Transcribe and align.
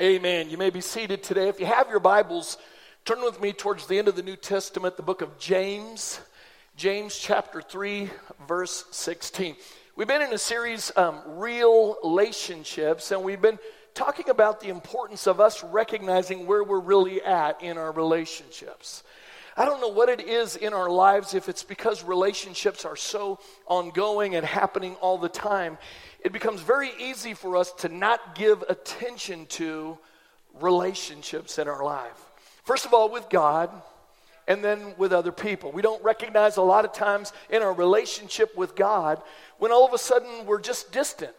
Amen. 0.00 0.50
You 0.50 0.58
may 0.58 0.68
be 0.68 0.82
seated 0.82 1.22
today. 1.22 1.48
If 1.48 1.58
you 1.58 1.64
have 1.64 1.88
your 1.88 2.00
Bibles, 2.00 2.58
turn 3.06 3.22
with 3.22 3.40
me 3.40 3.54
towards 3.54 3.86
the 3.86 3.98
end 3.98 4.08
of 4.08 4.16
the 4.16 4.22
New 4.22 4.36
Testament, 4.36 4.98
the 4.98 5.02
book 5.02 5.22
of 5.22 5.38
James, 5.38 6.20
James 6.76 7.16
chapter 7.16 7.62
3, 7.62 8.10
verse 8.46 8.84
16. 8.90 9.56
We've 9.96 10.06
been 10.06 10.20
in 10.20 10.34
a 10.34 10.38
series, 10.38 10.92
um, 10.96 11.22
Real 11.24 11.96
Relationships, 12.04 13.10
and 13.10 13.24
we've 13.24 13.40
been 13.40 13.58
talking 13.94 14.28
about 14.28 14.60
the 14.60 14.68
importance 14.68 15.26
of 15.26 15.40
us 15.40 15.64
recognizing 15.64 16.46
where 16.46 16.62
we're 16.62 16.78
really 16.78 17.22
at 17.22 17.62
in 17.62 17.78
our 17.78 17.92
relationships. 17.92 19.02
I 19.56 19.64
don't 19.64 19.80
know 19.80 19.88
what 19.88 20.08
it 20.08 20.20
is 20.20 20.56
in 20.56 20.74
our 20.74 20.90
lives, 20.90 21.32
if 21.32 21.48
it's 21.48 21.62
because 21.62 22.04
relationships 22.04 22.84
are 22.84 22.96
so 22.96 23.38
ongoing 23.66 24.34
and 24.34 24.44
happening 24.44 24.94
all 24.96 25.16
the 25.16 25.30
time, 25.30 25.78
it 26.20 26.32
becomes 26.32 26.60
very 26.60 26.90
easy 26.98 27.32
for 27.32 27.56
us 27.56 27.72
to 27.78 27.88
not 27.88 28.34
give 28.34 28.62
attention 28.68 29.46
to 29.46 29.96
relationships 30.60 31.58
in 31.58 31.68
our 31.68 31.82
life. 31.82 32.20
First 32.64 32.84
of 32.84 32.92
all, 32.92 33.10
with 33.10 33.28
God, 33.30 33.70
and 34.48 34.62
then 34.62 34.94
with 34.96 35.12
other 35.12 35.32
people. 35.32 35.72
We 35.72 35.82
don't 35.82 36.02
recognize 36.04 36.56
a 36.56 36.62
lot 36.62 36.84
of 36.84 36.92
times 36.92 37.32
in 37.50 37.62
our 37.62 37.72
relationship 37.72 38.56
with 38.56 38.76
God 38.76 39.20
when 39.58 39.72
all 39.72 39.84
of 39.86 39.92
a 39.92 39.98
sudden 39.98 40.46
we're 40.46 40.60
just 40.60 40.92
distant 40.92 41.34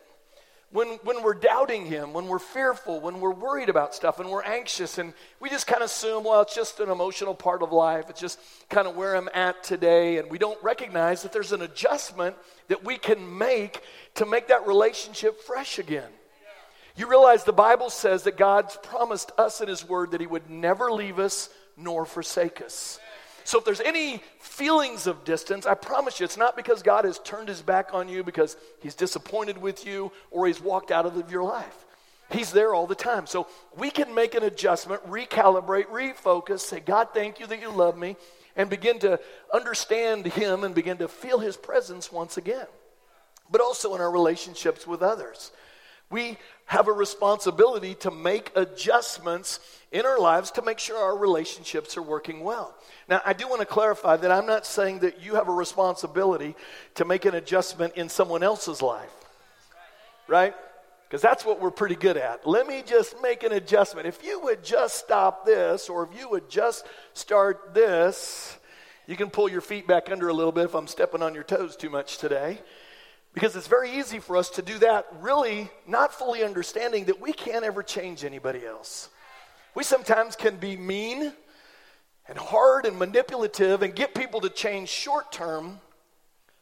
when, 0.72 1.00
when 1.04 1.24
we're 1.24 1.34
doubting 1.34 1.86
Him, 1.86 2.14
when 2.14 2.28
we're 2.28 2.40
fearful, 2.40 3.00
when 3.00 3.22
we're 3.22 3.34
worried 3.34 3.70
about 3.70 3.96
stuff 3.96 4.20
and 4.20 4.30
we're 4.30 4.44
anxious, 4.44 4.98
and 4.98 5.14
we 5.40 5.50
just 5.50 5.66
kind 5.66 5.82
of 5.82 5.86
assume, 5.86 6.26
well, 6.26 6.42
it's 6.42 6.54
just 6.56 6.80
an 6.80 6.90
emotional 6.90 7.34
part 7.34 7.62
of 7.62 7.72
life. 7.72 8.10
It's 8.10 8.20
just 8.20 8.40
kind 8.70 8.88
of 8.88 8.96
where 8.96 9.16
I'm 9.16 9.30
at 9.34 9.64
today. 9.64 10.18
And 10.18 10.30
we 10.30 10.38
don't 10.38 10.62
recognize 10.62 11.24
that 11.24 11.32
there's 11.32 11.54
an 11.54 11.62
adjustment 11.62 12.36
that 12.68 12.84
we 12.84 12.98
can 12.98 13.38
make 13.38 13.82
to 14.16 14.26
make 14.26 14.50
that 14.50 14.68
relationship 14.68 15.42
fresh 15.42 15.80
again. 15.80 16.10
You 16.98 17.08
realize 17.08 17.44
the 17.44 17.54
Bible 17.54 17.90
says 17.90 18.24
that 18.24 18.38
God's 18.38 18.78
promised 18.82 19.32
us 19.38 19.62
in 19.62 19.68
His 19.68 19.88
Word 19.88 20.12
that 20.12 20.22
He 20.22 20.28
would 20.28 20.50
never 20.50 20.92
leave 20.92 21.20
us 21.20 21.50
nor 21.78 22.06
forsake 22.06 22.62
us. 22.62 23.00
So 23.48 23.60
if 23.60 23.64
there's 23.64 23.80
any 23.80 24.22
feelings 24.42 25.08
of 25.08 25.24
distance, 25.24 25.66
I 25.66 25.74
promise 25.74 26.20
you, 26.20 26.26
it's 26.26 26.36
not 26.36 26.58
because 26.58 26.84
God 26.84 27.06
has 27.06 27.18
turned 27.20 27.48
his 27.48 27.62
back 27.62 27.94
on 27.94 28.10
you 28.10 28.22
because 28.22 28.58
he's 28.82 28.94
disappointed 28.94 29.58
with 29.58 29.86
you 29.88 30.12
or 30.32 30.48
he's 30.48 30.60
walked 30.60 30.92
out 30.92 31.06
of 31.06 31.32
your 31.32 31.44
life. 31.44 31.86
He's 32.30 32.52
there 32.52 32.76
all 32.76 32.88
the 32.88 32.94
time. 32.94 33.26
So 33.26 33.48
we 33.78 33.90
can 33.90 34.14
make 34.14 34.36
an 34.36 34.44
adjustment, 34.44 35.02
recalibrate, 35.10 35.86
refocus, 35.86 36.60
say, 36.60 36.82
God, 36.82 37.14
thank 37.14 37.40
you 37.40 37.48
that 37.48 37.62
you 37.62 37.72
love 37.72 37.98
me, 37.98 38.18
and 38.58 38.70
begin 38.70 39.00
to 39.00 39.18
understand 39.54 40.26
him 40.26 40.66
and 40.66 40.76
begin 40.76 40.98
to 40.98 41.08
feel 41.08 41.40
his 41.40 41.56
presence 41.56 42.12
once 42.12 42.36
again. 42.36 42.68
But 43.50 43.62
also 43.62 43.96
in 43.96 44.02
our 44.02 44.12
relationships 44.12 44.86
with 44.86 45.02
others. 45.02 45.54
We 46.10 46.38
have 46.66 46.88
a 46.88 46.92
responsibility 46.92 47.96
to 47.96 48.12
make 48.12 48.52
adjustments 48.56 49.60
in 49.92 50.06
our 50.06 50.20
lives 50.20 50.52
to 50.52 50.62
make 50.62 50.80
sure 50.80 50.98
our 50.98 51.18
relationships 51.18 51.98
are 51.98 52.02
working 52.02 52.44
well. 52.44 52.76
Now, 53.10 53.22
I 53.26 53.34
do 53.34 53.48
want 53.48 53.62
to 53.62 53.66
clarify 53.66 54.18
that 54.18 54.32
I'm 54.32 54.46
not 54.46 54.66
saying 54.66 55.00
that 55.00 55.22
you 55.22 55.36
have 55.36 55.48
a 55.48 55.54
responsibility 55.54 56.56
to 56.96 57.06
make 57.06 57.26
an 57.26 57.36
adjustment 57.36 57.96
in 57.96 58.10
someone 58.10 58.44
else's 58.44 58.82
life, 58.82 59.12
right? 60.28 60.54
Because 61.08 61.22
that's 61.22 61.46
what 61.46 61.62
we're 61.62 61.72
pretty 61.72 61.96
good 61.96 62.18
at. 62.18 62.46
Let 62.46 62.68
me 62.68 62.84
just 62.86 63.22
make 63.22 63.44
an 63.44 63.54
adjustment. 63.54 64.08
If 64.08 64.24
you 64.26 64.42
would 64.42 64.64
just 64.64 64.98
stop 64.98 65.46
this, 65.46 65.88
or 65.88 66.04
if 66.04 66.20
you 66.20 66.30
would 66.30 66.50
just 66.50 66.86
start 67.14 67.74
this, 67.74 68.58
you 69.08 69.16
can 69.16 69.30
pull 69.30 69.50
your 69.50 69.62
feet 69.62 69.88
back 69.88 70.12
under 70.12 70.28
a 70.28 70.34
little 70.34 70.52
bit 70.52 70.66
if 70.66 70.76
I'm 70.76 70.88
stepping 70.88 71.22
on 71.22 71.34
your 71.34 71.44
toes 71.44 71.78
too 71.78 71.90
much 71.90 72.18
today. 72.18 72.60
Because 73.38 73.56
it's 73.56 73.68
very 73.68 73.92
easy 73.92 74.18
for 74.18 74.36
us 74.36 74.50
to 74.50 74.64
do 74.64 74.80
that, 74.80 75.06
really 75.22 75.70
not 75.86 76.12
fully 76.12 76.44
understanding 76.44 77.06
that 77.06 77.22
we 77.22 77.32
can't 77.32 77.64
ever 77.64 77.84
change 77.84 78.26
anybody 78.26 78.66
else. 78.66 79.10
We 79.76 79.84
sometimes 79.84 80.36
can 80.36 80.56
be 80.56 80.76
mean 80.76 81.32
and 82.28 82.36
hard 82.36 82.88
and 82.88 82.98
manipulative 82.98 83.84
and 83.84 83.94
get 83.94 84.16
people 84.16 84.42
to 84.42 84.50
change 84.50 84.90
short 84.90 85.32
term 85.32 85.80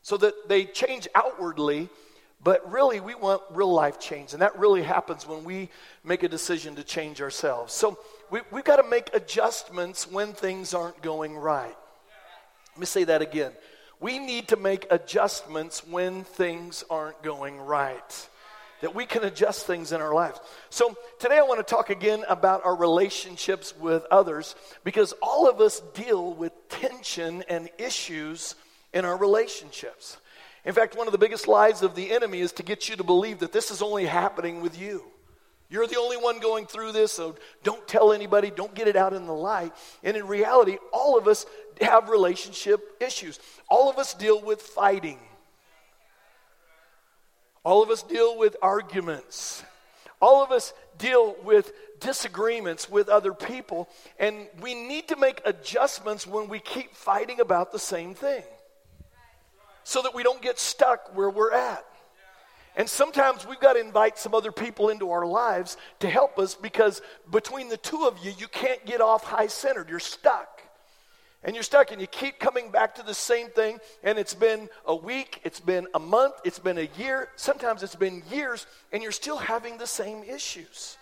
so 0.01 0.17
that 0.17 0.50
they 0.50 0.66
change 0.66 1.07
outwardly, 1.16 1.88
but 2.44 2.69
really 2.69 3.00
we 3.00 3.16
want 3.16 3.41
real 3.51 3.71
life 3.71 3.97
change. 3.97 4.33
And 4.33 4.41
that 4.41 4.59
really 4.59 4.83
happens 4.83 5.25
when 5.25 5.45
we 5.45 5.69
make 6.03 6.23
a 6.23 6.27
decision 6.27 6.75
to 6.75 6.83
change 6.83 7.21
ourselves. 7.21 7.71
So 7.71 7.97
we, 8.29 8.41
we've 8.51 8.66
got 8.66 8.83
to 8.83 8.89
make 8.89 9.11
adjustments 9.13 10.11
when 10.11 10.33
things 10.33 10.73
aren't 10.73 11.01
going 11.01 11.38
right. 11.38 11.77
Let 12.73 12.79
me 12.81 12.85
say 12.85 13.05
that 13.05 13.21
again 13.21 13.53
we 14.00 14.19
need 14.19 14.50
to 14.50 14.57
make 14.57 14.88
adjustments 14.91 15.85
when 15.88 16.23
things 16.23 16.83
aren't 16.89 17.22
going 17.23 17.57
right. 17.59 18.29
That 18.81 18.94
we 18.94 19.06
can 19.06 19.23
adjust 19.23 19.66
things 19.66 19.91
in 19.91 20.01
our 20.01 20.13
lives. 20.13 20.39
So, 20.69 20.95
today 21.19 21.38
I 21.38 21.44
want 21.44 21.66
to 21.66 21.75
talk 21.75 21.89
again 21.89 22.23
about 22.28 22.66
our 22.66 22.75
relationships 22.75 23.73
with 23.79 24.06
others 24.11 24.56
because 24.83 25.13
all 25.22 25.50
of 25.50 25.61
us 25.61 25.79
deal 25.94 26.33
with 26.33 26.51
tension 26.67 27.44
and 27.47 27.69
issues 27.78 28.56
in 28.94 29.06
our 29.06 29.17
relationships. 29.17 30.17
In 30.66 30.73
fact, 30.73 30.97
one 30.97 31.07
of 31.07 31.13
the 31.13 31.17
biggest 31.17 31.47
lies 31.47 31.83
of 31.83 31.95
the 31.95 32.12
enemy 32.12 32.41
is 32.41 32.51
to 32.53 32.63
get 32.63 32.89
you 32.89 32.95
to 32.97 33.03
believe 33.03 33.39
that 33.39 33.53
this 33.53 33.72
is 33.72 33.81
only 33.81 34.06
happening 34.06 34.62
with 34.62 34.79
you. 34.79 35.03
You're 35.75 35.88
the 35.88 36.00
only 36.00 36.16
one 36.16 36.40
going 36.40 36.68
through 36.68 36.94
this, 36.94 37.12
so 37.12 37.36
don't 37.62 37.86
tell 37.86 38.13
anybody, 38.13 38.50
don't 38.50 38.74
get 38.74 38.88
it 38.88 38.96
out 38.96 39.12
in 39.12 39.25
the 39.25 39.34
light. 39.34 39.74
And 40.06 40.16
in 40.16 40.25
reality, 40.25 40.78
all 40.94 41.18
of 41.18 41.28
us 41.28 41.46
have 41.81 42.08
relationship 42.08 42.96
issues. 43.02 43.41
All 43.68 43.90
of 43.90 43.97
us 43.97 44.13
deal 44.13 44.41
with 44.41 44.62
fighting. 44.62 45.19
All 47.66 47.84
of 47.84 47.90
us 47.90 48.03
deal 48.03 48.38
with 48.38 48.56
arguments. 48.62 49.66
All 50.22 50.41
of 50.41 50.53
us 50.53 50.72
deal 50.97 51.36
with 51.44 51.74
disagreements 52.00 52.90
with 52.90 53.09
other 53.09 53.34
people. 53.34 53.90
And 54.18 54.47
we 54.62 54.75
need 54.75 55.09
to 55.09 55.18
make 55.18 55.42
adjustments 55.44 56.25
when 56.25 56.47
we 56.47 56.59
keep 56.59 56.96
fighting 56.96 57.42
about 57.42 57.74
the 57.74 57.80
same 57.80 58.13
thing 58.13 58.44
so 59.84 60.02
that 60.03 60.16
we 60.16 60.24
don't 60.24 60.42
get 60.42 60.57
stuck 60.57 61.13
where 61.18 61.30
we're 61.30 61.52
at. 61.52 61.86
And 62.75 62.90
sometimes 62.90 63.47
we've 63.47 63.59
got 63.59 63.74
to 63.74 63.80
invite 63.80 64.18
some 64.18 64.36
other 64.36 64.52
people 64.52 64.90
into 64.90 65.12
our 65.12 65.25
lives 65.25 65.78
to 66.00 66.09
help 66.09 66.38
us 66.38 66.56
because 66.56 67.02
between 67.31 67.69
the 67.69 67.78
two 67.78 68.03
of 68.06 68.18
you, 68.24 68.34
you 68.38 68.47
can't 68.47 68.86
get 68.86 69.00
off 69.00 69.24
high 69.24 69.47
centered. 69.47 69.90
You're 69.90 70.00
stuck. 70.00 70.62
And 71.44 71.56
you're 71.56 71.63
stuck 71.63 71.91
and 71.91 72.02
you 72.02 72.08
keep 72.08 72.40
coming 72.40 72.72
back 72.72 72.96
to 72.96 73.03
the 73.03 73.13
same 73.13 73.50
thing. 73.50 73.80
And 74.03 74.18
it's 74.18 74.34
been 74.34 74.68
a 74.86 74.96
week, 74.96 75.40
it's 75.44 75.59
been 75.59 75.88
a 75.94 76.00
month, 76.00 76.34
it's 76.44 76.59
been 76.59 76.80
a 76.80 76.90
year, 76.97 77.30
sometimes 77.36 77.84
it's 77.84 77.96
been 77.96 78.24
years, 78.31 78.66
and 78.92 79.02
you're 79.03 79.12
still 79.12 79.38
having 79.38 79.78
the 79.78 79.88
same 79.88 80.24
issues. 80.24 80.97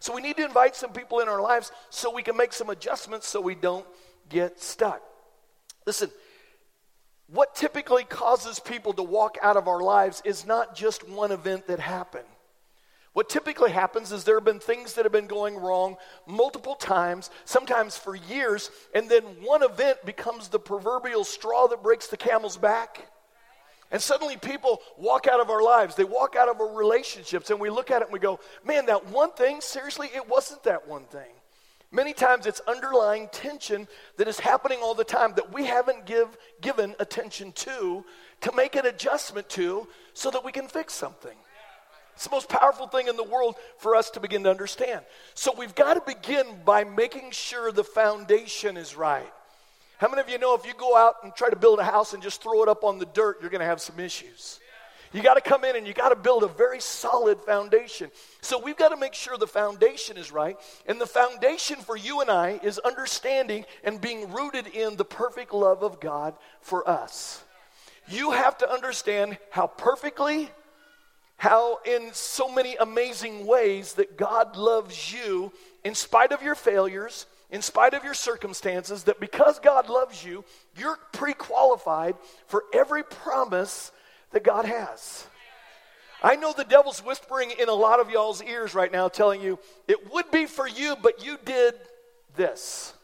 So 0.00 0.14
we 0.14 0.22
need 0.22 0.36
to 0.36 0.44
invite 0.44 0.76
some 0.76 0.92
people 0.92 1.18
in 1.18 1.28
our 1.28 1.42
lives 1.42 1.72
so 1.90 2.14
we 2.14 2.22
can 2.22 2.36
make 2.36 2.52
some 2.52 2.70
adjustments 2.70 3.26
so 3.26 3.40
we 3.40 3.56
don't 3.56 3.84
get 4.28 4.60
stuck. 4.60 5.02
Listen, 5.84 6.10
what 7.30 7.54
typically 7.54 8.04
causes 8.04 8.58
people 8.58 8.92
to 8.94 9.02
walk 9.02 9.36
out 9.42 9.56
of 9.56 9.68
our 9.68 9.80
lives 9.80 10.22
is 10.24 10.46
not 10.46 10.74
just 10.74 11.08
one 11.08 11.30
event 11.30 11.66
that 11.66 11.78
happened. 11.78 12.24
What 13.12 13.28
typically 13.28 13.70
happens 13.70 14.12
is 14.12 14.24
there 14.24 14.36
have 14.36 14.44
been 14.44 14.60
things 14.60 14.94
that 14.94 15.04
have 15.04 15.12
been 15.12 15.26
going 15.26 15.56
wrong 15.56 15.96
multiple 16.26 16.74
times, 16.74 17.30
sometimes 17.44 17.96
for 17.96 18.14
years, 18.14 18.70
and 18.94 19.10
then 19.10 19.22
one 19.42 19.62
event 19.62 20.04
becomes 20.06 20.48
the 20.48 20.58
proverbial 20.58 21.24
straw 21.24 21.66
that 21.68 21.82
breaks 21.82 22.06
the 22.06 22.16
camel's 22.16 22.56
back. 22.56 23.10
And 23.90 24.00
suddenly 24.00 24.36
people 24.36 24.80
walk 24.96 25.26
out 25.26 25.40
of 25.40 25.50
our 25.50 25.62
lives, 25.62 25.96
they 25.96 26.04
walk 26.04 26.36
out 26.36 26.48
of 26.48 26.60
our 26.60 26.76
relationships, 26.76 27.50
and 27.50 27.58
we 27.58 27.70
look 27.70 27.90
at 27.90 28.02
it 28.02 28.08
and 28.08 28.12
we 28.12 28.20
go, 28.20 28.38
man, 28.64 28.86
that 28.86 29.06
one 29.06 29.32
thing, 29.32 29.60
seriously, 29.60 30.08
it 30.14 30.28
wasn't 30.28 30.62
that 30.64 30.86
one 30.86 31.04
thing. 31.04 31.32
Many 31.90 32.12
times 32.12 32.46
it's 32.46 32.60
underlying 32.68 33.28
tension 33.32 33.88
that 34.18 34.28
is 34.28 34.38
happening 34.38 34.80
all 34.82 34.94
the 34.94 35.04
time 35.04 35.32
that 35.36 35.52
we 35.52 35.64
haven't 35.64 36.04
give, 36.04 36.36
given 36.60 36.94
attention 37.00 37.52
to, 37.52 38.04
to 38.42 38.52
make 38.52 38.76
an 38.76 38.84
adjustment 38.84 39.48
to, 39.50 39.88
so 40.12 40.30
that 40.30 40.44
we 40.44 40.52
can 40.52 40.68
fix 40.68 40.92
something. 40.92 41.36
It's 42.14 42.24
the 42.24 42.30
most 42.30 42.48
powerful 42.48 42.88
thing 42.88 43.08
in 43.08 43.16
the 43.16 43.24
world 43.24 43.54
for 43.78 43.94
us 43.94 44.10
to 44.10 44.20
begin 44.20 44.42
to 44.42 44.50
understand. 44.50 45.02
So 45.34 45.54
we've 45.56 45.74
got 45.74 45.94
to 45.94 46.02
begin 46.04 46.46
by 46.64 46.84
making 46.84 47.30
sure 47.30 47.72
the 47.72 47.84
foundation 47.84 48.76
is 48.76 48.96
right. 48.96 49.32
How 49.98 50.08
many 50.08 50.20
of 50.20 50.28
you 50.28 50.38
know 50.38 50.54
if 50.54 50.66
you 50.66 50.74
go 50.74 50.96
out 50.96 51.14
and 51.22 51.34
try 51.34 51.48
to 51.48 51.56
build 51.56 51.78
a 51.78 51.84
house 51.84 52.12
and 52.12 52.22
just 52.22 52.42
throw 52.42 52.62
it 52.62 52.68
up 52.68 52.84
on 52.84 52.98
the 52.98 53.06
dirt, 53.06 53.38
you're 53.40 53.50
going 53.50 53.60
to 53.60 53.66
have 53.66 53.80
some 53.80 53.98
issues? 53.98 54.60
You 55.12 55.22
got 55.22 55.34
to 55.34 55.40
come 55.40 55.64
in 55.64 55.76
and 55.76 55.86
you 55.86 55.94
got 55.94 56.10
to 56.10 56.16
build 56.16 56.42
a 56.42 56.48
very 56.48 56.80
solid 56.80 57.40
foundation. 57.40 58.10
So 58.40 58.60
we've 58.60 58.76
got 58.76 58.90
to 58.90 58.96
make 58.96 59.14
sure 59.14 59.38
the 59.38 59.46
foundation 59.46 60.16
is 60.16 60.30
right. 60.30 60.58
And 60.86 61.00
the 61.00 61.06
foundation 61.06 61.76
for 61.76 61.96
you 61.96 62.20
and 62.20 62.30
I 62.30 62.60
is 62.62 62.78
understanding 62.78 63.64
and 63.84 64.00
being 64.00 64.32
rooted 64.32 64.66
in 64.66 64.96
the 64.96 65.04
perfect 65.04 65.54
love 65.54 65.82
of 65.82 66.00
God 66.00 66.34
for 66.60 66.88
us. 66.88 67.42
You 68.08 68.32
have 68.32 68.58
to 68.58 68.70
understand 68.70 69.38
how 69.50 69.66
perfectly, 69.66 70.50
how 71.36 71.78
in 71.84 72.10
so 72.12 72.52
many 72.52 72.76
amazing 72.76 73.46
ways 73.46 73.94
that 73.94 74.16
God 74.16 74.56
loves 74.56 75.12
you 75.12 75.52
in 75.84 75.94
spite 75.94 76.32
of 76.32 76.42
your 76.42 76.54
failures, 76.54 77.26
in 77.50 77.62
spite 77.62 77.94
of 77.94 78.04
your 78.04 78.14
circumstances, 78.14 79.04
that 79.04 79.20
because 79.20 79.58
God 79.58 79.88
loves 79.88 80.22
you, 80.24 80.44
you're 80.76 80.98
pre 81.12 81.32
qualified 81.32 82.14
for 82.46 82.64
every 82.74 83.02
promise 83.02 83.90
that 84.32 84.44
God 84.44 84.64
has. 84.64 85.26
I 86.22 86.36
know 86.36 86.52
the 86.52 86.64
devil's 86.64 87.04
whispering 87.04 87.52
in 87.58 87.68
a 87.68 87.74
lot 87.74 88.00
of 88.00 88.10
y'all's 88.10 88.42
ears 88.42 88.74
right 88.74 88.90
now, 88.90 89.08
telling 89.08 89.40
you, 89.40 89.58
it 89.86 90.12
would 90.12 90.30
be 90.30 90.46
for 90.46 90.66
you, 90.66 90.96
but 91.00 91.24
you 91.24 91.38
did 91.44 91.74
this. 92.34 92.94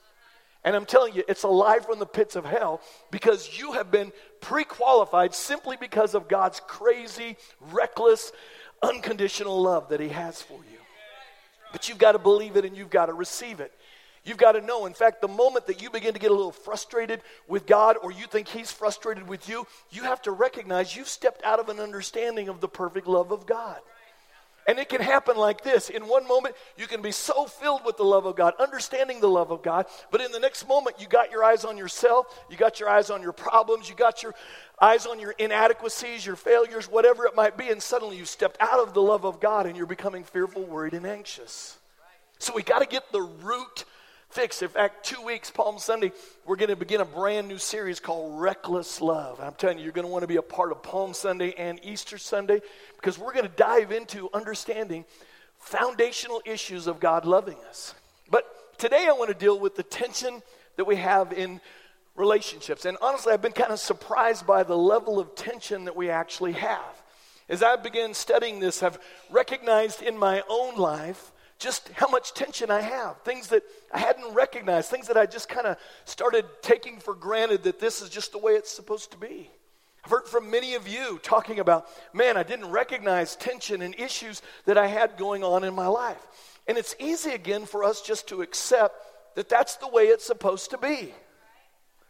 And 0.65 0.75
I'm 0.75 0.87
telling 0.87 1.15
you, 1.15 1.23
it's 1.29 1.43
a 1.43 1.49
lie 1.49 1.79
from 1.79 1.99
the 1.99 2.07
pits 2.07 2.37
of 2.37 2.45
hell 2.45 2.81
because 3.11 3.59
you 3.59 3.73
have 3.73 3.91
been 3.91 4.13
pre 4.41 4.65
qualified 4.65 5.35
simply 5.35 5.77
because 5.79 6.15
of 6.15 6.27
God's 6.27 6.61
crazy, 6.67 7.37
reckless, 7.71 8.33
unconditional 8.83 9.61
love 9.61 9.91
that 9.91 10.01
He 10.01 10.09
has 10.09 10.41
for 10.41 10.59
you. 10.59 10.79
But 11.71 11.89
you've 11.89 11.99
got 11.99 12.13
to 12.13 12.19
believe 12.19 12.57
it 12.57 12.65
and 12.65 12.77
you've 12.77 12.91
got 12.91 13.07
to 13.07 13.13
receive 13.13 13.61
it. 13.61 13.73
You've 14.25 14.39
got 14.39 14.53
to 14.53 14.61
know. 14.61 14.87
In 14.87 14.95
fact, 14.95 15.21
the 15.21 15.29
moment 15.29 15.67
that 15.67 15.83
you 15.83 15.91
begin 15.91 16.15
to 16.15 16.19
get 16.19 16.31
a 16.31 16.35
little 16.35 16.53
frustrated 16.53 17.21
with 17.47 17.67
God 17.67 17.97
or 18.03 18.11
you 18.11 18.27
think 18.27 18.49
He's 18.49 18.73
frustrated 18.73 19.29
with 19.29 19.49
you, 19.49 19.67
you 19.91 20.03
have 20.05 20.23
to 20.23 20.33
recognize 20.33 20.97
you've 20.97 21.09
stepped 21.09 21.45
out 21.45 21.61
of 21.61 21.69
an 21.69 21.79
understanding 21.79 22.49
of 22.49 22.61
the 22.61 22.69
perfect 22.69 23.07
love 23.07 23.33
of 23.33 23.47
God. 23.47 23.79
And 24.67 24.79
it 24.79 24.89
can 24.89 25.03
happen 25.03 25.37
like 25.37 25.63
this. 25.63 25.91
In 25.91 26.09
one 26.09 26.27
moment, 26.27 26.55
you 26.79 26.87
can 26.87 27.03
be 27.03 27.11
so 27.11 27.45
filled 27.45 27.85
with 27.85 27.99
the 27.99 28.05
love 28.05 28.25
of 28.25 28.35
God, 28.35 28.55
understanding 28.59 29.21
the 29.21 29.29
love 29.29 29.51
of 29.51 29.63
God, 29.63 29.85
but 30.11 30.23
in 30.23 30.33
the 30.33 30.39
next 30.39 30.67
moment, 30.67 30.97
you 30.99 31.07
got 31.07 31.31
your 31.31 31.45
eyes 31.45 31.67
on 31.67 31.77
yourself, 31.77 32.27
you 32.51 32.57
got 32.57 32.81
your 32.81 32.89
eyes 32.89 33.11
on 33.11 33.21
your 33.21 33.33
problems, 33.33 33.91
you 33.91 33.95
got 33.95 34.23
your 34.23 34.35
eyes 34.81 35.05
on 35.05 35.21
your 35.21 35.33
inadequacies, 35.33 36.25
your 36.25 36.37
failures, 36.37 36.87
whatever 36.91 37.27
it 37.27 37.37
might 37.37 37.59
be, 37.59 37.69
and 37.69 37.83
suddenly 37.83 38.17
you 38.17 38.25
stepped 38.25 38.57
out 38.59 38.81
of 38.81 38.95
the 38.95 39.03
love 39.03 39.27
of 39.27 39.39
God 39.39 39.67
and 39.67 39.77
you're 39.77 39.85
becoming 39.85 40.25
fearful, 40.25 40.63
worried, 40.63 40.95
and 40.95 41.07
anxious. 41.07 41.77
So 42.39 42.55
we 42.55 42.63
got 42.63 42.79
to 42.79 42.87
get 42.87 43.13
the 43.13 43.21
root 43.21 43.85
fixed. 44.35 44.65
In 44.65 44.69
fact, 44.69 45.07
two 45.07 45.23
weeks, 45.23 45.49
Palm 45.49 45.79
Sunday, 45.79 46.11
we're 46.45 46.57
going 46.57 46.69
to 46.69 46.75
begin 46.75 47.01
a 47.01 47.05
brand 47.05 47.47
new 47.47 47.57
series 47.57 48.01
called 48.01 48.41
Reckless 48.41 49.01
Love. 49.01 49.39
I'm 49.41 49.55
telling 49.55 49.79
you, 49.79 49.85
you're 49.85 49.93
going 49.93 50.07
to 50.07 50.11
want 50.11 50.23
to 50.23 50.29
be 50.29 50.37
a 50.37 50.43
part 50.43 50.73
of 50.73 50.83
Palm 50.83 51.15
Sunday 51.15 51.55
and 51.57 51.79
Easter 51.85 52.19
Sunday 52.19 52.61
because 52.97 53.17
we're 53.17 53.33
going 53.33 53.47
to 53.47 53.57
dive 53.57 53.93
into 53.93 54.29
understanding 54.35 55.05
foundational 55.61 56.43
issues 56.45 56.89
of 56.89 56.99
God 56.99 57.25
loving 57.25 57.57
us. 57.69 57.95
But 58.29 58.45
today 58.77 59.07
I 59.09 59.13
want 59.13 59.29
to 59.29 59.39
deal 59.39 59.61
with 59.61 59.77
the 59.77 59.85
tension 59.85 60.43
that 60.77 60.85
we 60.85 60.97
have 60.97 61.33
in 61.33 61.61
relationships. 62.17 62.87
And 62.87 62.99
honestly, 63.01 63.33
I've 63.33 63.43
been 63.43 63.53
kind 63.53 63.71
of 63.71 63.79
surprised 63.79 64.49
by 64.49 64.65
the 64.65 64.77
level 64.77 65.21
of 65.21 65.37
tension 65.37 65.85
that 65.85 65.95
we 65.95 66.11
actually 66.11 66.55
have. 66.55 67.03
As 67.49 67.63
I 67.63 67.77
began 67.77 68.15
studying 68.15 68.59
this, 68.59 68.83
I've 68.83 68.99
recognized 69.31 70.03
in 70.03 70.19
my 70.19 70.43
own 70.49 70.75
life 70.75 71.31
just 71.65 71.89
how 71.95 72.09
much 72.09 72.35
tension 72.35 72.71
I 72.71 72.83
have, 72.83 73.23
things 73.23 73.49
that 73.49 73.63
I 73.91 73.99
hadn't 73.99 74.35
recognized, 74.35 74.91
things 74.91 75.09
that 75.09 75.17
I 75.17 75.25
just 75.25 75.49
kind 75.49 75.67
of 75.67 75.79
started 76.05 76.45
taking 76.61 77.01
for 77.01 77.15
granted 77.15 77.63
that 77.63 77.81
this 77.81 78.03
is 78.03 78.11
just 78.11 78.33
the 78.33 78.39
way 78.39 78.53
it's 78.53 78.71
supposed 78.71 79.13
to 79.13 79.17
be. 79.17 79.51
I've 80.05 80.11
heard 80.11 80.29
from 80.29 80.51
many 80.51 80.75
of 80.75 80.87
you 80.87 81.19
talking 81.23 81.61
about, 81.61 81.87
man, 82.13 82.37
I 82.37 82.43
didn't 82.43 82.71
recognize 82.71 83.35
tension 83.35 83.81
and 83.81 83.95
issues 83.99 84.43
that 84.67 84.77
I 84.77 84.87
had 84.87 85.17
going 85.17 85.43
on 85.43 85.65
in 85.65 85.75
my 85.75 85.87
life. 85.87 86.23
And 86.67 86.77
it's 86.77 86.95
easy 86.99 87.31
again 87.31 87.65
for 87.65 87.83
us 87.83 88.03
just 88.03 88.29
to 88.29 88.43
accept 88.43 88.97
that 89.35 89.49
that's 89.49 89.77
the 89.77 89.89
way 89.89 90.05
it's 90.05 90.27
supposed 90.27 90.71
to 90.73 90.79
be. 90.79 91.15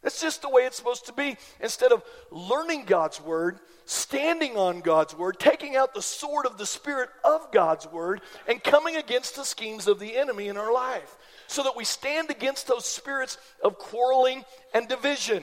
That's 0.05 0.21
just 0.21 0.43
the 0.43 0.51
way 0.51 0.67
it's 0.67 0.77
supposed 0.77 1.07
to 1.07 1.15
be. 1.15 1.39
Instead 1.61 1.91
of 1.91 2.05
learning 2.31 2.85
God's 2.85 3.21
word, 3.23 3.59
standing 3.87 4.57
on 4.57 4.81
God's 4.81 5.17
word, 5.17 5.41
taking 5.41 5.77
out 5.77 5.95
the 5.95 6.03
sword 6.03 6.45
of 6.45 6.59
the 6.59 6.67
Spirit 6.67 7.09
of 7.25 7.51
God's 7.51 7.87
word, 7.87 8.21
and 8.47 8.63
coming 8.63 8.97
against 8.97 9.35
the 9.35 9.45
schemes 9.45 9.89
of 9.89 9.99
the 9.99 10.15
enemy 10.15 10.49
in 10.49 10.59
our 10.59 10.73
life. 10.73 11.17
So 11.47 11.63
that 11.63 11.75
we 11.75 11.85
stand 11.85 12.31
against 12.31 12.69
those 12.69 12.85
spirits 12.85 13.39
of 13.63 13.79
quarreling 13.79 14.45
and 14.75 14.89
division. 14.89 15.43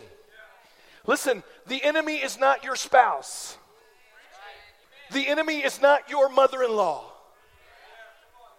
Listen, 1.07 1.41
the 1.65 1.83
enemy 1.83 2.17
is 2.17 2.39
not 2.39 2.63
your 2.63 2.75
spouse, 2.75 3.57
the 5.11 5.27
enemy 5.27 5.57
is 5.63 5.81
not 5.81 6.07
your 6.07 6.29
mother 6.29 6.61
in 6.61 6.75
law. 6.75 7.10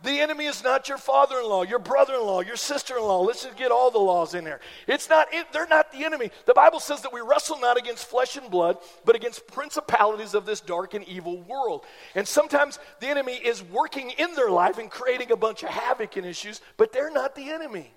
The 0.03 0.21
enemy 0.21 0.47
is 0.47 0.65
not 0.65 0.89
your 0.89 0.99
father 0.99 1.39
in 1.39 1.49
law, 1.49 1.63
your 1.63 1.79
brother 1.79 2.15
in 2.15 2.23
law, 2.23 2.41
your 2.41 2.57
sister 2.57 2.97
in 2.97 3.03
law. 3.05 3.21
Let's 3.21 3.45
just 3.45 3.57
get 3.57 3.71
all 3.71 3.91
the 3.91 3.99
laws 3.99 4.35
in 4.35 4.43
there. 4.43 4.59
It's 4.89 5.09
not, 5.09 5.29
they're 5.53 5.69
not 5.69 5.93
the 5.93 6.05
enemy. 6.05 6.31
The 6.45 6.55
Bible 6.55 6.81
says 6.81 7.03
that 7.03 7.13
we 7.13 7.21
wrestle 7.21 7.61
not 7.61 7.79
against 7.79 8.07
flesh 8.07 8.37
and 8.37 8.51
blood, 8.51 8.79
but 9.05 9.15
against 9.15 9.47
principalities 9.47 10.35
of 10.35 10.45
this 10.45 10.61
dark 10.61 10.95
and 10.95 11.07
evil 11.07 11.41
world. 11.43 11.85
And 12.17 12.27
sometimes 12.27 12.81
the 12.99 13.07
enemy 13.07 13.35
is 13.35 13.63
working 13.63 14.11
in 14.19 14.35
their 14.35 14.51
life 14.51 14.79
and 14.79 14.91
creating 14.91 15.31
a 15.31 15.37
bunch 15.37 15.63
of 15.63 15.69
havoc 15.69 16.17
and 16.17 16.27
issues, 16.27 16.61
but 16.77 16.93
they're 16.93 17.13
not 17.13 17.37
the 17.37 17.51
enemy. 17.51 17.93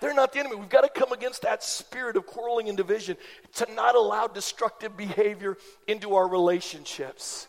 They're 0.00 0.14
not 0.14 0.32
the 0.32 0.38
enemy. 0.38 0.56
We've 0.56 0.68
got 0.70 0.80
to 0.80 1.00
come 1.00 1.12
against 1.12 1.42
that 1.42 1.62
spirit 1.62 2.16
of 2.16 2.24
quarreling 2.24 2.68
and 2.68 2.76
division 2.76 3.18
to 3.56 3.68
not 3.74 3.96
allow 3.96 4.28
destructive 4.28 4.96
behavior 4.96 5.58
into 5.86 6.14
our 6.14 6.26
relationships. 6.26 7.48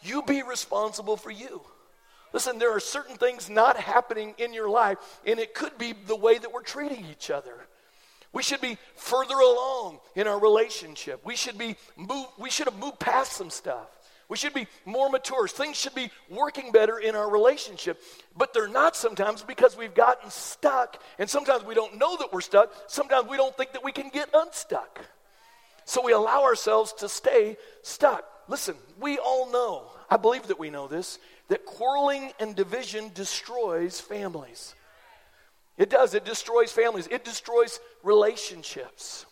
You 0.00 0.22
be 0.22 0.42
responsible 0.42 1.18
for 1.18 1.30
you. 1.30 1.60
Listen, 2.32 2.58
there 2.58 2.74
are 2.74 2.80
certain 2.80 3.16
things 3.16 3.50
not 3.50 3.76
happening 3.76 4.34
in 4.38 4.52
your 4.52 4.68
life, 4.68 4.98
and 5.26 5.40
it 5.40 5.54
could 5.54 5.76
be 5.78 5.94
the 6.06 6.16
way 6.16 6.38
that 6.38 6.52
we're 6.52 6.62
treating 6.62 7.04
each 7.06 7.30
other. 7.30 7.54
We 8.32 8.42
should 8.42 8.60
be 8.60 8.78
further 8.94 9.34
along 9.34 9.98
in 10.14 10.28
our 10.28 10.38
relationship. 10.38 11.24
We 11.24 11.34
should 11.34 11.58
be 11.58 11.76
move, 11.96 12.26
we 12.38 12.50
should 12.50 12.66
have 12.66 12.78
moved 12.78 13.00
past 13.00 13.32
some 13.32 13.50
stuff. 13.50 13.88
We 14.28 14.36
should 14.36 14.54
be 14.54 14.68
more 14.84 15.10
mature. 15.10 15.48
Things 15.48 15.76
should 15.76 15.96
be 15.96 16.08
working 16.28 16.70
better 16.70 16.98
in 16.98 17.16
our 17.16 17.28
relationship. 17.28 18.00
But 18.36 18.54
they're 18.54 18.68
not 18.68 18.94
sometimes 18.94 19.42
because 19.42 19.76
we've 19.76 19.92
gotten 19.92 20.30
stuck. 20.30 21.02
And 21.18 21.28
sometimes 21.28 21.64
we 21.64 21.74
don't 21.74 21.98
know 21.98 22.16
that 22.16 22.32
we're 22.32 22.40
stuck. 22.40 22.72
Sometimes 22.86 23.28
we 23.28 23.36
don't 23.36 23.56
think 23.56 23.72
that 23.72 23.82
we 23.82 23.90
can 23.90 24.08
get 24.08 24.30
unstuck. 24.32 25.00
So 25.84 26.00
we 26.04 26.12
allow 26.12 26.44
ourselves 26.44 26.92
to 26.98 27.08
stay 27.08 27.56
stuck. 27.82 28.24
Listen, 28.46 28.76
we 29.00 29.18
all 29.18 29.50
know, 29.50 29.90
I 30.10 30.16
believe 30.16 30.48
that 30.48 30.58
we 30.58 30.70
know 30.70 30.88
this, 30.88 31.18
that 31.48 31.64
quarreling 31.64 32.32
and 32.40 32.56
division 32.56 33.12
destroys 33.14 34.00
families. 34.00 34.74
It 35.78 35.88
does, 35.88 36.14
it 36.14 36.24
destroys 36.24 36.72
families, 36.72 37.06
it 37.10 37.24
destroys 37.24 37.80
relationships. 38.02 39.24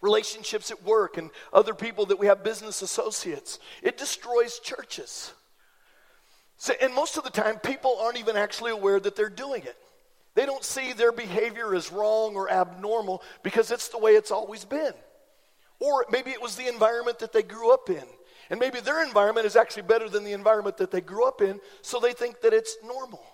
Relationships 0.00 0.70
at 0.70 0.82
work 0.82 1.16
and 1.16 1.30
other 1.52 1.74
people 1.74 2.06
that 2.06 2.18
we 2.18 2.26
have 2.26 2.42
business 2.42 2.82
associates. 2.82 3.58
It 3.82 3.96
destroys 3.96 4.58
churches. 4.58 5.32
So, 6.56 6.74
and 6.80 6.94
most 6.94 7.16
of 7.16 7.24
the 7.24 7.30
time, 7.30 7.58
people 7.58 7.98
aren't 8.00 8.18
even 8.18 8.36
actually 8.36 8.70
aware 8.70 9.00
that 9.00 9.16
they're 9.16 9.28
doing 9.28 9.62
it. 9.62 9.76
They 10.34 10.46
don't 10.46 10.64
see 10.64 10.92
their 10.92 11.12
behavior 11.12 11.74
as 11.74 11.92
wrong 11.92 12.36
or 12.36 12.50
abnormal 12.50 13.22
because 13.42 13.70
it's 13.70 13.88
the 13.88 13.98
way 13.98 14.12
it's 14.12 14.30
always 14.30 14.64
been. 14.64 14.92
Or 15.78 16.04
maybe 16.10 16.30
it 16.30 16.42
was 16.42 16.56
the 16.56 16.68
environment 16.68 17.18
that 17.20 17.32
they 17.32 17.42
grew 17.42 17.72
up 17.72 17.88
in. 17.90 18.04
And 18.50 18.60
maybe 18.60 18.80
their 18.80 19.02
environment 19.04 19.46
is 19.46 19.56
actually 19.56 19.82
better 19.82 20.08
than 20.08 20.24
the 20.24 20.32
environment 20.32 20.76
that 20.78 20.90
they 20.90 21.00
grew 21.00 21.26
up 21.26 21.40
in, 21.40 21.60
so 21.82 21.98
they 21.98 22.12
think 22.12 22.40
that 22.42 22.52
it's 22.52 22.76
normal. 22.84 23.24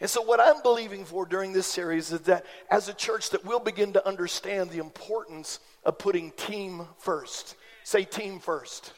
And 0.00 0.08
so 0.08 0.22
what 0.22 0.40
I'm 0.40 0.62
believing 0.62 1.04
for 1.04 1.26
during 1.26 1.52
this 1.52 1.66
series 1.66 2.12
is 2.12 2.20
that 2.20 2.46
as 2.70 2.88
a 2.88 2.94
church 2.94 3.30
that 3.30 3.44
we'll 3.44 3.58
begin 3.58 3.92
to 3.94 4.06
understand 4.06 4.70
the 4.70 4.78
importance 4.78 5.58
of 5.84 5.98
putting 5.98 6.30
team 6.32 6.86
first. 6.98 7.56
Say 7.82 8.04
team 8.04 8.38
first. 8.38 8.92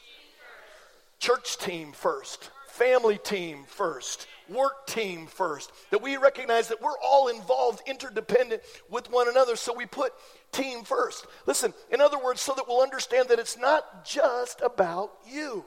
Church 1.19 1.57
team 1.57 1.91
first. 1.91 2.51
Family 2.71 3.17
team 3.17 3.65
first 3.67 4.27
work 4.51 4.85
team 4.87 5.27
first. 5.27 5.71
That 5.89 6.01
we 6.01 6.17
recognize 6.17 6.67
that 6.67 6.81
we're 6.81 6.97
all 7.03 7.27
involved, 7.29 7.81
interdependent 7.87 8.61
with 8.89 9.09
one 9.09 9.29
another, 9.29 9.55
so 9.55 9.73
we 9.73 9.85
put 9.85 10.13
team 10.51 10.83
first. 10.83 11.25
Listen, 11.45 11.73
in 11.89 12.01
other 12.01 12.19
words, 12.19 12.41
so 12.41 12.53
that 12.55 12.67
we'll 12.67 12.81
understand 12.81 13.29
that 13.29 13.39
it's 13.39 13.57
not 13.57 14.05
just 14.05 14.61
about 14.61 15.11
you. 15.29 15.65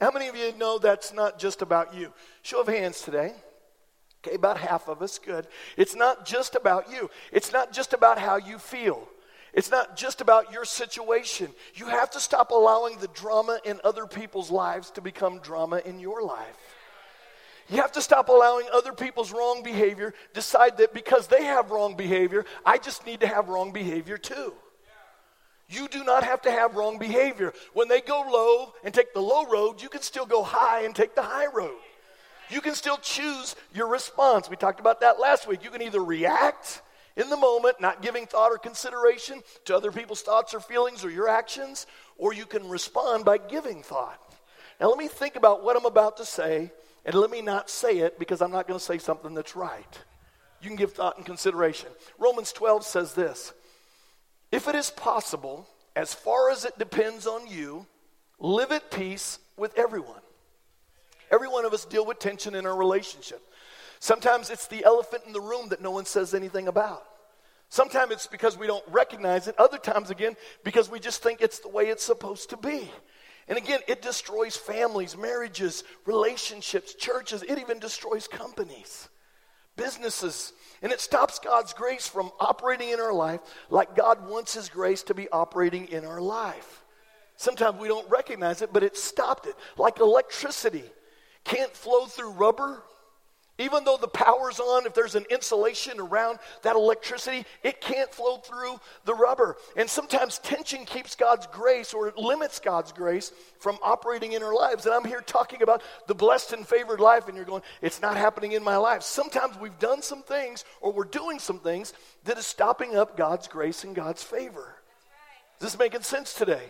How 0.00 0.10
many 0.10 0.28
of 0.28 0.36
you 0.36 0.52
know 0.58 0.78
that's 0.78 1.14
not 1.14 1.38
just 1.38 1.62
about 1.62 1.94
you? 1.94 2.12
Show 2.42 2.60
of 2.60 2.68
hands 2.68 3.00
today. 3.00 3.32
Okay, 4.24 4.36
about 4.36 4.58
half 4.58 4.88
of 4.88 5.00
us. 5.00 5.18
Good. 5.18 5.46
It's 5.76 5.94
not 5.94 6.26
just 6.26 6.54
about 6.54 6.90
you, 6.90 7.10
it's 7.32 7.52
not 7.52 7.72
just 7.72 7.92
about 7.92 8.18
how 8.18 8.36
you 8.36 8.58
feel. 8.58 9.08
It's 9.56 9.70
not 9.70 9.96
just 9.96 10.20
about 10.20 10.52
your 10.52 10.66
situation. 10.66 11.50
You 11.74 11.86
have 11.86 12.10
to 12.10 12.20
stop 12.20 12.50
allowing 12.50 12.98
the 12.98 13.08
drama 13.08 13.58
in 13.64 13.80
other 13.82 14.06
people's 14.06 14.50
lives 14.50 14.90
to 14.92 15.00
become 15.00 15.38
drama 15.38 15.80
in 15.86 15.98
your 15.98 16.22
life. 16.22 16.58
You 17.70 17.78
have 17.78 17.92
to 17.92 18.02
stop 18.02 18.28
allowing 18.28 18.66
other 18.70 18.92
people's 18.92 19.32
wrong 19.32 19.62
behavior 19.62 20.12
decide 20.34 20.76
that 20.76 20.92
because 20.92 21.26
they 21.26 21.44
have 21.44 21.70
wrong 21.70 21.96
behavior, 21.96 22.44
I 22.66 22.76
just 22.76 23.06
need 23.06 23.20
to 23.20 23.26
have 23.26 23.48
wrong 23.48 23.72
behavior 23.72 24.18
too. 24.18 24.52
You 25.68 25.88
do 25.88 26.04
not 26.04 26.22
have 26.22 26.42
to 26.42 26.50
have 26.50 26.76
wrong 26.76 26.98
behavior. 26.98 27.54
When 27.72 27.88
they 27.88 28.02
go 28.02 28.26
low 28.30 28.74
and 28.84 28.92
take 28.92 29.14
the 29.14 29.22
low 29.22 29.46
road, 29.46 29.80
you 29.82 29.88
can 29.88 30.02
still 30.02 30.26
go 30.26 30.42
high 30.42 30.82
and 30.82 30.94
take 30.94 31.14
the 31.14 31.22
high 31.22 31.46
road. 31.46 31.78
You 32.50 32.60
can 32.60 32.74
still 32.74 32.98
choose 32.98 33.56
your 33.74 33.88
response. 33.88 34.50
We 34.50 34.56
talked 34.56 34.80
about 34.80 35.00
that 35.00 35.18
last 35.18 35.48
week. 35.48 35.64
You 35.64 35.70
can 35.70 35.82
either 35.82 36.04
react 36.04 36.82
in 37.16 37.30
the 37.30 37.36
moment, 37.36 37.80
not 37.80 38.02
giving 38.02 38.26
thought 38.26 38.52
or 38.52 38.58
consideration 38.58 39.42
to 39.64 39.76
other 39.76 39.90
people's 39.90 40.22
thoughts 40.22 40.54
or 40.54 40.60
feelings 40.60 41.04
or 41.04 41.10
your 41.10 41.28
actions, 41.28 41.86
or 42.18 42.32
you 42.32 42.46
can 42.46 42.68
respond 42.68 43.24
by 43.24 43.38
giving 43.38 43.82
thought. 43.82 44.20
Now, 44.80 44.88
let 44.88 44.98
me 44.98 45.08
think 45.08 45.36
about 45.36 45.64
what 45.64 45.76
I'm 45.76 45.86
about 45.86 46.18
to 46.18 46.24
say 46.26 46.70
and 47.06 47.14
let 47.14 47.30
me 47.30 47.40
not 47.40 47.70
say 47.70 47.98
it 47.98 48.18
because 48.18 48.42
I'm 48.42 48.50
not 48.50 48.66
going 48.66 48.78
to 48.78 48.84
say 48.84 48.98
something 48.98 49.32
that's 49.32 49.56
right. 49.56 49.98
You 50.60 50.68
can 50.68 50.76
give 50.76 50.92
thought 50.92 51.16
and 51.16 51.24
consideration. 51.24 51.88
Romans 52.18 52.52
12 52.52 52.84
says 52.84 53.14
this 53.14 53.52
If 54.50 54.68
it 54.68 54.74
is 54.74 54.90
possible, 54.90 55.68
as 55.94 56.12
far 56.12 56.50
as 56.50 56.64
it 56.64 56.78
depends 56.78 57.26
on 57.26 57.46
you, 57.46 57.86
live 58.40 58.72
at 58.72 58.90
peace 58.90 59.38
with 59.56 59.78
everyone. 59.78 60.20
Every 61.30 61.48
one 61.48 61.64
of 61.64 61.72
us 61.72 61.84
deal 61.84 62.04
with 62.04 62.18
tension 62.18 62.54
in 62.54 62.66
our 62.66 62.76
relationship. 62.76 63.40
Sometimes 64.00 64.50
it's 64.50 64.66
the 64.66 64.84
elephant 64.84 65.24
in 65.26 65.32
the 65.32 65.40
room 65.40 65.68
that 65.70 65.82
no 65.82 65.90
one 65.90 66.04
says 66.04 66.34
anything 66.34 66.68
about. 66.68 67.04
Sometimes 67.68 68.12
it's 68.12 68.26
because 68.26 68.56
we 68.56 68.66
don't 68.66 68.84
recognize 68.88 69.48
it. 69.48 69.58
Other 69.58 69.78
times, 69.78 70.10
again, 70.10 70.36
because 70.62 70.88
we 70.88 71.00
just 71.00 71.22
think 71.22 71.40
it's 71.40 71.58
the 71.58 71.68
way 71.68 71.84
it's 71.84 72.04
supposed 72.04 72.50
to 72.50 72.56
be. 72.56 72.90
And 73.48 73.58
again, 73.58 73.80
it 73.86 74.02
destroys 74.02 74.56
families, 74.56 75.16
marriages, 75.16 75.84
relationships, 76.04 76.94
churches. 76.94 77.42
It 77.42 77.58
even 77.58 77.78
destroys 77.78 78.28
companies, 78.28 79.08
businesses. 79.76 80.52
And 80.82 80.92
it 80.92 81.00
stops 81.00 81.38
God's 81.38 81.72
grace 81.72 82.06
from 82.06 82.30
operating 82.38 82.90
in 82.90 83.00
our 83.00 83.12
life 83.12 83.40
like 83.70 83.96
God 83.96 84.28
wants 84.28 84.54
His 84.54 84.68
grace 84.68 85.02
to 85.04 85.14
be 85.14 85.28
operating 85.30 85.86
in 85.86 86.04
our 86.04 86.20
life. 86.20 86.84
Sometimes 87.36 87.78
we 87.78 87.88
don't 87.88 88.08
recognize 88.08 88.62
it, 88.62 88.72
but 88.72 88.82
it 88.82 88.96
stopped 88.96 89.46
it. 89.46 89.54
Like 89.76 90.00
electricity 90.00 90.84
can't 91.44 91.72
flow 91.72 92.06
through 92.06 92.30
rubber. 92.30 92.82
Even 93.58 93.84
though 93.84 93.96
the 93.96 94.08
power's 94.08 94.60
on, 94.60 94.84
if 94.84 94.92
there's 94.92 95.14
an 95.14 95.24
insulation 95.30 95.98
around 95.98 96.38
that 96.62 96.76
electricity, 96.76 97.46
it 97.62 97.80
can't 97.80 98.12
flow 98.12 98.36
through 98.36 98.78
the 99.06 99.14
rubber. 99.14 99.56
And 99.76 99.88
sometimes 99.88 100.38
tension 100.38 100.84
keeps 100.84 101.14
God's 101.14 101.46
grace 101.46 101.94
or 101.94 102.08
it 102.08 102.18
limits 102.18 102.60
God's 102.60 102.92
grace 102.92 103.32
from 103.58 103.78
operating 103.82 104.32
in 104.32 104.42
our 104.42 104.54
lives. 104.54 104.84
And 104.84 104.94
I'm 104.94 105.06
here 105.06 105.22
talking 105.22 105.62
about 105.62 105.82
the 106.06 106.14
blessed 106.14 106.52
and 106.52 106.66
favored 106.66 107.00
life, 107.00 107.28
and 107.28 107.36
you're 107.36 107.46
going, 107.46 107.62
it's 107.80 108.02
not 108.02 108.18
happening 108.18 108.52
in 108.52 108.62
my 108.62 108.76
life. 108.76 109.02
Sometimes 109.02 109.58
we've 109.58 109.78
done 109.78 110.02
some 110.02 110.22
things 110.22 110.66
or 110.82 110.92
we're 110.92 111.04
doing 111.04 111.38
some 111.38 111.58
things 111.58 111.94
that 112.24 112.36
is 112.36 112.46
stopping 112.46 112.94
up 112.94 113.16
God's 113.16 113.48
grace 113.48 113.84
and 113.84 113.94
God's 113.94 114.22
favor. 114.22 114.76
Is 115.60 115.72
this 115.72 115.78
making 115.78 116.02
sense 116.02 116.34
today? 116.34 116.64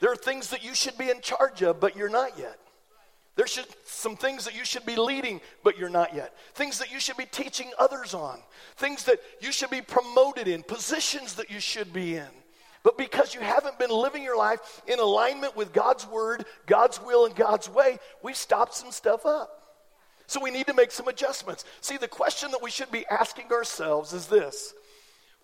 There 0.00 0.12
are 0.12 0.16
things 0.16 0.50
that 0.50 0.62
you 0.62 0.74
should 0.74 0.98
be 0.98 1.08
in 1.08 1.22
charge 1.22 1.62
of, 1.62 1.80
but 1.80 1.96
you're 1.96 2.10
not 2.10 2.38
yet. 2.38 2.58
There's 3.36 3.58
some 3.84 4.16
things 4.16 4.44
that 4.44 4.56
you 4.56 4.64
should 4.64 4.84
be 4.84 4.96
leading, 4.96 5.40
but 5.62 5.78
you're 5.78 5.88
not 5.88 6.14
yet. 6.14 6.36
Things 6.54 6.78
that 6.78 6.92
you 6.92 7.00
should 7.00 7.16
be 7.16 7.26
teaching 7.26 7.70
others 7.78 8.12
on. 8.12 8.38
Things 8.76 9.04
that 9.04 9.20
you 9.40 9.52
should 9.52 9.70
be 9.70 9.82
promoted 9.82 10.48
in. 10.48 10.62
Positions 10.62 11.34
that 11.34 11.50
you 11.50 11.60
should 11.60 11.92
be 11.92 12.16
in. 12.16 12.26
But 12.82 12.98
because 12.98 13.34
you 13.34 13.40
haven't 13.40 13.78
been 13.78 13.90
living 13.90 14.22
your 14.22 14.36
life 14.36 14.82
in 14.86 14.98
alignment 14.98 15.56
with 15.56 15.72
God's 15.72 16.06
word, 16.06 16.44
God's 16.66 17.00
will, 17.00 17.26
and 17.26 17.34
God's 17.34 17.68
way, 17.68 17.98
we've 18.22 18.36
stopped 18.36 18.74
some 18.74 18.90
stuff 18.90 19.26
up. 19.26 19.60
So 20.26 20.40
we 20.40 20.50
need 20.50 20.68
to 20.68 20.74
make 20.74 20.90
some 20.90 21.08
adjustments. 21.08 21.64
See, 21.80 21.96
the 21.96 22.08
question 22.08 22.52
that 22.52 22.62
we 22.62 22.70
should 22.70 22.90
be 22.90 23.06
asking 23.06 23.50
ourselves 23.52 24.12
is 24.12 24.26
this 24.26 24.72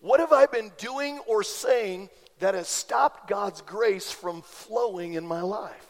What 0.00 0.20
have 0.20 0.32
I 0.32 0.46
been 0.46 0.70
doing 0.78 1.18
or 1.26 1.42
saying 1.42 2.08
that 2.38 2.54
has 2.54 2.68
stopped 2.68 3.28
God's 3.28 3.60
grace 3.62 4.10
from 4.10 4.42
flowing 4.42 5.14
in 5.14 5.26
my 5.26 5.42
life? 5.42 5.85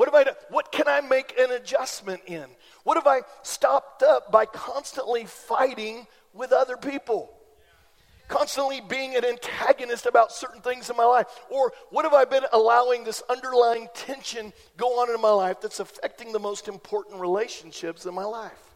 What 0.00 0.08
have 0.08 0.14
I 0.14 0.24
done? 0.24 0.34
What 0.48 0.72
can 0.72 0.88
I 0.88 1.02
make 1.02 1.38
an 1.38 1.52
adjustment 1.52 2.22
in? 2.24 2.46
What 2.84 2.96
have 2.96 3.06
I 3.06 3.20
stopped 3.42 4.02
up 4.02 4.32
by 4.32 4.46
constantly 4.46 5.26
fighting 5.26 6.06
with 6.32 6.52
other 6.52 6.78
people? 6.78 7.30
Constantly 8.26 8.80
being 8.80 9.14
an 9.14 9.26
antagonist 9.26 10.06
about 10.06 10.32
certain 10.32 10.62
things 10.62 10.88
in 10.88 10.96
my 10.96 11.04
life? 11.04 11.26
Or 11.50 11.74
what 11.90 12.06
have 12.06 12.14
I 12.14 12.24
been 12.24 12.44
allowing 12.50 13.04
this 13.04 13.22
underlying 13.28 13.88
tension 13.92 14.54
go 14.78 15.02
on 15.02 15.14
in 15.14 15.20
my 15.20 15.32
life 15.32 15.60
that's 15.60 15.80
affecting 15.80 16.32
the 16.32 16.38
most 16.38 16.66
important 16.66 17.20
relationships 17.20 18.06
in 18.06 18.14
my 18.14 18.24
life? 18.24 18.74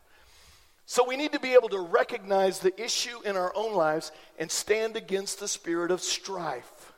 So 0.85 1.09
we 1.09 1.17
need 1.17 1.33
to 1.33 1.41
be 1.41 1.55
able 1.55 1.71
to 1.71 1.81
recognize 1.81 2.59
the 2.59 2.79
issue 2.79 3.23
in 3.25 3.39
our 3.39 3.51
own 3.57 3.73
lives 3.73 4.13
and 4.39 4.51
stand 4.51 4.95
against 4.95 5.41
the 5.41 5.49
spirit 5.49 5.91
of 5.91 6.03
strife. 6.03 6.93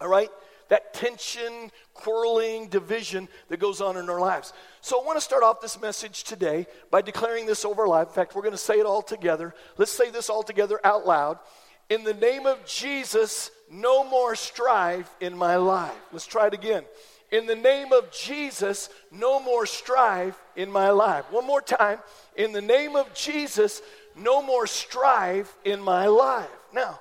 All 0.00 0.08
right? 0.08 0.28
That 0.72 0.94
tension, 0.94 1.70
quarreling, 1.92 2.66
division 2.66 3.28
that 3.50 3.60
goes 3.60 3.82
on 3.82 3.98
in 3.98 4.08
our 4.08 4.18
lives. 4.18 4.54
So 4.80 4.98
I 4.98 5.04
want 5.04 5.18
to 5.18 5.20
start 5.20 5.42
off 5.42 5.60
this 5.60 5.78
message 5.78 6.24
today 6.24 6.66
by 6.90 7.02
declaring 7.02 7.44
this 7.44 7.66
over 7.66 7.82
our 7.82 7.88
life. 7.88 8.08
In 8.08 8.14
fact, 8.14 8.34
we're 8.34 8.40
going 8.40 8.52
to 8.52 8.58
say 8.58 8.80
it 8.80 8.86
all 8.86 9.02
together. 9.02 9.54
Let's 9.76 9.92
say 9.92 10.08
this 10.08 10.30
all 10.30 10.42
together 10.42 10.80
out 10.82 11.06
loud. 11.06 11.38
In 11.90 12.04
the 12.04 12.14
name 12.14 12.46
of 12.46 12.64
Jesus, 12.64 13.50
no 13.70 14.02
more 14.02 14.34
strife 14.34 15.14
in 15.20 15.36
my 15.36 15.56
life. 15.56 15.92
Let's 16.10 16.26
try 16.26 16.46
it 16.46 16.54
again. 16.54 16.84
In 17.30 17.44
the 17.44 17.54
name 17.54 17.92
of 17.92 18.10
Jesus, 18.10 18.88
no 19.10 19.40
more 19.40 19.66
strife 19.66 20.40
in 20.56 20.72
my 20.72 20.88
life. 20.88 21.26
One 21.30 21.46
more 21.46 21.60
time. 21.60 21.98
In 22.34 22.52
the 22.52 22.62
name 22.62 22.96
of 22.96 23.12
Jesus, 23.12 23.82
no 24.16 24.40
more 24.40 24.66
strife 24.66 25.54
in 25.66 25.82
my 25.82 26.06
life. 26.06 26.48
Now, 26.72 26.98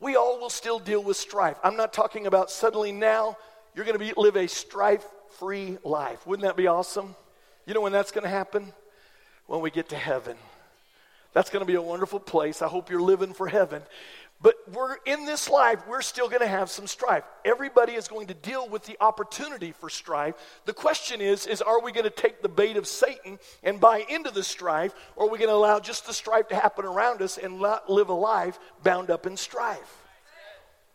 we 0.00 0.16
all 0.16 0.38
will 0.40 0.50
still 0.50 0.78
deal 0.78 1.02
with 1.02 1.16
strife. 1.16 1.56
I'm 1.62 1.76
not 1.76 1.92
talking 1.92 2.26
about 2.26 2.50
suddenly 2.50 2.92
now 2.92 3.36
you're 3.74 3.84
going 3.84 3.98
to 3.98 4.20
live 4.20 4.36
a 4.36 4.46
strife 4.46 5.06
free 5.38 5.78
life. 5.84 6.26
Wouldn't 6.26 6.46
that 6.46 6.56
be 6.56 6.66
awesome? 6.66 7.14
You 7.66 7.74
know 7.74 7.80
when 7.80 7.92
that's 7.92 8.10
going 8.10 8.24
to 8.24 8.30
happen? 8.30 8.72
When 9.46 9.60
we 9.60 9.70
get 9.70 9.90
to 9.90 9.96
heaven. 9.96 10.36
That's 11.32 11.50
going 11.50 11.60
to 11.60 11.66
be 11.66 11.74
a 11.74 11.82
wonderful 11.82 12.18
place. 12.18 12.62
I 12.62 12.68
hope 12.68 12.90
you're 12.90 13.02
living 13.02 13.34
for 13.34 13.46
heaven. 13.46 13.82
But 14.42 14.54
we're 14.70 14.96
in 15.06 15.24
this 15.24 15.48
life, 15.48 15.86
we're 15.88 16.02
still 16.02 16.28
going 16.28 16.42
to 16.42 16.46
have 16.46 16.70
some 16.70 16.86
strife. 16.86 17.24
Everybody 17.44 17.94
is 17.94 18.06
going 18.06 18.26
to 18.26 18.34
deal 18.34 18.68
with 18.68 18.84
the 18.84 18.96
opportunity 19.00 19.72
for 19.72 19.88
strife. 19.88 20.34
The 20.66 20.74
question 20.74 21.22
is 21.22 21.46
is 21.46 21.62
are 21.62 21.80
we 21.80 21.90
going 21.90 22.04
to 22.04 22.10
take 22.10 22.42
the 22.42 22.48
bait 22.48 22.76
of 22.76 22.86
Satan 22.86 23.38
and 23.62 23.80
buy 23.80 24.04
into 24.08 24.30
the 24.30 24.44
strife 24.44 24.94
or 25.16 25.26
are 25.26 25.30
we 25.30 25.38
going 25.38 25.48
to 25.48 25.54
allow 25.54 25.80
just 25.80 26.06
the 26.06 26.12
strife 26.12 26.48
to 26.48 26.54
happen 26.54 26.84
around 26.84 27.22
us 27.22 27.38
and 27.38 27.60
not 27.60 27.88
live 27.88 28.10
a 28.10 28.14
life 28.14 28.58
bound 28.82 29.10
up 29.10 29.26
in 29.26 29.38
strife? 29.38 30.04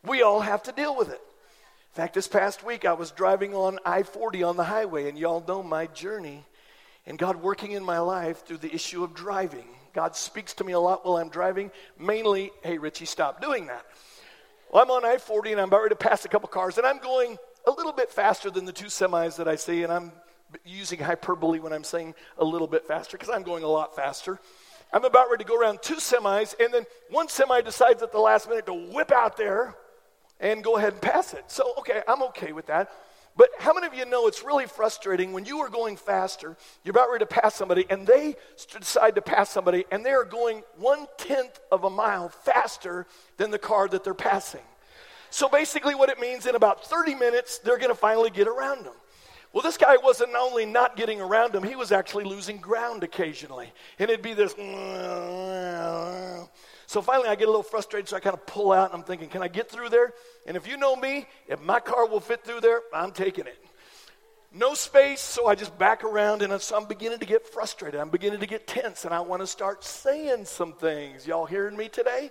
We 0.03 0.21
all 0.21 0.41
have 0.41 0.63
to 0.63 0.71
deal 0.71 0.95
with 0.95 1.09
it. 1.09 1.21
In 1.21 1.95
fact, 1.95 2.13
this 2.13 2.27
past 2.27 2.63
week 2.63 2.85
I 2.85 2.93
was 2.93 3.09
driving 3.09 3.55
on 3.55 3.79
I-40 3.85 4.47
on 4.47 4.55
the 4.55 4.63
highway 4.63 5.09
and 5.09 5.17
y'all 5.17 5.43
know 5.47 5.63
my 5.63 5.87
journey 5.87 6.45
and 7.07 7.17
God 7.17 7.37
working 7.37 7.71
in 7.71 7.83
my 7.83 7.99
life 7.99 8.45
through 8.45 8.57
the 8.57 8.73
issue 8.73 9.03
of 9.03 9.15
driving. 9.15 9.67
God 9.93 10.15
speaks 10.15 10.53
to 10.55 10.63
me 10.63 10.73
a 10.73 10.79
lot 10.79 11.05
while 11.05 11.17
I'm 11.17 11.29
driving. 11.29 11.71
Mainly, 11.99 12.51
hey, 12.63 12.77
Richie, 12.77 13.05
stop 13.05 13.41
doing 13.41 13.67
that. 13.67 13.85
Well, 14.71 14.83
I'm 14.83 14.91
on 14.91 15.03
I 15.03 15.17
40 15.17 15.51
and 15.51 15.61
I'm 15.61 15.67
about 15.67 15.81
ready 15.81 15.95
to 15.95 15.95
pass 15.95 16.23
a 16.25 16.29
couple 16.29 16.47
cars, 16.47 16.77
and 16.77 16.87
I'm 16.87 16.99
going 16.99 17.37
a 17.67 17.71
little 17.71 17.91
bit 17.91 18.09
faster 18.09 18.49
than 18.49 18.65
the 18.65 18.71
two 18.71 18.85
semis 18.85 19.35
that 19.37 19.47
I 19.47 19.55
see, 19.55 19.83
and 19.83 19.91
I'm 19.91 20.11
using 20.65 20.99
hyperbole 20.99 21.59
when 21.59 21.73
I'm 21.73 21.83
saying 21.83 22.15
a 22.37 22.45
little 22.45 22.67
bit 22.67 22.87
faster 22.87 23.17
because 23.17 23.33
I'm 23.33 23.43
going 23.43 23.63
a 23.63 23.67
lot 23.67 23.95
faster. 23.95 24.39
I'm 24.93 25.05
about 25.05 25.29
ready 25.29 25.43
to 25.43 25.47
go 25.47 25.59
around 25.59 25.81
two 25.81 25.95
semis, 25.95 26.55
and 26.59 26.73
then 26.73 26.85
one 27.09 27.29
semi 27.29 27.61
decides 27.61 28.01
at 28.03 28.11
the 28.11 28.19
last 28.19 28.49
minute 28.49 28.65
to 28.65 28.73
whip 28.73 29.11
out 29.11 29.37
there 29.37 29.75
and 30.39 30.63
go 30.63 30.77
ahead 30.77 30.93
and 30.93 31.01
pass 31.01 31.33
it. 31.33 31.45
So, 31.47 31.73
okay, 31.79 32.01
I'm 32.07 32.21
okay 32.23 32.51
with 32.51 32.67
that. 32.67 32.91
But 33.37 33.49
how 33.59 33.73
many 33.73 33.87
of 33.87 33.93
you 33.93 34.05
know 34.05 34.27
it's 34.27 34.43
really 34.43 34.65
frustrating 34.65 35.31
when 35.31 35.45
you 35.45 35.59
are 35.59 35.69
going 35.69 35.95
faster, 35.95 36.57
you're 36.83 36.91
about 36.91 37.09
ready 37.09 37.23
to 37.23 37.41
pass 37.41 37.55
somebody, 37.55 37.85
and 37.89 38.05
they 38.05 38.35
decide 38.77 39.15
to 39.15 39.21
pass 39.21 39.49
somebody, 39.49 39.85
and 39.91 40.05
they 40.05 40.11
are 40.11 40.25
going 40.25 40.63
one 40.77 41.07
tenth 41.17 41.59
of 41.71 41.85
a 41.85 41.89
mile 41.89 42.29
faster 42.29 43.07
than 43.37 43.51
the 43.51 43.59
car 43.59 43.87
that 43.87 44.03
they're 44.03 44.13
passing. 44.13 44.61
So 45.29 45.47
basically, 45.47 45.95
what 45.95 46.09
it 46.09 46.19
means 46.19 46.45
in 46.45 46.55
about 46.55 46.85
30 46.85 47.15
minutes, 47.15 47.59
they're 47.59 47.77
going 47.77 47.89
to 47.89 47.95
finally 47.95 48.29
get 48.29 48.49
around 48.49 48.85
them. 48.85 48.93
Well, 49.53 49.63
this 49.63 49.77
guy 49.77 49.97
wasn't 49.97 50.33
only 50.35 50.65
not 50.65 50.95
getting 50.95 51.19
around 51.19 51.55
him, 51.55 51.63
he 51.63 51.75
was 51.75 51.91
actually 51.91 52.23
losing 52.25 52.57
ground 52.57 53.03
occasionally. 53.03 53.71
And 53.99 54.09
it'd 54.09 54.21
be 54.21 54.33
this. 54.33 54.53
So 56.91 57.01
finally, 57.01 57.29
I 57.29 57.35
get 57.35 57.45
a 57.45 57.51
little 57.51 57.63
frustrated, 57.63 58.09
so 58.09 58.17
I 58.17 58.19
kind 58.19 58.33
of 58.33 58.45
pull 58.45 58.73
out, 58.73 58.91
and 58.91 58.99
I'm 58.99 59.05
thinking, 59.07 59.29
can 59.29 59.41
I 59.41 59.47
get 59.47 59.71
through 59.71 59.87
there? 59.87 60.13
And 60.45 60.57
if 60.57 60.67
you 60.67 60.75
know 60.75 60.93
me, 60.93 61.25
if 61.47 61.61
my 61.61 61.79
car 61.79 62.05
will 62.05 62.19
fit 62.19 62.43
through 62.43 62.59
there, 62.59 62.81
I'm 62.93 63.13
taking 63.13 63.45
it. 63.45 63.57
No 64.53 64.73
space, 64.73 65.21
so 65.21 65.47
I 65.47 65.55
just 65.55 65.77
back 65.77 66.03
around, 66.03 66.41
and 66.41 66.51
I'm 66.51 66.85
beginning 66.87 67.19
to 67.19 67.25
get 67.25 67.47
frustrated. 67.47 67.97
I'm 67.97 68.09
beginning 68.09 68.41
to 68.41 68.45
get 68.45 68.67
tense, 68.67 69.05
and 69.05 69.13
I 69.13 69.21
want 69.21 69.41
to 69.41 69.47
start 69.47 69.85
saying 69.85 70.43
some 70.43 70.73
things. 70.73 71.25
Y'all 71.25 71.45
hearing 71.45 71.77
me 71.77 71.87
today? 71.87 72.29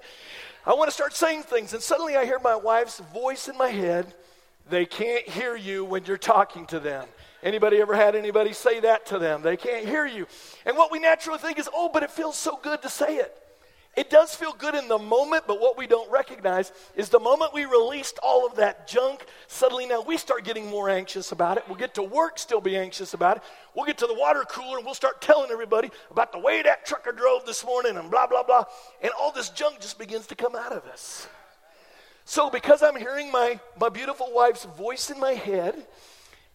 I 0.67 0.75
want 0.75 0.89
to 0.89 0.95
start 0.95 1.15
saying 1.15 1.45
things, 1.45 1.73
and 1.73 1.83
suddenly 1.83 2.17
I 2.17 2.27
hear 2.27 2.39
my 2.39 2.55
wife's 2.55 2.99
voice 3.15 3.49
in 3.49 3.57
my 3.57 3.71
head. 3.71 4.15
They 4.69 4.85
can't 4.85 5.27
hear 5.27 5.57
you 5.57 5.87
when 5.87 6.05
you're 6.05 6.19
talking 6.19 6.67
to 6.67 6.79
them. 6.79 7.09
Anybody 7.43 7.81
ever 7.81 7.97
had 7.97 8.15
anybody 8.15 8.53
say 8.53 8.81
that 8.81 9.07
to 9.07 9.19
them? 9.19 9.41
They 9.41 9.57
can't 9.57 9.87
hear 9.87 10.05
you. 10.05 10.27
And 10.67 10.77
what 10.77 10.93
we 10.93 10.99
naturally 10.99 11.39
think 11.39 11.59
is, 11.59 11.67
oh, 11.75 11.89
but 11.91 12.03
it 12.03 12.11
feels 12.11 12.37
so 12.37 12.61
good 12.63 12.83
to 12.83 12.91
say 12.91 13.17
it. 13.17 13.35
It 13.97 14.09
does 14.09 14.35
feel 14.37 14.53
good 14.53 14.77
in 14.77 14.87
the 14.87 14.99
moment, 14.99 15.45
but 15.49 15.61
what 15.61 15.77
we 15.77 15.89
don't 15.89 16.11
recognize 16.13 16.71
is 16.95 17.09
the 17.09 17.19
moment 17.19 17.53
we 17.53 17.65
released 17.65 18.21
all 18.23 18.47
of 18.47 18.55
that 18.57 18.87
junk, 18.87 19.27
suddenly 19.49 19.85
now 19.85 20.01
we 20.01 20.17
start 20.17 20.45
getting 20.45 20.71
more 20.71 20.89
anxious 20.89 21.33
about 21.33 21.57
it. 21.57 21.65
We'll 21.67 21.77
get 21.77 21.95
to 21.95 22.03
work, 22.03 22.39
still 22.39 22.61
be 22.61 22.77
anxious 22.77 23.15
about 23.15 23.39
it. 23.39 23.43
We'll 23.75 23.87
get 23.87 23.99
to 23.99 24.07
the 24.07 24.15
water 24.15 24.45
cooler 24.49 24.77
and 24.77 24.87
we'll 24.87 24.95
start 24.95 25.21
telling 25.21 25.51
everybody 25.51 25.91
about 26.11 26.31
the 26.31 26.39
way 26.39 26.63
that 26.63 26.87
trucker 26.87 27.11
drove 27.11 27.45
this 27.47 27.65
morning 27.65 27.97
and 27.97 28.11
blah, 28.11 28.29
blah, 28.29 28.45
blah. 28.45 28.65
And 29.03 29.11
all 29.19 29.33
this 29.33 29.49
junk 29.51 29.81
just 29.81 29.99
begins 29.99 30.29
to 30.29 30.37
come 30.37 30.55
out 30.55 30.73
of 30.73 30.85
us. 30.85 31.27
So, 32.25 32.49
because 32.49 32.85
I'm 32.85 32.97
hearing 32.97 33.33
my, 33.33 33.59
my 33.81 33.89
beautiful 33.89 34.29
wife's 34.33 34.65
voice 34.65 35.11
in 35.11 35.19
my 35.19 35.33
head, 35.33 35.75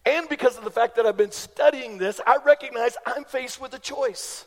and 0.06 0.26
because 0.30 0.56
of 0.56 0.64
the 0.64 0.70
fact 0.70 0.96
that 0.96 1.04
I've 1.04 1.18
been 1.18 1.32
studying 1.32 1.98
this, 1.98 2.18
I 2.26 2.38
recognize 2.42 2.96
I'm 3.04 3.24
faced 3.24 3.60
with 3.60 3.74
a 3.74 3.78
choice. 3.78 4.46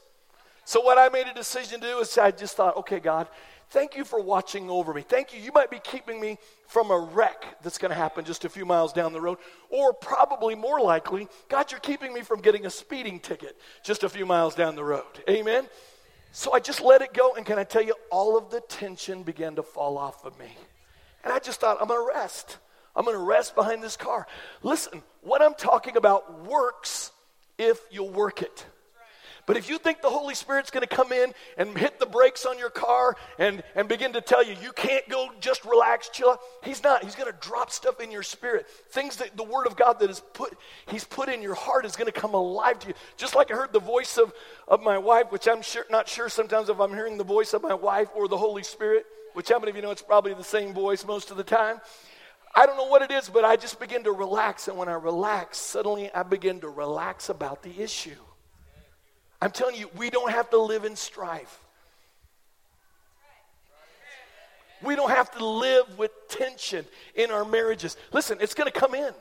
So, 0.69 0.81
what 0.81 0.99
I 0.99 1.09
made 1.09 1.25
a 1.25 1.33
decision 1.33 1.81
to 1.81 1.87
do 1.87 1.97
is 1.97 2.15
I 2.15 2.29
just 2.29 2.55
thought, 2.55 2.77
okay, 2.77 2.99
God, 2.99 3.27
thank 3.71 3.95
you 3.97 4.05
for 4.05 4.21
watching 4.21 4.69
over 4.69 4.93
me. 4.93 5.01
Thank 5.01 5.33
you. 5.33 5.41
You 5.41 5.51
might 5.51 5.71
be 5.71 5.79
keeping 5.79 6.21
me 6.21 6.37
from 6.67 6.91
a 6.91 6.99
wreck 6.99 7.57
that's 7.63 7.79
going 7.79 7.89
to 7.89 7.97
happen 7.97 8.23
just 8.23 8.45
a 8.45 8.49
few 8.49 8.67
miles 8.67 8.93
down 8.93 9.11
the 9.11 9.19
road. 9.19 9.39
Or 9.71 9.93
probably 9.93 10.53
more 10.53 10.79
likely, 10.79 11.27
God, 11.47 11.71
you're 11.71 11.79
keeping 11.79 12.13
me 12.13 12.21
from 12.21 12.39
getting 12.39 12.67
a 12.67 12.69
speeding 12.69 13.19
ticket 13.19 13.57
just 13.83 14.03
a 14.03 14.09
few 14.09 14.27
miles 14.27 14.53
down 14.53 14.75
the 14.75 14.83
road. 14.83 15.07
Amen? 15.27 15.65
So 16.33 16.53
I 16.53 16.59
just 16.59 16.81
let 16.81 17.01
it 17.01 17.15
go. 17.15 17.33
And 17.33 17.47
can 17.47 17.57
I 17.57 17.63
tell 17.63 17.81
you, 17.81 17.95
all 18.11 18.37
of 18.37 18.51
the 18.51 18.61
tension 18.61 19.23
began 19.23 19.55
to 19.55 19.63
fall 19.63 19.97
off 19.97 20.23
of 20.23 20.37
me. 20.37 20.55
And 21.23 21.33
I 21.33 21.39
just 21.39 21.59
thought, 21.59 21.79
I'm 21.81 21.87
going 21.87 21.99
to 21.99 22.13
rest. 22.15 22.59
I'm 22.95 23.05
going 23.05 23.17
to 23.17 23.23
rest 23.23 23.55
behind 23.55 23.81
this 23.81 23.97
car. 23.97 24.27
Listen, 24.61 25.01
what 25.21 25.41
I'm 25.41 25.55
talking 25.55 25.97
about 25.97 26.45
works 26.45 27.11
if 27.57 27.81
you'll 27.89 28.11
work 28.11 28.43
it. 28.43 28.67
But 29.49 29.57
if 29.57 29.67
you 29.67 29.79
think 29.79 30.03
the 30.03 30.11
Holy 30.11 30.35
Spirit's 30.35 30.69
going 30.69 30.87
to 30.87 30.95
come 30.95 31.11
in 31.11 31.33
and 31.57 31.75
hit 31.75 31.99
the 31.99 32.05
brakes 32.05 32.45
on 32.45 32.59
your 32.59 32.69
car 32.69 33.15
and, 33.39 33.63
and 33.73 33.87
begin 33.87 34.13
to 34.13 34.21
tell 34.21 34.43
you, 34.45 34.55
you 34.61 34.71
can't 34.71 35.09
go 35.09 35.27
just 35.39 35.65
relax, 35.65 36.07
chill 36.09 36.29
out, 36.29 36.39
He's 36.63 36.83
not. 36.83 37.03
He's 37.03 37.15
going 37.15 37.31
to 37.31 37.37
drop 37.41 37.71
stuff 37.71 37.99
in 37.99 38.11
your 38.11 38.21
spirit. 38.21 38.69
Things 38.91 39.15
that 39.15 39.35
the 39.35 39.43
Word 39.43 39.65
of 39.65 39.75
God 39.75 40.01
that 40.01 40.09
is 40.11 40.21
put, 40.35 40.55
He's 40.89 41.03
put 41.03 41.29
in 41.29 41.41
your 41.41 41.55
heart 41.55 41.85
is 41.85 41.95
going 41.95 42.05
to 42.05 42.11
come 42.11 42.35
alive 42.35 42.77
to 42.77 42.89
you. 42.89 42.93
Just 43.17 43.33
like 43.33 43.49
I 43.49 43.55
heard 43.55 43.73
the 43.73 43.79
voice 43.79 44.19
of, 44.19 44.33
of 44.67 44.83
my 44.83 44.99
wife, 44.99 45.31
which 45.31 45.47
I'm 45.47 45.63
sure, 45.63 45.85
not 45.89 46.07
sure 46.07 46.29
sometimes 46.29 46.69
if 46.69 46.79
I'm 46.79 46.93
hearing 46.93 47.17
the 47.17 47.23
voice 47.23 47.55
of 47.55 47.63
my 47.63 47.73
wife 47.73 48.09
or 48.13 48.27
the 48.27 48.37
Holy 48.37 48.61
Spirit, 48.61 49.07
which 49.33 49.49
how 49.49 49.57
many 49.57 49.71
of 49.71 49.75
you 49.75 49.81
know 49.81 49.89
it's 49.89 50.03
probably 50.03 50.35
the 50.35 50.43
same 50.43 50.75
voice 50.75 51.03
most 51.07 51.31
of 51.31 51.37
the 51.37 51.43
time? 51.43 51.81
I 52.53 52.67
don't 52.67 52.77
know 52.77 52.85
what 52.85 53.01
it 53.01 53.09
is, 53.09 53.27
but 53.29 53.45
I 53.45 53.55
just 53.55 53.79
begin 53.79 54.03
to 54.03 54.11
relax. 54.11 54.67
And 54.67 54.77
when 54.77 54.89
I 54.89 54.93
relax, 54.93 55.57
suddenly 55.57 56.11
I 56.13 56.21
begin 56.21 56.59
to 56.59 56.69
relax 56.69 57.29
about 57.29 57.63
the 57.63 57.81
issue. 57.81 58.13
I'm 59.41 59.51
telling 59.51 59.75
you, 59.75 59.89
we 59.95 60.09
don't 60.09 60.31
have 60.31 60.49
to 60.49 60.57
live 60.57 60.85
in 60.85 60.95
strife. 60.95 61.59
We 64.81 64.95
don't 64.95 65.09
have 65.09 65.31
to 65.31 65.45
live 65.45 65.97
with 65.97 66.11
tension 66.29 66.85
in 67.15 67.31
our 67.31 67.43
marriages. 67.43 67.97
Listen, 68.13 68.37
it's 68.41 68.53
going 68.53 68.71
to 68.71 68.77
come 68.77 68.95
in. 68.95 69.13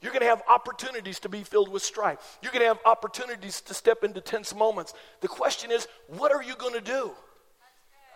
You're 0.00 0.12
going 0.12 0.22
to 0.22 0.28
have 0.28 0.42
opportunities 0.48 1.20
to 1.20 1.28
be 1.28 1.42
filled 1.42 1.70
with 1.70 1.82
strife. 1.82 2.38
You're 2.42 2.52
going 2.52 2.62
to 2.62 2.68
have 2.68 2.80
opportunities 2.84 3.60
to 3.62 3.74
step 3.74 4.04
into 4.04 4.20
tense 4.20 4.54
moments. 4.54 4.94
The 5.20 5.28
question 5.28 5.70
is, 5.70 5.86
what 6.08 6.32
are 6.32 6.42
you 6.42 6.56
going 6.56 6.74
to 6.74 6.80
do? 6.80 7.12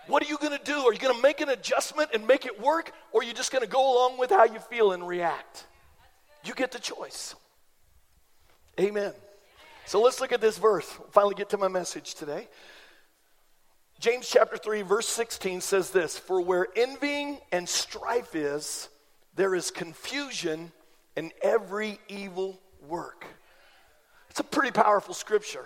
What 0.09 0.23
are 0.25 0.29
you 0.29 0.39
going 0.39 0.57
to 0.57 0.65
do? 0.65 0.73
Are 0.73 0.93
you 0.93 0.99
going 0.99 1.15
to 1.15 1.23
make 1.23 1.41
an 1.41 1.49
adjustment 1.49 2.11
and 2.15 2.27
make 2.27 2.47
it 2.47 2.61
work, 2.61 2.93
or 3.13 3.21
are 3.21 3.25
you 3.25 3.33
just 3.33 3.53
going 3.53 3.63
to 3.63 3.69
go 3.69 3.95
along 3.95 4.19
with 4.19 4.31
how 4.31 4.45
you 4.45 4.59
feel 4.59 4.93
and 4.93 5.07
react? 5.07 5.67
You 6.45 6.55
get 6.55 6.73
the 6.73 6.79
choice. 6.79 7.35
Amen. 8.81 9.13
So 9.87 10.03
let's 10.03 10.21
look 10.21 10.33
at 10.33 10.41
this 10.41 10.59
verse. 10.59 10.93
We'll 10.99 11.09
finally 11.11 11.37
get 11.37 11.51
to 11.51 11.59
my 11.59 11.69
message 11.69 12.17
today. 12.17 12.49
James 14.01 14.29
chapter 14.29 14.57
3, 14.57 14.83
verse 14.83 15.07
16 15.07 15.61
says 15.61 15.91
this 15.91 16.19
For 16.19 16.41
where 16.41 16.67
envying 16.75 17.39
and 17.53 17.69
strife 17.69 18.35
is, 18.35 18.89
there 19.37 19.55
is 19.55 19.71
confusion 19.71 20.73
in 21.15 21.31
every 21.41 22.01
evil 22.09 22.61
work. 22.89 23.27
It's 24.29 24.41
a 24.41 24.45
pretty 24.45 24.73
powerful 24.73 25.15
scripture 25.15 25.65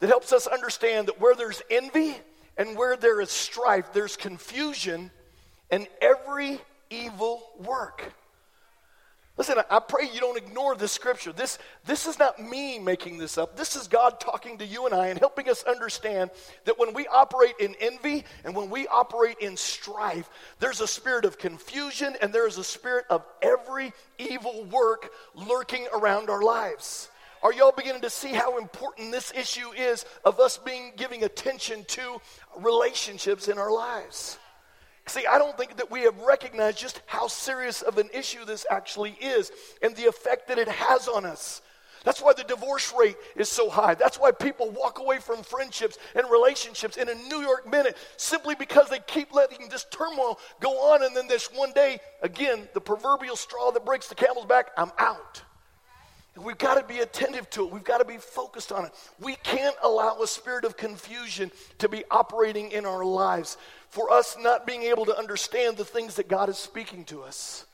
that 0.00 0.08
helps 0.08 0.32
us 0.32 0.48
understand 0.48 1.06
that 1.06 1.20
where 1.20 1.36
there's 1.36 1.62
envy 1.70 2.16
and 2.56 2.76
where 2.76 2.96
there 2.96 3.20
is 3.20 3.30
strife, 3.30 3.92
there's 3.92 4.16
confusion 4.16 5.12
in 5.70 5.86
every 6.00 6.60
evil 6.90 7.44
work. 7.64 8.12
Listen, 9.42 9.64
I 9.70 9.80
pray 9.80 10.08
you 10.14 10.20
don't 10.20 10.38
ignore 10.38 10.76
this 10.76 10.92
scripture. 10.92 11.32
This, 11.32 11.58
this 11.84 12.06
is 12.06 12.16
not 12.16 12.40
me 12.40 12.78
making 12.78 13.18
this 13.18 13.36
up. 13.36 13.56
This 13.56 13.74
is 13.74 13.88
God 13.88 14.20
talking 14.20 14.56
to 14.58 14.64
you 14.64 14.86
and 14.86 14.94
I 14.94 15.08
and 15.08 15.18
helping 15.18 15.48
us 15.48 15.64
understand 15.64 16.30
that 16.64 16.78
when 16.78 16.94
we 16.94 17.08
operate 17.08 17.54
in 17.58 17.74
envy 17.80 18.22
and 18.44 18.54
when 18.54 18.70
we 18.70 18.86
operate 18.86 19.38
in 19.40 19.56
strife, 19.56 20.30
there's 20.60 20.80
a 20.80 20.86
spirit 20.86 21.24
of 21.24 21.38
confusion 21.38 22.14
and 22.22 22.32
there 22.32 22.46
is 22.46 22.56
a 22.56 22.62
spirit 22.62 23.04
of 23.10 23.24
every 23.42 23.92
evil 24.16 24.62
work 24.66 25.10
lurking 25.34 25.88
around 25.92 26.30
our 26.30 26.42
lives. 26.44 27.08
Are 27.42 27.52
y'all 27.52 27.72
beginning 27.76 28.02
to 28.02 28.10
see 28.10 28.32
how 28.32 28.58
important 28.58 29.10
this 29.10 29.32
issue 29.34 29.72
is 29.72 30.06
of 30.24 30.38
us 30.38 30.56
being 30.56 30.92
giving 30.96 31.24
attention 31.24 31.84
to 31.88 32.20
relationships 32.58 33.48
in 33.48 33.58
our 33.58 33.72
lives? 33.72 34.38
See, 35.06 35.26
I 35.26 35.38
don't 35.38 35.56
think 35.56 35.76
that 35.76 35.90
we 35.90 36.02
have 36.02 36.18
recognized 36.20 36.78
just 36.78 37.02
how 37.06 37.26
serious 37.26 37.82
of 37.82 37.98
an 37.98 38.08
issue 38.14 38.44
this 38.44 38.64
actually 38.70 39.16
is 39.20 39.50
and 39.82 39.96
the 39.96 40.06
effect 40.06 40.48
that 40.48 40.58
it 40.58 40.68
has 40.68 41.08
on 41.08 41.26
us. 41.26 41.60
That's 42.04 42.20
why 42.20 42.32
the 42.32 42.44
divorce 42.44 42.92
rate 42.98 43.16
is 43.36 43.48
so 43.48 43.70
high. 43.70 43.94
That's 43.94 44.18
why 44.18 44.32
people 44.32 44.70
walk 44.70 44.98
away 44.98 45.18
from 45.18 45.42
friendships 45.42 45.98
and 46.14 46.28
relationships 46.30 46.96
in 46.96 47.08
a 47.08 47.14
New 47.14 47.40
York 47.40 47.70
minute 47.70 47.96
simply 48.16 48.54
because 48.54 48.88
they 48.88 48.98
keep 49.06 49.32
letting 49.32 49.68
this 49.68 49.86
turmoil 49.90 50.38
go 50.60 50.92
on. 50.92 51.04
And 51.04 51.16
then 51.16 51.28
this 51.28 51.46
one 51.52 51.72
day, 51.72 52.00
again, 52.22 52.68
the 52.74 52.80
proverbial 52.80 53.36
straw 53.36 53.70
that 53.70 53.84
breaks 53.84 54.08
the 54.08 54.14
camel's 54.14 54.46
back, 54.46 54.70
I'm 54.76 54.90
out. 54.98 55.42
We've 56.36 56.58
got 56.58 56.74
to 56.76 56.84
be 56.84 57.00
attentive 57.00 57.50
to 57.50 57.66
it. 57.66 57.72
We've 57.72 57.84
got 57.84 57.98
to 57.98 58.06
be 58.06 58.16
focused 58.16 58.72
on 58.72 58.86
it. 58.86 58.92
We 59.20 59.36
can't 59.36 59.76
allow 59.82 60.18
a 60.22 60.26
spirit 60.26 60.64
of 60.64 60.78
confusion 60.78 61.52
to 61.78 61.90
be 61.90 62.04
operating 62.10 62.72
in 62.72 62.86
our 62.86 63.04
lives 63.04 63.58
for 63.92 64.10
us 64.10 64.38
not 64.40 64.66
being 64.66 64.84
able 64.84 65.04
to 65.04 65.16
understand 65.16 65.76
the 65.76 65.84
things 65.84 66.14
that 66.14 66.26
God 66.26 66.48
is 66.48 66.56
speaking 66.56 67.04
to 67.04 67.22
us. 67.22 67.66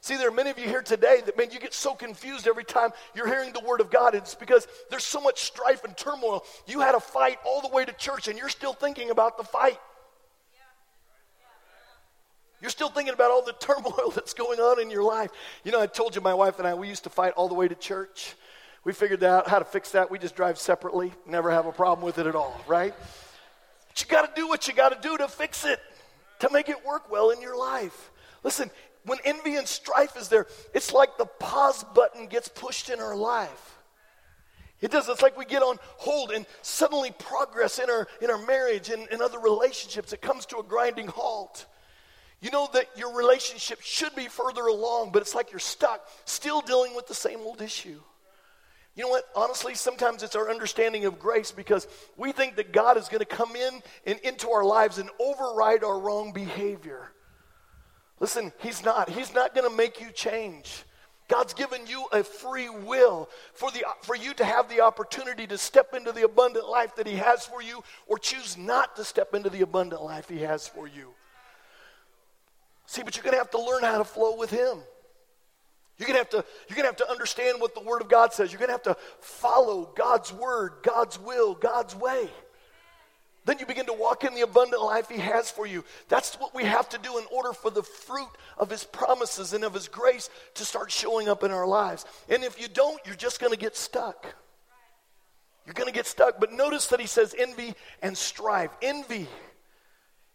See, 0.00 0.16
there 0.16 0.28
are 0.28 0.32
many 0.32 0.48
of 0.48 0.58
you 0.58 0.64
here 0.64 0.80
today 0.80 1.20
that, 1.26 1.36
man, 1.36 1.48
you 1.52 1.60
get 1.60 1.74
so 1.74 1.94
confused 1.94 2.48
every 2.48 2.64
time 2.64 2.90
you're 3.14 3.26
hearing 3.26 3.52
the 3.52 3.60
word 3.60 3.82
of 3.82 3.90
God. 3.90 4.14
It's 4.14 4.34
because 4.34 4.66
there's 4.88 5.04
so 5.04 5.20
much 5.20 5.42
strife 5.42 5.84
and 5.84 5.94
turmoil. 5.94 6.42
You 6.66 6.80
had 6.80 6.94
a 6.94 7.00
fight 7.00 7.36
all 7.44 7.60
the 7.60 7.68
way 7.68 7.84
to 7.84 7.92
church, 7.92 8.28
and 8.28 8.38
you're 8.38 8.48
still 8.48 8.72
thinking 8.72 9.10
about 9.10 9.36
the 9.36 9.44
fight. 9.44 9.78
You're 12.62 12.70
still 12.70 12.88
thinking 12.88 13.12
about 13.12 13.30
all 13.30 13.44
the 13.44 13.52
turmoil 13.60 14.10
that's 14.14 14.32
going 14.32 14.60
on 14.60 14.80
in 14.80 14.90
your 14.90 15.02
life. 15.02 15.30
You 15.64 15.72
know, 15.72 15.82
I 15.82 15.86
told 15.86 16.14
you 16.14 16.22
my 16.22 16.34
wife 16.34 16.58
and 16.58 16.66
I, 16.66 16.72
we 16.72 16.88
used 16.88 17.04
to 17.04 17.10
fight 17.10 17.34
all 17.34 17.46
the 17.46 17.54
way 17.54 17.68
to 17.68 17.74
church. 17.74 18.36
We 18.84 18.94
figured 18.94 19.22
out 19.22 19.46
how 19.46 19.58
to 19.58 19.66
fix 19.66 19.90
that. 19.90 20.10
We 20.10 20.18
just 20.18 20.34
drive 20.34 20.58
separately, 20.58 21.12
never 21.26 21.50
have 21.50 21.66
a 21.66 21.72
problem 21.72 22.06
with 22.06 22.16
it 22.16 22.26
at 22.26 22.34
all, 22.34 22.58
right? 22.66 22.94
You 24.00 24.06
got 24.06 24.34
to 24.34 24.40
do 24.40 24.48
what 24.48 24.68
you 24.68 24.74
got 24.74 24.90
to 24.90 25.08
do 25.08 25.16
to 25.18 25.28
fix 25.28 25.64
it, 25.64 25.80
to 26.40 26.50
make 26.52 26.68
it 26.68 26.84
work 26.84 27.10
well 27.10 27.30
in 27.30 27.40
your 27.40 27.56
life. 27.56 28.10
Listen, 28.44 28.70
when 29.04 29.18
envy 29.24 29.56
and 29.56 29.66
strife 29.66 30.16
is 30.16 30.28
there, 30.28 30.46
it's 30.74 30.92
like 30.92 31.16
the 31.18 31.26
pause 31.26 31.84
button 31.94 32.26
gets 32.26 32.48
pushed 32.48 32.90
in 32.90 33.00
our 33.00 33.16
life. 33.16 33.78
It 34.80 34.92
does. 34.92 35.08
It's 35.08 35.22
like 35.22 35.36
we 35.36 35.44
get 35.44 35.62
on 35.62 35.78
hold 35.96 36.30
and 36.30 36.46
suddenly 36.62 37.10
progress 37.18 37.78
in 37.78 37.90
our, 37.90 38.06
in 38.20 38.30
our 38.30 38.38
marriage 38.38 38.90
and 38.90 39.08
in 39.08 39.20
other 39.20 39.40
relationships, 39.40 40.12
it 40.12 40.22
comes 40.22 40.46
to 40.46 40.58
a 40.58 40.62
grinding 40.62 41.08
halt. 41.08 41.66
You 42.40 42.52
know 42.52 42.68
that 42.74 42.86
your 42.96 43.12
relationship 43.16 43.80
should 43.80 44.14
be 44.14 44.28
further 44.28 44.66
along, 44.66 45.10
but 45.10 45.22
it's 45.22 45.34
like 45.34 45.50
you're 45.50 45.58
stuck, 45.58 46.08
still 46.24 46.60
dealing 46.60 46.94
with 46.94 47.08
the 47.08 47.14
same 47.14 47.40
old 47.40 47.60
issue. 47.60 48.00
You 48.98 49.04
know 49.04 49.10
what? 49.10 49.28
Honestly, 49.36 49.76
sometimes 49.76 50.24
it's 50.24 50.34
our 50.34 50.50
understanding 50.50 51.04
of 51.04 51.20
grace 51.20 51.52
because 51.52 51.86
we 52.16 52.32
think 52.32 52.56
that 52.56 52.72
God 52.72 52.96
is 52.96 53.08
going 53.08 53.20
to 53.20 53.24
come 53.24 53.54
in 53.54 53.80
and 54.04 54.18
into 54.24 54.50
our 54.50 54.64
lives 54.64 54.98
and 54.98 55.08
override 55.20 55.84
our 55.84 56.00
wrong 56.00 56.32
behavior. 56.32 57.12
Listen, 58.18 58.52
He's 58.58 58.84
not. 58.84 59.08
He's 59.08 59.32
not 59.32 59.54
going 59.54 59.70
to 59.70 59.76
make 59.76 60.00
you 60.00 60.10
change. 60.10 60.82
God's 61.28 61.54
given 61.54 61.86
you 61.86 62.06
a 62.10 62.24
free 62.24 62.68
will 62.68 63.28
for, 63.52 63.70
the, 63.70 63.84
for 64.02 64.16
you 64.16 64.34
to 64.34 64.44
have 64.44 64.68
the 64.68 64.80
opportunity 64.80 65.46
to 65.46 65.58
step 65.58 65.94
into 65.94 66.10
the 66.10 66.24
abundant 66.24 66.68
life 66.68 66.96
that 66.96 67.06
He 67.06 67.14
has 67.14 67.46
for 67.46 67.62
you 67.62 67.84
or 68.08 68.18
choose 68.18 68.58
not 68.58 68.96
to 68.96 69.04
step 69.04 69.32
into 69.32 69.48
the 69.48 69.60
abundant 69.60 70.02
life 70.02 70.28
He 70.28 70.38
has 70.38 70.66
for 70.66 70.88
you. 70.88 71.10
See, 72.86 73.04
but 73.04 73.14
you're 73.14 73.22
going 73.22 73.34
to 73.34 73.38
have 73.38 73.50
to 73.50 73.62
learn 73.62 73.84
how 73.84 73.98
to 73.98 74.04
flow 74.04 74.36
with 74.36 74.50
Him. 74.50 74.78
You're 75.98 76.06
gonna 76.06 76.18
have 76.18 76.30
to, 76.30 76.44
you're 76.68 76.76
gonna 76.76 76.88
have 76.88 76.96
to 76.96 77.10
understand 77.10 77.60
what 77.60 77.74
the 77.74 77.80
Word 77.80 78.02
of 78.02 78.08
God 78.08 78.32
says. 78.32 78.52
You're 78.52 78.60
gonna 78.60 78.72
have 78.72 78.82
to 78.84 78.96
follow 79.20 79.92
God's 79.96 80.32
word, 80.32 80.74
God's 80.82 81.18
will, 81.18 81.54
God's 81.54 81.94
way. 81.94 82.28
Then 83.44 83.58
you 83.58 83.66
begin 83.66 83.86
to 83.86 83.94
walk 83.94 84.24
in 84.24 84.34
the 84.34 84.42
abundant 84.42 84.82
life 84.82 85.08
He 85.08 85.18
has 85.18 85.50
for 85.50 85.66
you. 85.66 85.84
That's 86.08 86.34
what 86.36 86.54
we 86.54 86.64
have 86.64 86.88
to 86.90 86.98
do 86.98 87.18
in 87.18 87.24
order 87.32 87.52
for 87.52 87.70
the 87.70 87.82
fruit 87.82 88.28
of 88.58 88.70
His 88.70 88.84
promises 88.84 89.54
and 89.54 89.64
of 89.64 89.74
His 89.74 89.88
grace 89.88 90.30
to 90.54 90.64
start 90.64 90.92
showing 90.92 91.28
up 91.28 91.42
in 91.42 91.50
our 91.50 91.66
lives. 91.66 92.04
And 92.28 92.44
if 92.44 92.60
you 92.60 92.68
don't, 92.68 93.00
you're 93.04 93.16
just 93.16 93.40
gonna 93.40 93.56
get 93.56 93.76
stuck. 93.76 94.26
You're 95.66 95.74
gonna 95.74 95.92
get 95.92 96.06
stuck. 96.06 96.38
But 96.38 96.52
notice 96.52 96.86
that 96.88 97.00
He 97.00 97.06
says 97.06 97.34
envy 97.36 97.74
and 98.02 98.16
strive. 98.16 98.70
Envy 98.82 99.26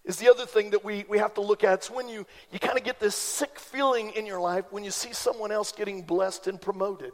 is 0.05 0.17
the 0.17 0.29
other 0.29 0.45
thing 0.45 0.71
that 0.71 0.83
we, 0.83 1.05
we 1.07 1.17
have 1.17 1.33
to 1.35 1.41
look 1.41 1.63
at. 1.63 1.75
It's 1.75 1.91
when 1.91 2.09
you, 2.09 2.25
you 2.51 2.59
kind 2.59 2.77
of 2.77 2.83
get 2.83 2.99
this 2.99 3.15
sick 3.15 3.57
feeling 3.57 4.11
in 4.11 4.25
your 4.25 4.39
life 4.39 4.65
when 4.71 4.83
you 4.83 4.91
see 4.91 5.13
someone 5.13 5.51
else 5.51 5.71
getting 5.71 6.01
blessed 6.01 6.47
and 6.47 6.59
promoted. 6.59 7.11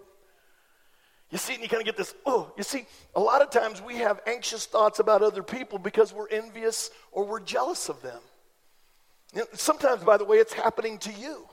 You 1.29 1.37
see, 1.37 1.53
and 1.53 1.61
you 1.61 1.69
kind 1.69 1.81
of 1.81 1.85
get 1.85 1.95
this, 1.95 2.15
oh, 2.25 2.51
you 2.57 2.63
see, 2.63 2.87
a 3.15 3.19
lot 3.19 3.43
of 3.43 3.51
times 3.51 3.81
we 3.81 3.97
have 3.97 4.19
anxious 4.25 4.65
thoughts 4.65 4.97
about 4.97 5.21
other 5.21 5.43
people 5.43 5.77
because 5.77 6.11
we're 6.11 6.27
envious 6.29 6.89
or 7.11 7.23
we're 7.25 7.39
jealous 7.39 7.87
of 7.87 8.01
them. 8.01 8.19
You 9.35 9.41
know, 9.41 9.47
sometimes, 9.53 10.03
by 10.03 10.17
the 10.17 10.25
way, 10.25 10.37
it's 10.37 10.53
happening 10.53 10.97
to 10.99 11.13
you. 11.13 11.45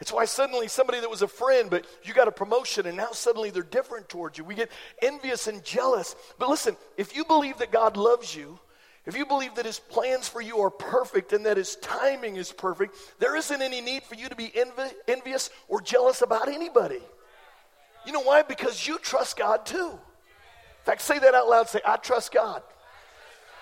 It's 0.00 0.12
why 0.12 0.26
suddenly 0.26 0.68
somebody 0.68 1.00
that 1.00 1.08
was 1.08 1.22
a 1.22 1.28
friend, 1.28 1.70
but 1.70 1.86
you 2.02 2.12
got 2.12 2.28
a 2.28 2.32
promotion 2.32 2.86
and 2.86 2.96
now 2.96 3.12
suddenly 3.12 3.50
they're 3.50 3.62
different 3.62 4.08
towards 4.10 4.36
you. 4.36 4.44
We 4.44 4.54
get 4.54 4.70
envious 5.02 5.46
and 5.46 5.64
jealous. 5.64 6.14
But 6.38 6.50
listen, 6.50 6.76
if 6.98 7.16
you 7.16 7.24
believe 7.24 7.58
that 7.58 7.70
God 7.70 7.96
loves 7.96 8.34
you, 8.34 8.58
if 9.06 9.16
you 9.16 9.24
believe 9.24 9.54
that 9.54 9.64
his 9.64 9.78
plans 9.78 10.28
for 10.28 10.40
you 10.40 10.58
are 10.58 10.70
perfect 10.70 11.32
and 11.32 11.46
that 11.46 11.56
his 11.56 11.76
timing 11.76 12.36
is 12.36 12.52
perfect, 12.52 12.96
there 13.18 13.34
isn't 13.34 13.62
any 13.62 13.80
need 13.80 14.02
for 14.02 14.14
you 14.14 14.28
to 14.28 14.36
be 14.36 14.48
envi- 14.48 14.92
envious 15.08 15.50
or 15.68 15.80
jealous 15.80 16.22
about 16.22 16.48
anybody. 16.48 17.00
You 18.04 18.12
know 18.12 18.22
why? 18.22 18.42
Because 18.42 18.86
you 18.86 18.98
trust 18.98 19.38
God 19.38 19.64
too. 19.64 19.90
In 19.90 20.84
fact, 20.84 21.00
say 21.02 21.18
that 21.18 21.34
out 21.34 21.48
loud. 21.48 21.68
Say, 21.68 21.80
I 21.84 21.96
trust 21.96 22.32
God. 22.32 22.62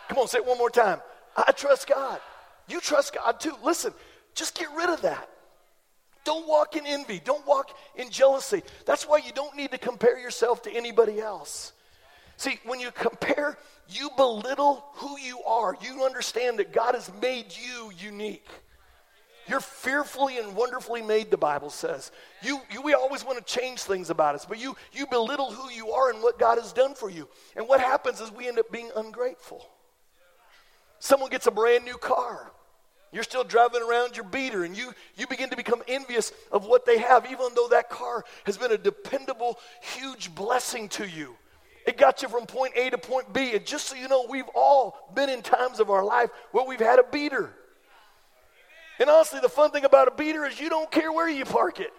Come 0.08 0.18
on, 0.18 0.28
say 0.28 0.38
it 0.38 0.46
one 0.46 0.58
more 0.58 0.70
time. 0.70 1.00
I 1.36 1.52
trust 1.52 1.88
God. 1.88 2.20
You 2.68 2.80
trust 2.80 3.14
God 3.14 3.38
too. 3.38 3.54
Listen, 3.62 3.92
just 4.34 4.56
get 4.58 4.68
rid 4.76 4.90
of 4.90 5.02
that. 5.02 5.28
Don't 6.24 6.46
walk 6.46 6.76
in 6.76 6.86
envy. 6.86 7.20
Don't 7.24 7.46
walk 7.46 7.70
in 7.96 8.10
jealousy. 8.10 8.62
That's 8.86 9.08
why 9.08 9.18
you 9.18 9.32
don't 9.32 9.56
need 9.56 9.70
to 9.70 9.78
compare 9.78 10.18
yourself 10.18 10.62
to 10.62 10.70
anybody 10.70 11.20
else. 11.20 11.72
See, 12.38 12.60
when 12.64 12.78
you 12.78 12.92
compare, 12.92 13.58
you 13.88 14.10
belittle 14.16 14.84
who 14.94 15.18
you 15.18 15.42
are. 15.42 15.76
You 15.82 16.04
understand 16.04 16.60
that 16.60 16.72
God 16.72 16.94
has 16.94 17.10
made 17.20 17.46
you 17.50 17.90
unique. 17.98 18.46
You're 19.48 19.58
fearfully 19.58 20.38
and 20.38 20.54
wonderfully 20.54 21.02
made, 21.02 21.32
the 21.32 21.36
Bible 21.36 21.68
says. 21.68 22.12
You, 22.40 22.60
you, 22.70 22.80
we 22.80 22.94
always 22.94 23.24
want 23.24 23.44
to 23.44 23.44
change 23.44 23.80
things 23.80 24.08
about 24.08 24.36
us, 24.36 24.44
but 24.44 24.60
you, 24.60 24.76
you 24.92 25.08
belittle 25.08 25.50
who 25.50 25.68
you 25.72 25.90
are 25.90 26.10
and 26.10 26.22
what 26.22 26.38
God 26.38 26.58
has 26.58 26.72
done 26.72 26.94
for 26.94 27.10
you. 27.10 27.28
And 27.56 27.66
what 27.66 27.80
happens 27.80 28.20
is 28.20 28.30
we 28.30 28.46
end 28.46 28.60
up 28.60 28.70
being 28.70 28.90
ungrateful. 28.94 29.66
Someone 31.00 31.30
gets 31.30 31.48
a 31.48 31.50
brand 31.50 31.84
new 31.84 31.96
car. 31.96 32.52
You're 33.10 33.24
still 33.24 33.42
driving 33.42 33.82
around 33.82 34.16
your 34.16 34.26
beater, 34.26 34.62
and 34.62 34.76
you, 34.76 34.92
you 35.16 35.26
begin 35.26 35.50
to 35.50 35.56
become 35.56 35.82
envious 35.88 36.32
of 36.52 36.66
what 36.66 36.86
they 36.86 36.98
have, 36.98 37.26
even 37.26 37.48
though 37.56 37.68
that 37.68 37.90
car 37.90 38.24
has 38.44 38.56
been 38.56 38.70
a 38.70 38.78
dependable, 38.78 39.58
huge 39.82 40.32
blessing 40.36 40.88
to 40.90 41.08
you. 41.08 41.34
It 41.88 41.96
got 41.96 42.20
you 42.20 42.28
from 42.28 42.44
point 42.44 42.74
A 42.76 42.90
to 42.90 42.98
point 42.98 43.32
B. 43.32 43.54
And 43.54 43.64
just 43.64 43.86
so 43.86 43.96
you 43.96 44.08
know, 44.08 44.26
we've 44.28 44.48
all 44.54 45.08
been 45.14 45.30
in 45.30 45.40
times 45.40 45.80
of 45.80 45.88
our 45.88 46.04
life 46.04 46.28
where 46.52 46.66
we've 46.66 46.78
had 46.78 46.98
a 46.98 47.02
beater. 47.02 47.50
And 48.98 49.08
honestly, 49.08 49.40
the 49.40 49.48
fun 49.48 49.70
thing 49.70 49.86
about 49.86 50.06
a 50.06 50.10
beater 50.10 50.44
is 50.44 50.60
you 50.60 50.68
don't 50.68 50.90
care 50.90 51.10
where 51.10 51.30
you 51.30 51.46
park 51.46 51.80
it. 51.80 51.90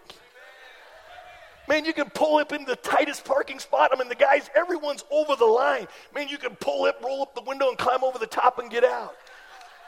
Man, 1.68 1.84
you 1.84 1.92
can 1.92 2.08
pull 2.08 2.38
up 2.38 2.52
in 2.52 2.64
the 2.66 2.76
tightest 2.76 3.24
parking 3.24 3.58
spot. 3.58 3.90
I 3.92 3.98
mean, 3.98 4.08
the 4.08 4.14
guys, 4.14 4.48
everyone's 4.54 5.02
over 5.10 5.34
the 5.34 5.44
line. 5.44 5.88
Man, 6.14 6.28
you 6.28 6.38
can 6.38 6.54
pull 6.54 6.84
up, 6.84 7.02
roll 7.02 7.22
up 7.22 7.34
the 7.34 7.42
window, 7.42 7.68
and 7.68 7.76
climb 7.76 8.04
over 8.04 8.18
the 8.18 8.28
top 8.28 8.60
and 8.60 8.70
get 8.70 8.84
out. 8.84 9.16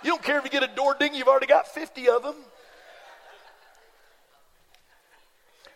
You 0.03 0.11
don't 0.11 0.23
care 0.25 0.37
if 0.37 0.43
you 0.43 0.51
get 0.51 0.65
a 0.65 0.75
door 0.75 0.97
ding, 0.99 1.15
you've 1.15 1.29
already 1.29 1.47
got 1.47 1.69
50 1.69 2.09
of 2.09 2.25
them. 2.25 2.35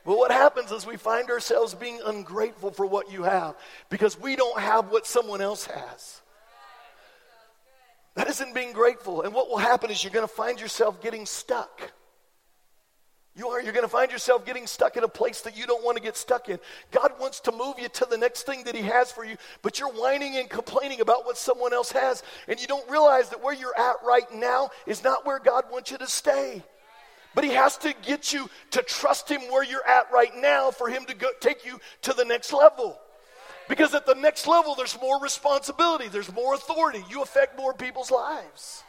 Well, 0.07 0.17
what 0.17 0.31
happens 0.31 0.71
is 0.71 0.87
we 0.87 0.97
find 0.97 1.29
ourselves 1.31 1.75
being 1.75 2.01
ungrateful 2.07 2.71
for 2.71 2.87
what 2.87 3.11
you 3.11 3.25
have 3.25 3.57
because 3.91 4.19
we 4.19 4.37
don't 4.37 4.59
have 4.59 4.93
what 4.93 5.05
someone 5.05 5.41
else 5.41 5.67
has. 5.67 6.23
That 8.15 8.29
isn't 8.29 8.55
being 8.55 8.73
grateful. 8.73 9.23
And 9.23 9.35
what 9.35 9.49
will 9.49 9.59
happen 9.59 9.91
is 9.91 10.03
you're 10.05 10.13
going 10.13 10.27
to 10.27 10.33
find 10.33 10.61
yourself 10.61 11.03
getting 11.03 11.27
stuck. 11.27 11.93
You 13.35 13.49
are. 13.49 13.61
You're 13.61 13.73
going 13.73 13.85
to 13.85 13.91
find 13.91 14.13
yourself 14.13 14.47
getting 14.47 14.69
stuck 14.69 14.97
in 14.97 15.03
a 15.03 15.09
place 15.09 15.43
that 15.43 15.59
you 15.59 15.67
don't 15.67 15.85
want 15.85 15.97
to 15.99 16.03
get 16.03 16.17
stuck 16.17 16.49
in. 16.49 16.59
God 16.93 17.13
wants 17.21 17.41
to 17.41 17.53
move 17.53 17.75
you 17.79 17.89
to 17.89 18.07
the 18.09 18.17
next 18.17 18.45
thing 18.45 18.63
that 18.65 18.77
He 18.77 18.83
has 18.83 19.11
for 19.11 19.25
you, 19.25 19.37
but 19.61 19.79
you're 19.79 19.93
whining 19.93 20.37
and 20.37 20.49
complaining 20.49 21.01
about 21.01 21.27
what 21.27 21.37
someone 21.37 21.75
else 21.75 21.93
has, 21.93 22.23
and 22.49 22.59
you 22.59 22.67
don't 22.67 22.89
realize 22.91 23.29
that 23.29 23.43
where 23.43 23.53
you're 23.53 23.77
at 23.77 23.97
right 24.07 24.33
now 24.33 24.71
is 24.87 25.05
not 25.05 25.27
where 25.27 25.39
God 25.39 25.65
wants 25.71 25.91
you 25.91 25.99
to 25.99 26.07
stay. 26.07 26.63
But 27.37 27.45
He 27.45 27.51
has 27.51 27.77
to 27.79 27.95
get 28.03 28.33
you 28.33 28.49
to 28.71 28.83
trust 28.83 29.29
Him 29.29 29.43
where 29.43 29.63
you're 29.63 29.87
at 29.87 30.11
right 30.11 30.35
now 30.37 30.71
for 30.71 30.89
Him 30.89 31.05
to 31.05 31.15
go, 31.15 31.29
take 31.39 31.67
you 31.67 31.79
to 32.03 32.15
the 32.15 32.25
next 32.25 32.51
level. 32.51 32.99
Because 33.69 33.95
at 33.95 34.07
the 34.07 34.15
next 34.15 34.47
level, 34.47 34.75
there's 34.75 34.99
more 35.01 35.21
responsibility, 35.21 36.09
there's 36.09 36.33
more 36.33 36.55
authority. 36.55 37.05
You 37.11 37.23
affect 37.23 37.59
more 37.59 37.75
people's 37.75 38.11
lives. 38.11 38.85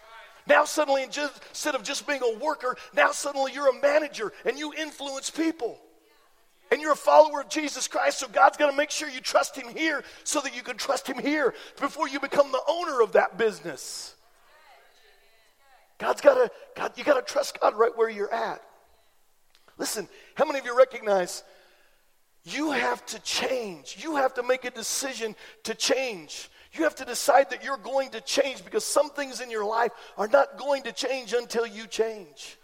Now, 0.48 0.64
suddenly, 0.64 1.04
instead 1.04 1.76
of 1.76 1.84
just 1.84 2.08
being 2.08 2.22
a 2.24 2.40
worker, 2.40 2.78
now 2.96 3.12
suddenly 3.12 3.52
you're 3.52 3.68
a 3.68 3.82
manager 3.82 4.32
and 4.46 4.58
you 4.58 4.74
influence 4.74 5.30
people. 5.30 5.78
And 6.72 6.82
you're 6.82 6.94
a 6.94 6.98
follower 6.98 7.42
of 7.42 7.50
Jesus 7.50 7.90
Christ, 7.90 8.20
so 8.20 8.30
God's 8.30 8.56
to 8.56 8.72
make 8.72 8.92
sure 8.92 9.10
you 9.10 9.20
trust 9.20 9.58
Him 9.58 9.76
here 9.76 10.06
so 10.24 10.40
that 10.40 10.56
you 10.56 10.64
can 10.64 10.78
trust 10.78 11.06
Him 11.06 11.20
here 11.20 11.54
before 11.82 12.08
you 12.08 12.22
become 12.22 12.54
the 12.54 12.62
owner 12.66 13.02
of 13.02 13.12
that 13.14 13.38
business. 13.38 14.16
God's 15.98 16.22
got 16.22 16.36
to, 16.36 16.52
God, 16.76 16.94
you 16.96 17.04
got 17.04 17.16
to 17.16 17.34
trust 17.34 17.60
God 17.60 17.76
right 17.76 17.96
where 17.96 18.10
you're 18.10 18.34
at. 18.34 18.62
Listen, 19.78 20.08
how 20.36 20.46
many 20.46 20.60
of 20.60 20.66
you 20.66 20.78
recognize 20.78 21.44
you 22.44 22.72
have 22.72 23.06
to 23.08 23.20
change? 23.22 23.98
You 24.00 24.16
have 24.16 24.34
to 24.36 24.44
make 24.44 24.66
a 24.66 24.72
decision 24.72 25.36
to 25.64 25.76
change. 25.76 26.50
You 26.74 26.84
have 26.84 26.96
to 26.96 27.06
decide 27.06 27.50
that 27.50 27.64
you're 27.64 27.78
going 27.78 28.12
to 28.12 28.22
change 28.22 28.64
because 28.64 28.84
some 28.84 29.10
things 29.10 29.42
in 29.42 29.50
your 29.50 29.66
life 29.66 29.92
are 30.18 30.28
not 30.28 30.58
going 30.58 30.84
to 30.84 30.92
change 30.92 31.34
until 31.34 31.66
you 31.66 31.88
change. 31.88 32.58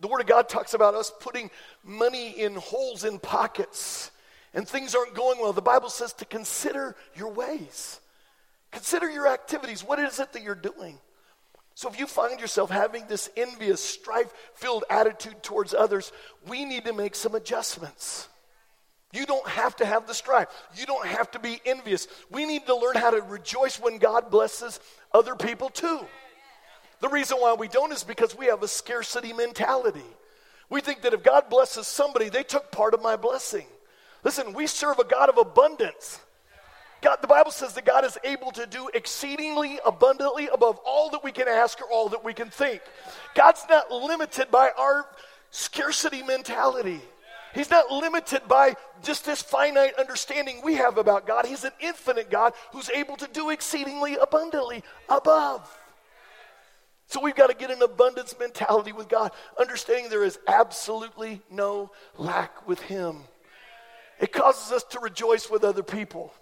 The 0.00 0.08
Word 0.08 0.20
of 0.20 0.26
God 0.26 0.48
talks 0.48 0.74
about 0.74 0.94
us 0.94 1.10
putting 1.20 1.50
money 1.82 2.30
in 2.30 2.54
holes 2.54 3.04
in 3.04 3.18
pockets 3.18 4.10
and 4.52 4.68
things 4.68 4.94
aren't 4.94 5.14
going 5.14 5.40
well. 5.40 5.52
The 5.52 5.62
Bible 5.62 5.88
says 5.88 6.12
to 6.14 6.24
consider 6.26 6.96
your 7.14 7.32
ways, 7.32 8.00
consider 8.72 9.10
your 9.10 9.26
activities. 9.26 9.82
What 9.82 9.98
is 9.98 10.20
it 10.20 10.32
that 10.34 10.42
you're 10.42 10.54
doing? 10.54 10.98
So 11.76 11.90
if 11.90 11.98
you 11.98 12.06
find 12.06 12.40
yourself 12.40 12.70
having 12.70 13.06
this 13.06 13.28
envious, 13.36 13.84
strife 13.84 14.32
filled 14.54 14.84
attitude 14.88 15.42
towards 15.42 15.74
others, 15.74 16.10
we 16.48 16.64
need 16.64 16.86
to 16.86 16.94
make 16.94 17.14
some 17.14 17.34
adjustments. 17.34 18.28
You 19.12 19.26
don't 19.26 19.46
have 19.46 19.76
to 19.76 19.84
have 19.84 20.06
the 20.06 20.14
strife. 20.14 20.48
You 20.74 20.86
don't 20.86 21.06
have 21.06 21.30
to 21.32 21.38
be 21.38 21.60
envious. 21.66 22.08
We 22.30 22.46
need 22.46 22.64
to 22.64 22.74
learn 22.74 22.96
how 22.96 23.10
to 23.10 23.20
rejoice 23.20 23.78
when 23.78 23.98
God 23.98 24.30
blesses 24.30 24.80
other 25.12 25.36
people 25.36 25.68
too. 25.68 26.00
The 27.00 27.10
reason 27.10 27.36
why 27.36 27.52
we 27.52 27.68
don't 27.68 27.92
is 27.92 28.04
because 28.04 28.34
we 28.34 28.46
have 28.46 28.62
a 28.62 28.68
scarcity 28.68 29.34
mentality. 29.34 30.00
We 30.70 30.80
think 30.80 31.02
that 31.02 31.12
if 31.12 31.22
God 31.22 31.50
blesses 31.50 31.86
somebody, 31.86 32.30
they 32.30 32.42
took 32.42 32.72
part 32.72 32.94
of 32.94 33.02
my 33.02 33.16
blessing. 33.16 33.66
Listen, 34.24 34.54
we 34.54 34.66
serve 34.66 34.98
a 34.98 35.04
God 35.04 35.28
of 35.28 35.36
abundance. 35.36 36.20
God, 37.06 37.18
the 37.22 37.28
Bible 37.28 37.52
says 37.52 37.72
that 37.74 37.84
God 37.84 38.04
is 38.04 38.18
able 38.24 38.50
to 38.50 38.66
do 38.66 38.90
exceedingly 38.92 39.78
abundantly 39.86 40.48
above 40.52 40.80
all 40.84 41.08
that 41.10 41.22
we 41.22 41.30
can 41.30 41.46
ask 41.46 41.80
or 41.80 41.84
all 41.88 42.08
that 42.08 42.24
we 42.24 42.34
can 42.34 42.50
think. 42.50 42.82
God's 43.36 43.62
not 43.70 43.92
limited 43.92 44.50
by 44.50 44.72
our 44.76 45.06
scarcity 45.52 46.24
mentality. 46.24 47.00
He's 47.54 47.70
not 47.70 47.92
limited 47.92 48.48
by 48.48 48.74
just 49.04 49.24
this 49.24 49.40
finite 49.40 49.94
understanding 49.94 50.62
we 50.64 50.74
have 50.74 50.98
about 50.98 51.28
God. 51.28 51.46
He's 51.46 51.62
an 51.62 51.70
infinite 51.78 52.28
God 52.28 52.54
who's 52.72 52.90
able 52.90 53.14
to 53.18 53.28
do 53.28 53.50
exceedingly 53.50 54.16
abundantly 54.16 54.82
above. 55.08 55.78
So 57.06 57.20
we've 57.22 57.36
got 57.36 57.50
to 57.50 57.54
get 57.54 57.70
an 57.70 57.82
abundance 57.82 58.34
mentality 58.36 58.90
with 58.90 59.08
God, 59.08 59.30
understanding 59.60 60.10
there 60.10 60.24
is 60.24 60.40
absolutely 60.48 61.40
no 61.52 61.92
lack 62.18 62.66
with 62.66 62.80
Him. 62.80 63.18
It 64.18 64.32
causes 64.32 64.72
us 64.72 64.82
to 64.90 64.98
rejoice 64.98 65.48
with 65.48 65.62
other 65.62 65.84
people. 65.84 66.32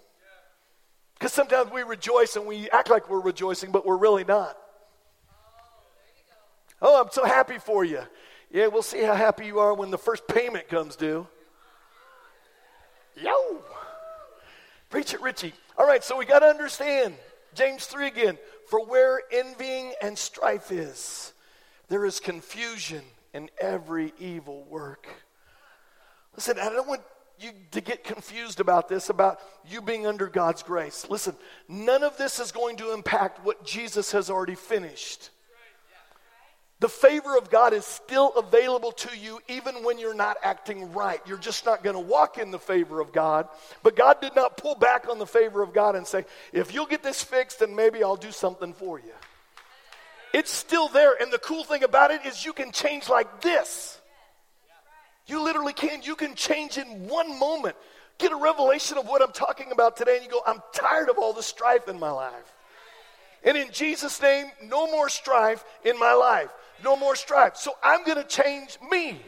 Because 1.25 1.33
sometimes 1.33 1.71
we 1.71 1.81
rejoice 1.81 2.35
and 2.35 2.45
we 2.45 2.69
act 2.69 2.91
like 2.91 3.09
we're 3.09 3.19
rejoicing, 3.19 3.71
but 3.71 3.83
we're 3.83 3.97
really 3.97 4.23
not. 4.23 4.55
Oh, 6.79 7.01
I'm 7.01 7.09
so 7.09 7.25
happy 7.25 7.57
for 7.57 7.83
you. 7.83 8.01
Yeah, 8.51 8.67
we'll 8.67 8.83
see 8.83 9.01
how 9.01 9.15
happy 9.15 9.47
you 9.47 9.57
are 9.57 9.73
when 9.73 9.89
the 9.89 9.97
first 9.97 10.27
payment 10.27 10.69
comes 10.69 10.95
due. 10.95 11.25
Yo! 13.15 13.57
Preach 14.91 15.15
it, 15.15 15.21
Richie. 15.23 15.53
All 15.79 15.87
right, 15.87 16.03
so 16.03 16.15
we 16.15 16.25
got 16.25 16.41
to 16.41 16.45
understand 16.45 17.15
James 17.55 17.87
3 17.87 18.05
again. 18.05 18.37
For 18.69 18.85
where 18.85 19.23
envying 19.31 19.93
and 20.03 20.15
strife 20.15 20.71
is, 20.71 21.33
there 21.87 22.05
is 22.05 22.19
confusion 22.19 23.01
in 23.33 23.49
every 23.59 24.13
evil 24.19 24.63
work. 24.69 25.07
Listen, 26.35 26.59
I 26.59 26.69
don't 26.69 26.87
want 26.87 27.01
you 27.39 27.51
to 27.71 27.81
get 27.81 28.03
confused 28.03 28.59
about 28.59 28.87
this, 28.89 29.09
about 29.09 29.39
you 29.67 29.81
being 29.81 30.07
under 30.07 30.27
God's 30.27 30.63
grace. 30.63 31.05
Listen, 31.09 31.35
none 31.67 32.03
of 32.03 32.17
this 32.17 32.39
is 32.39 32.51
going 32.51 32.77
to 32.77 32.93
impact 32.93 33.45
what 33.45 33.65
Jesus 33.65 34.11
has 34.11 34.29
already 34.29 34.55
finished. 34.55 35.29
The 36.81 36.89
favor 36.89 37.37
of 37.37 37.49
God 37.49 37.71
is 37.73 37.85
still 37.85 38.33
available 38.35 38.91
to 38.91 39.17
you 39.17 39.39
even 39.47 39.75
when 39.85 39.97
you're 39.97 40.13
not 40.13 40.37
acting 40.43 40.91
right. 40.91 41.21
You're 41.25 41.37
just 41.37 41.65
not 41.65 41.83
going 41.83 41.95
to 41.95 42.01
walk 42.01 42.37
in 42.37 42.51
the 42.51 42.59
favor 42.59 42.99
of 42.99 43.13
God. 43.13 43.47
But 43.81 43.95
God 43.95 44.19
did 44.19 44.35
not 44.35 44.57
pull 44.57 44.75
back 44.75 45.07
on 45.09 45.17
the 45.17 45.25
favor 45.25 45.61
of 45.61 45.73
God 45.73 45.95
and 45.95 46.05
say, 46.05 46.25
if 46.51 46.73
you'll 46.73 46.85
get 46.85 47.01
this 47.01 47.23
fixed, 47.23 47.59
then 47.59 47.75
maybe 47.75 48.03
I'll 48.03 48.17
do 48.17 48.31
something 48.31 48.73
for 48.73 48.99
you. 48.99 49.13
It's 50.33 50.51
still 50.51 50.89
there. 50.89 51.15
And 51.19 51.31
the 51.31 51.37
cool 51.37 51.63
thing 51.63 51.83
about 51.83 52.11
it 52.11 52.25
is 52.25 52.43
you 52.43 52.51
can 52.51 52.73
change 52.73 53.07
like 53.07 53.41
this. 53.41 53.94
You 55.27 55.43
literally 55.43 55.73
can. 55.73 56.01
You 56.03 56.15
can 56.15 56.35
change 56.35 56.77
in 56.77 57.07
one 57.07 57.37
moment. 57.39 57.75
Get 58.17 58.31
a 58.31 58.35
revelation 58.35 58.97
of 58.97 59.07
what 59.07 59.21
I'm 59.21 59.31
talking 59.31 59.71
about 59.71 59.97
today, 59.97 60.17
and 60.17 60.25
you 60.25 60.31
go, 60.31 60.41
I'm 60.45 60.61
tired 60.73 61.09
of 61.09 61.17
all 61.17 61.33
the 61.33 61.43
strife 61.43 61.87
in 61.87 61.99
my 61.99 62.11
life. 62.11 62.53
And 63.43 63.57
in 63.57 63.71
Jesus' 63.71 64.21
name, 64.21 64.47
no 64.63 64.87
more 64.87 65.09
strife 65.09 65.63
in 65.83 65.99
my 65.99 66.13
life. 66.13 66.49
No 66.83 66.95
more 66.95 67.15
strife. 67.15 67.55
So 67.57 67.73
I'm 67.83 68.03
going 68.03 68.17
to 68.17 68.27
change 68.27 68.77
me. 68.89 69.21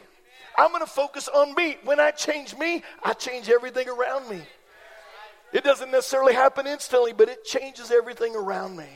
I'm 0.56 0.70
going 0.70 0.82
to 0.82 0.90
focus 0.90 1.28
on 1.28 1.54
me. 1.54 1.76
When 1.84 2.00
I 2.00 2.10
change 2.10 2.56
me, 2.56 2.82
I 3.02 3.12
change 3.12 3.48
everything 3.48 3.88
around 3.88 4.28
me. 4.28 4.40
It 5.52 5.64
doesn't 5.64 5.90
necessarily 5.90 6.34
happen 6.34 6.66
instantly, 6.66 7.12
but 7.12 7.28
it 7.28 7.44
changes 7.44 7.90
everything 7.90 8.34
around 8.34 8.76
me. 8.76 8.88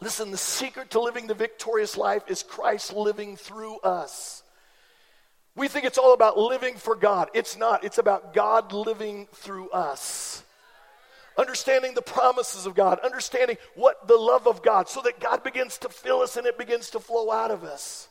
Listen, 0.00 0.32
the 0.32 0.36
secret 0.36 0.90
to 0.90 1.00
living 1.00 1.28
the 1.28 1.34
victorious 1.34 1.96
life 1.96 2.24
is 2.26 2.42
Christ 2.42 2.92
living 2.92 3.36
through 3.36 3.78
us. 3.78 4.41
We 5.54 5.68
think 5.68 5.84
it's 5.84 5.98
all 5.98 6.14
about 6.14 6.38
living 6.38 6.76
for 6.76 6.94
God. 6.94 7.28
It's 7.34 7.56
not, 7.56 7.84
it's 7.84 7.98
about 7.98 8.32
God 8.32 8.72
living 8.72 9.28
through 9.34 9.70
us. 9.70 10.42
Understanding 11.36 11.94
the 11.94 12.02
promises 12.02 12.66
of 12.66 12.74
God, 12.74 13.00
understanding 13.00 13.56
what 13.74 14.06
the 14.06 14.16
love 14.16 14.46
of 14.46 14.62
God, 14.62 14.88
so 14.88 15.00
that 15.02 15.20
God 15.20 15.42
begins 15.42 15.78
to 15.78 15.88
fill 15.88 16.20
us 16.20 16.36
and 16.36 16.46
it 16.46 16.58
begins 16.58 16.90
to 16.90 17.00
flow 17.00 17.30
out 17.30 17.50
of 17.50 17.64
us. 17.64 18.08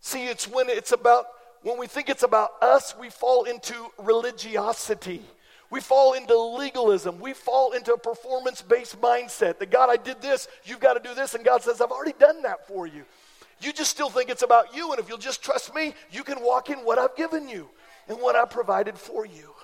See, 0.00 0.26
it's 0.26 0.48
when 0.48 0.68
it's 0.68 0.92
about, 0.92 1.26
when 1.62 1.78
we 1.78 1.86
think 1.86 2.08
it's 2.08 2.22
about 2.22 2.50
us, 2.62 2.94
we 2.98 3.10
fall 3.10 3.44
into 3.44 3.74
religiosity. 3.98 5.22
We 5.70 5.80
fall 5.80 6.14
into 6.14 6.36
legalism. 6.36 7.20
We 7.20 7.32
fall 7.32 7.72
into 7.72 7.92
a 7.92 7.98
performance 7.98 8.62
based 8.62 9.00
mindset 9.00 9.58
that 9.58 9.70
God, 9.70 9.90
I 9.90 9.96
did 9.96 10.20
this, 10.20 10.48
you've 10.64 10.80
got 10.80 10.94
to 10.94 11.08
do 11.08 11.14
this. 11.14 11.34
And 11.34 11.44
God 11.44 11.62
says, 11.62 11.80
I've 11.80 11.92
already 11.92 12.14
done 12.18 12.42
that 12.42 12.66
for 12.66 12.86
you. 12.86 13.04
You 13.60 13.72
just 13.72 13.90
still 13.90 14.08
think 14.08 14.30
it's 14.30 14.42
about 14.42 14.74
you. 14.74 14.90
And 14.90 15.00
if 15.00 15.08
you'll 15.08 15.18
just 15.18 15.42
trust 15.42 15.74
me, 15.74 15.94
you 16.10 16.24
can 16.24 16.42
walk 16.42 16.70
in 16.70 16.78
what 16.78 16.98
I've 16.98 17.16
given 17.16 17.48
you 17.48 17.68
and 18.08 18.18
what 18.18 18.36
I've 18.36 18.50
provided 18.50 18.96
for 18.96 19.26
you. 19.26 19.54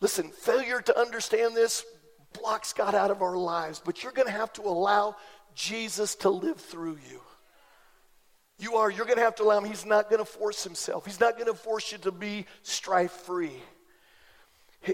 Listen, 0.00 0.30
failure 0.30 0.80
to 0.80 0.98
understand 0.98 1.54
this 1.54 1.84
blocks 2.32 2.72
God 2.72 2.94
out 2.94 3.10
of 3.10 3.22
our 3.22 3.36
lives, 3.36 3.80
but 3.84 4.02
you're 4.02 4.12
going 4.12 4.28
to 4.28 4.32
have 4.32 4.52
to 4.54 4.62
allow 4.62 5.16
Jesus 5.54 6.14
to 6.16 6.30
live 6.30 6.60
through 6.60 6.98
you. 7.10 7.20
You 8.58 8.76
are, 8.76 8.90
you're 8.90 9.06
going 9.06 9.18
to 9.18 9.24
have 9.24 9.36
to 9.36 9.42
allow 9.42 9.58
him. 9.58 9.64
He's 9.64 9.86
not 9.86 10.08
going 10.08 10.18
to 10.18 10.30
force 10.30 10.64
himself. 10.64 11.04
He's 11.04 11.20
not 11.20 11.34
going 11.34 11.46
to 11.46 11.54
force 11.54 11.92
you 11.92 11.98
to 11.98 12.12
be 12.12 12.46
strife 12.62 13.12
free. 13.12 13.52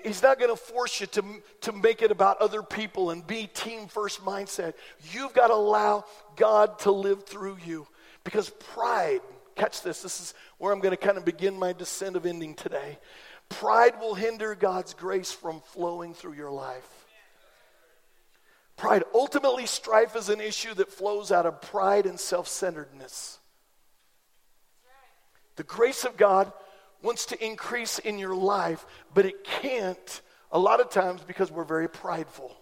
He's 0.05 0.23
not 0.23 0.39
going 0.39 0.51
to 0.51 0.57
force 0.57 1.01
you 1.01 1.07
to, 1.09 1.25
to 1.63 1.73
make 1.73 2.01
it 2.01 2.11
about 2.11 2.39
other 2.39 2.63
people 2.63 3.11
and 3.11 3.27
be 3.27 3.47
team 3.47 3.89
first 3.89 4.25
mindset. 4.25 4.75
You've 5.13 5.35
got 5.35 5.49
to 5.49 5.55
allow 5.55 6.05
God 6.37 6.79
to 6.81 6.93
live 6.93 7.25
through 7.27 7.59
you 7.65 7.87
because 8.25 8.49
pride, 8.51 9.21
catch 9.55 9.83
this, 9.83 10.03
this 10.03 10.21
is 10.21 10.35
where 10.59 10.73
I'm 10.73 10.81
going 10.81 10.97
to 10.97 10.97
kind 10.97 11.19
of 11.19 11.25
begin 11.25 11.59
my 11.59 11.73
descent 11.75 12.17
of 12.17 12.25
ending 12.25 12.55
today. 12.55 12.99
Pride 13.51 14.01
will 14.01 14.15
hinder 14.15 14.55
God's 14.55 14.95
grace 14.95 15.31
from 15.31 15.61
flowing 15.61 16.15
through 16.15 16.35
your 16.35 16.51
life. 16.51 16.89
Pride, 18.77 19.05
ultimately, 19.15 19.67
strife 19.67 20.17
is 20.17 20.31
an 20.31 20.41
issue 20.41 20.73
that 20.75 20.91
flows 20.91 21.31
out 21.31 21.45
of 21.45 21.61
pride 21.61 22.07
and 22.07 22.19
self 22.19 22.49
centeredness. 22.49 23.39
The 25.57 25.65
grace 25.65 26.05
of 26.05 26.17
God 26.17 26.51
wants 27.03 27.27
to 27.27 27.45
increase 27.45 27.99
in 27.99 28.19
your 28.19 28.35
life, 28.35 28.87
but 29.15 29.27
it 29.27 29.45
can't 29.45 30.21
a 30.51 30.59
lot 30.59 30.81
of 30.81 30.91
times 30.91 31.23
because 31.27 31.51
we're 31.51 31.65
very 31.65 31.89
prideful. 31.89 32.57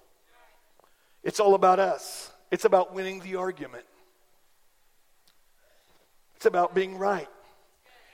It's 1.23 1.41
all 1.41 1.55
about 1.55 1.79
us, 1.79 2.31
it's 2.51 2.65
about 2.65 2.95
winning 2.95 3.21
the 3.21 3.37
argument, 3.37 3.85
it's 6.37 6.47
about 6.47 6.75
being 6.75 6.97
right. 6.97 7.29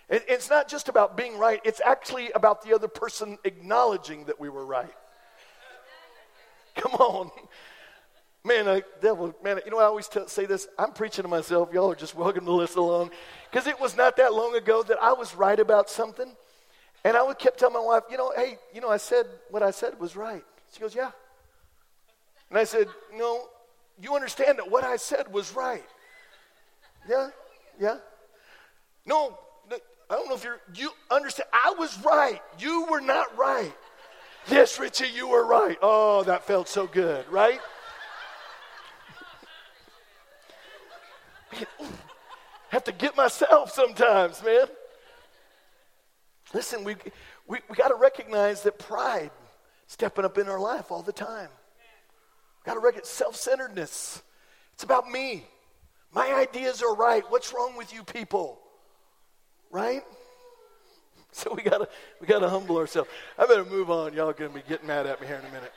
it's 0.08 0.50
not 0.50 0.68
just 0.68 0.88
about 0.88 1.16
being 1.16 1.38
right, 1.38 1.60
it's 1.64 1.80
actually 1.84 2.30
about 2.32 2.62
the 2.62 2.74
other 2.74 2.88
person 2.88 3.38
acknowledging 3.44 4.24
that 4.24 4.40
we 4.40 4.48
were 4.48 4.64
right. 4.64 4.94
Come 6.76 6.92
on. 6.94 7.30
Man, 8.46 8.68
uh, 8.68 8.80
devil, 9.00 9.34
man, 9.42 9.58
you 9.64 9.72
know, 9.72 9.80
I 9.80 9.86
always 9.86 10.06
tell, 10.06 10.28
say 10.28 10.46
this. 10.46 10.68
I'm 10.78 10.92
preaching 10.92 11.22
to 11.22 11.28
myself. 11.28 11.72
Y'all 11.72 11.90
are 11.90 11.96
just 11.96 12.14
welcome 12.14 12.44
to 12.44 12.52
listen 12.52 12.78
along. 12.78 13.10
Because 13.50 13.66
it 13.66 13.80
was 13.80 13.96
not 13.96 14.16
that 14.18 14.32
long 14.32 14.54
ago 14.54 14.84
that 14.84 15.02
I 15.02 15.14
was 15.14 15.34
right 15.34 15.58
about 15.58 15.90
something. 15.90 16.30
And 17.02 17.16
I 17.16 17.24
would 17.24 17.40
kept 17.40 17.58
telling 17.58 17.74
my 17.74 17.80
wife, 17.80 18.04
you 18.08 18.16
know, 18.16 18.32
hey, 18.36 18.58
you 18.72 18.80
know, 18.80 18.88
I 18.88 18.98
said 18.98 19.26
what 19.50 19.64
I 19.64 19.72
said 19.72 19.98
was 19.98 20.14
right. 20.14 20.44
She 20.72 20.78
goes, 20.78 20.94
yeah. 20.94 21.10
And 22.50 22.56
I 22.56 22.62
said, 22.62 22.86
no, 23.14 23.48
you 24.00 24.14
understand 24.14 24.58
that 24.58 24.70
what 24.70 24.84
I 24.84 24.94
said 24.94 25.32
was 25.32 25.52
right. 25.52 25.84
Yeah, 27.08 27.30
yeah. 27.80 27.96
No, 29.06 29.36
I 29.72 29.78
don't 30.14 30.28
know 30.28 30.36
if 30.36 30.44
you're, 30.44 30.60
you 30.72 30.90
understand. 31.10 31.48
I 31.52 31.74
was 31.76 31.98
right. 32.04 32.40
You 32.60 32.86
were 32.88 33.00
not 33.00 33.36
right. 33.36 33.74
Yes, 34.48 34.78
Richie, 34.78 35.08
you 35.12 35.26
were 35.26 35.44
right. 35.44 35.76
Oh, 35.82 36.22
that 36.22 36.44
felt 36.44 36.68
so 36.68 36.86
good, 36.86 37.28
right? 37.28 37.60
have 42.70 42.84
to 42.84 42.92
get 42.92 43.16
myself 43.16 43.72
sometimes, 43.72 44.42
man. 44.42 44.66
Listen, 46.54 46.84
we, 46.84 46.96
we, 47.46 47.58
we 47.68 47.76
got 47.76 47.88
to 47.88 47.94
recognize 47.94 48.62
that 48.62 48.78
pride 48.78 49.30
stepping 49.86 50.24
up 50.24 50.38
in 50.38 50.48
our 50.48 50.60
life 50.60 50.90
all 50.90 51.02
the 51.02 51.12
time. 51.12 51.48
Got 52.64 52.74
to 52.74 52.80
recognize 52.80 53.08
self 53.08 53.36
centeredness. 53.36 54.22
It's 54.74 54.84
about 54.84 55.08
me. 55.08 55.46
My 56.12 56.32
ideas 56.34 56.82
are 56.82 56.94
right. 56.94 57.24
What's 57.30 57.52
wrong 57.52 57.76
with 57.76 57.92
you 57.92 58.04
people? 58.04 58.60
Right? 59.70 60.02
So 61.32 61.52
we 61.52 61.62
gotta 61.62 61.86
we 62.18 62.26
gotta 62.26 62.48
humble 62.48 62.78
ourselves. 62.78 63.10
I 63.38 63.44
better 63.44 63.66
move 63.66 63.90
on. 63.90 64.14
Y'all 64.14 64.32
gonna 64.32 64.48
be 64.48 64.62
getting 64.66 64.86
mad 64.86 65.04
at 65.04 65.20
me 65.20 65.26
here 65.26 65.36
in 65.36 65.44
a 65.44 65.52
minute. 65.52 65.72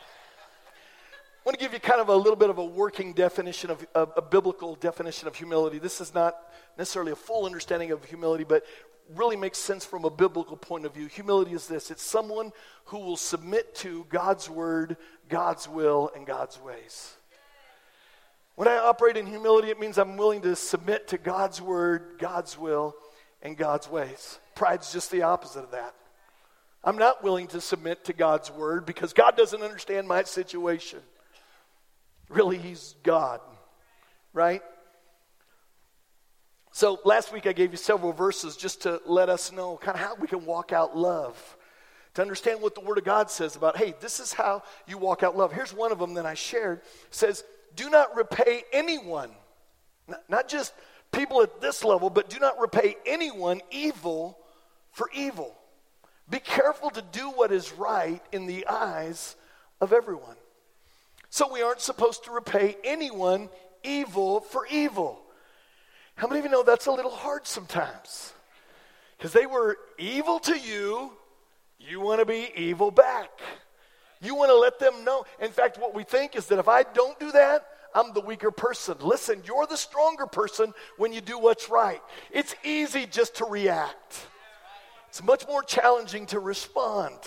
Want 1.50 1.58
to 1.58 1.66
give 1.66 1.74
you 1.74 1.80
kind 1.80 2.00
of 2.00 2.10
a 2.10 2.16
little 2.16 2.36
bit 2.36 2.52
of 2.52 2.60
a 2.60 2.64
working 2.64 3.12
definition 3.12 3.72
of 3.72 3.84
a, 3.96 4.02
a 4.18 4.22
biblical 4.22 4.76
definition 4.76 5.28
of 5.28 5.36
humility. 5.36 5.80
This 5.80 6.00
is 6.00 6.14
not 6.14 6.36
necessarily 6.78 7.12
a 7.12 7.16
full 7.16 7.48
understanding 7.48 7.90
of 7.90 8.06
humility, 8.06 8.44
but 8.44 8.64
really 9.16 9.36
makes 9.36 9.58
sense 9.58 9.84
from 9.84 10.06
a 10.06 10.12
biblical 10.12 10.56
point 10.56 10.86
of 10.86 10.94
view. 10.94 11.08
Humility 11.08 11.54
is 11.54 11.66
this 11.66 11.90
it's 11.90 12.04
someone 12.04 12.52
who 12.86 13.00
will 13.00 13.18
submit 13.18 13.74
to 13.78 14.06
God's 14.10 14.48
word, 14.48 14.96
God's 15.28 15.68
will, 15.68 16.12
and 16.16 16.28
God's 16.28 16.62
ways. 16.62 17.16
When 18.54 18.68
I 18.68 18.78
operate 18.78 19.18
in 19.18 19.26
humility, 19.26 19.72
it 19.72 19.80
means 19.80 19.98
I'm 19.98 20.18
willing 20.18 20.44
to 20.44 20.56
submit 20.56 21.08
to 21.08 21.18
God's 21.18 21.60
word, 21.60 22.20
God's 22.20 22.60
will, 22.60 22.96
and 23.42 23.58
God's 23.58 23.90
ways. 23.90 24.38
Pride's 24.54 24.94
just 24.94 25.10
the 25.10 25.24
opposite 25.24 25.64
of 25.64 25.72
that. 25.72 25.96
I'm 26.84 27.00
not 27.00 27.24
willing 27.24 27.48
to 27.48 27.60
submit 27.60 28.06
to 28.06 28.14
God's 28.14 28.52
word 28.52 28.86
because 28.86 29.14
God 29.14 29.36
doesn't 29.36 29.64
understand 29.64 30.08
my 30.08 30.22
situation. 30.22 31.00
Really, 32.30 32.58
He's 32.58 32.96
God, 33.04 33.42
right? 34.34 34.62
So 36.72 37.00
last 37.04 37.34
week 37.34 37.48
I 37.48 37.54
gave 37.54 37.72
you 37.72 37.78
several 37.78 38.14
verses 38.14 38.56
just 38.56 38.84
to 38.84 39.02
let 39.06 39.28
us 39.28 39.52
know 39.52 39.78
kind 39.78 39.98
of 39.98 40.02
how 40.02 40.16
we 40.16 40.28
can 40.28 40.46
walk 40.46 40.72
out 40.72 40.96
love. 40.96 41.58
To 42.14 42.22
understand 42.22 42.62
what 42.62 42.74
the 42.76 42.82
Word 42.82 42.98
of 42.98 43.04
God 43.04 43.30
says 43.30 43.56
about, 43.56 43.78
hey, 43.78 43.94
this 44.00 44.20
is 44.20 44.34
how 44.34 44.64
you 44.88 44.98
walk 44.98 45.24
out 45.24 45.36
love. 45.36 45.52
Here's 45.52 45.74
one 45.74 45.92
of 45.92 46.00
them 46.00 46.14
that 46.14 46.26
I 46.26 46.36
shared. 46.36 46.80
It 46.80 47.16
says, 47.16 47.44
do 47.76 47.90
not 47.90 48.16
repay 48.16 48.64
anyone, 48.72 49.32
not, 50.08 50.24
not 50.30 50.48
just 50.48 50.74
people 51.12 51.42
at 51.42 51.62
this 51.62 51.84
level, 51.84 52.10
but 52.10 52.30
do 52.30 52.40
not 52.40 52.60
repay 52.60 52.96
anyone 53.06 53.62
evil 53.72 54.38
for 54.92 55.10
evil. 55.14 55.56
Be 56.30 56.40
careful 56.40 56.90
to 56.92 57.02
do 57.02 57.30
what 57.32 57.52
is 57.52 57.74
right 57.74 58.22
in 58.32 58.46
the 58.46 58.68
eyes 58.68 59.36
of 59.82 59.94
everyone. 59.94 60.36
So 61.30 61.52
we 61.52 61.62
aren't 61.62 61.82
supposed 61.82 62.26
to 62.26 62.32
repay 62.32 62.78
anyone 62.84 63.50
evil 63.84 64.42
for 64.42 64.66
evil. 64.68 65.22
How 66.16 66.28
many 66.28 66.40
of 66.40 66.46
you 66.46 66.52
know 66.52 66.64
that's 66.64 66.88
a 66.88 66.92
little 66.92 67.12
hard 67.12 67.48
sometimes? 67.48 68.34
Because 69.18 69.34
they 69.34 69.46
were 69.46 69.78
evil 69.98 70.40
to 70.40 70.58
you, 70.58 71.12
you 71.80 72.00
want 72.00 72.20
to 72.20 72.26
be 72.26 72.52
evil 72.56 72.92
back. 72.92 73.30
You 74.22 74.36
want 74.36 74.50
to 74.50 74.56
let 74.56 74.80
them 74.80 75.06
know. 75.06 75.26
In 75.40 75.52
fact, 75.52 75.78
what 75.78 75.96
we 75.96 76.04
think 76.04 76.36
is 76.36 76.48
that 76.48 76.60
if 76.60 76.68
I 76.68 76.84
don't 76.84 77.18
do 77.20 77.32
that, 77.32 77.66
I'm 77.94 78.14
the 78.14 78.22
weaker 78.22 78.52
person. 78.52 78.98
Listen, 79.00 79.42
you're 79.46 79.66
the 79.66 79.78
stronger 79.78 80.26
person 80.26 80.74
when 80.98 81.14
you 81.14 81.22
do 81.22 81.40
what's 81.40 81.70
right. 81.70 82.02
It's 82.32 82.54
easy 82.64 83.06
just 83.06 83.36
to 83.36 83.46
react, 83.46 84.28
it's 85.08 85.24
much 85.24 85.48
more 85.48 85.64
challenging 85.64 86.26
to 86.28 86.40
respond. 86.40 87.18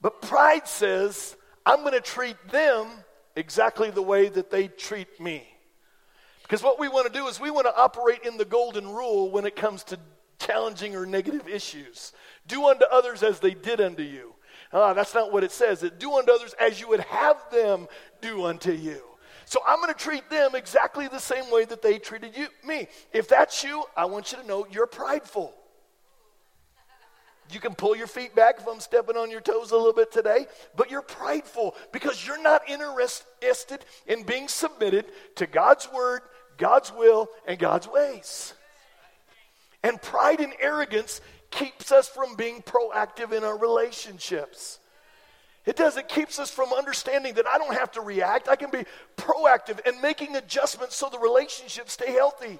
But 0.00 0.20
pride 0.22 0.68
says, 0.68 1.36
I'm 1.66 1.80
going 1.80 1.92
to 1.92 2.00
treat 2.00 2.36
them 2.48 2.86
exactly 3.34 3.90
the 3.90 4.00
way 4.00 4.28
that 4.28 4.50
they 4.50 4.68
treat 4.68 5.20
me. 5.20 5.46
Because 6.42 6.62
what 6.62 6.78
we 6.78 6.86
want 6.86 7.12
to 7.12 7.12
do 7.12 7.26
is 7.26 7.40
we 7.40 7.50
want 7.50 7.66
to 7.66 7.76
operate 7.76 8.20
in 8.24 8.36
the 8.36 8.44
golden 8.44 8.88
rule 8.88 9.32
when 9.32 9.44
it 9.44 9.56
comes 9.56 9.82
to 9.84 9.98
challenging 10.38 10.94
or 10.94 11.04
negative 11.04 11.48
issues. 11.48 12.12
Do 12.46 12.66
unto 12.66 12.84
others 12.84 13.24
as 13.24 13.40
they 13.40 13.52
did 13.52 13.80
unto 13.80 14.04
you. 14.04 14.34
Ah, 14.72 14.94
that's 14.94 15.12
not 15.12 15.32
what 15.32 15.42
it 15.42 15.50
says. 15.50 15.82
It 15.82 15.98
do 15.98 16.14
unto 16.14 16.30
others 16.30 16.54
as 16.60 16.80
you 16.80 16.88
would 16.88 17.00
have 17.00 17.38
them 17.50 17.88
do 18.20 18.44
unto 18.44 18.70
you. 18.70 19.02
So 19.44 19.60
I'm 19.66 19.80
going 19.80 19.92
to 19.92 19.98
treat 19.98 20.30
them 20.30 20.54
exactly 20.54 21.08
the 21.08 21.18
same 21.18 21.50
way 21.50 21.64
that 21.64 21.82
they 21.82 21.98
treated 21.98 22.36
you, 22.36 22.46
me. 22.64 22.86
If 23.12 23.28
that's 23.28 23.64
you, 23.64 23.84
I 23.96 24.04
want 24.04 24.30
you 24.30 24.38
to 24.38 24.46
know 24.46 24.66
you're 24.70 24.86
prideful. 24.86 25.52
You 27.50 27.60
can 27.60 27.74
pull 27.74 27.96
your 27.96 28.06
feet 28.06 28.34
back 28.34 28.56
if 28.58 28.66
I'm 28.66 28.80
stepping 28.80 29.16
on 29.16 29.30
your 29.30 29.40
toes 29.40 29.70
a 29.70 29.76
little 29.76 29.92
bit 29.92 30.10
today, 30.10 30.46
but 30.74 30.90
you're 30.90 31.02
prideful 31.02 31.76
because 31.92 32.26
you're 32.26 32.42
not 32.42 32.68
interested 32.68 33.84
in 34.06 34.24
being 34.24 34.48
submitted 34.48 35.06
to 35.36 35.46
God's 35.46 35.88
word, 35.92 36.22
God's 36.56 36.92
will, 36.92 37.28
and 37.46 37.58
God's 37.58 37.86
ways. 37.86 38.54
And 39.82 40.02
pride 40.02 40.40
and 40.40 40.54
arrogance 40.60 41.20
keeps 41.50 41.92
us 41.92 42.08
from 42.08 42.34
being 42.34 42.62
proactive 42.62 43.32
in 43.32 43.44
our 43.44 43.56
relationships. 43.56 44.80
It 45.64 45.76
does. 45.76 45.96
It 45.96 46.08
keeps 46.08 46.38
us 46.38 46.50
from 46.50 46.72
understanding 46.72 47.34
that 47.34 47.46
I 47.46 47.58
don't 47.58 47.74
have 47.74 47.92
to 47.92 48.00
react. 48.00 48.48
I 48.48 48.56
can 48.56 48.70
be 48.70 48.84
proactive 49.16 49.80
and 49.86 50.00
making 50.00 50.36
adjustments 50.36 50.96
so 50.96 51.08
the 51.08 51.18
relationships 51.18 51.92
stay 51.92 52.12
healthy. 52.12 52.58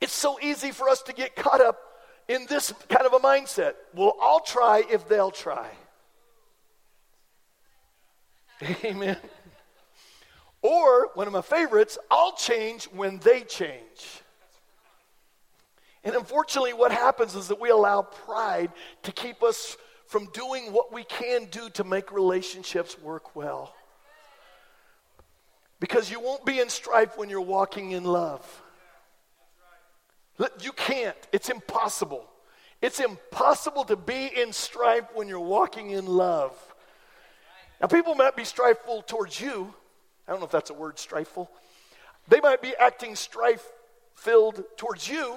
It's 0.00 0.12
so 0.12 0.38
easy 0.40 0.70
for 0.70 0.88
us 0.88 1.02
to 1.02 1.12
get 1.12 1.34
caught 1.34 1.60
up 1.60 1.78
in 2.28 2.46
this 2.46 2.72
kind 2.88 3.06
of 3.06 3.12
a 3.12 3.18
mindset. 3.18 3.74
Well, 3.94 4.16
I'll 4.20 4.40
try 4.40 4.82
if 4.90 5.08
they'll 5.08 5.30
try. 5.30 5.70
Amen. 8.84 9.16
Or, 10.62 11.10
one 11.14 11.26
of 11.26 11.32
my 11.32 11.42
favorites, 11.42 11.98
I'll 12.10 12.32
change 12.32 12.84
when 12.86 13.18
they 13.18 13.42
change. 13.42 14.22
And 16.02 16.14
unfortunately, 16.14 16.72
what 16.72 16.92
happens 16.92 17.34
is 17.34 17.48
that 17.48 17.60
we 17.60 17.70
allow 17.70 18.02
pride 18.02 18.70
to 19.02 19.12
keep 19.12 19.42
us 19.42 19.76
from 20.06 20.26
doing 20.32 20.72
what 20.72 20.92
we 20.92 21.04
can 21.04 21.46
do 21.46 21.68
to 21.70 21.84
make 21.84 22.12
relationships 22.12 22.98
work 22.98 23.34
well. 23.34 23.74
Because 25.80 26.10
you 26.10 26.20
won't 26.20 26.44
be 26.46 26.60
in 26.60 26.68
strife 26.68 27.18
when 27.18 27.28
you're 27.28 27.40
walking 27.40 27.90
in 27.90 28.04
love. 28.04 28.62
You 30.60 30.72
can't. 30.72 31.16
It's 31.32 31.48
impossible. 31.48 32.28
It's 32.82 33.00
impossible 33.00 33.84
to 33.84 33.96
be 33.96 34.26
in 34.26 34.52
strife 34.52 35.04
when 35.14 35.28
you're 35.28 35.40
walking 35.40 35.90
in 35.90 36.06
love. 36.06 36.52
Now, 37.80 37.86
people 37.86 38.14
might 38.14 38.36
be 38.36 38.42
strifeful 38.42 39.06
towards 39.06 39.40
you. 39.40 39.72
I 40.26 40.32
don't 40.32 40.40
know 40.40 40.46
if 40.46 40.52
that's 40.52 40.70
a 40.70 40.74
word, 40.74 40.96
strifeful. 40.96 41.48
They 42.28 42.40
might 42.40 42.62
be 42.62 42.74
acting 42.78 43.16
strife 43.16 43.64
filled 44.14 44.64
towards 44.76 45.08
you. 45.08 45.36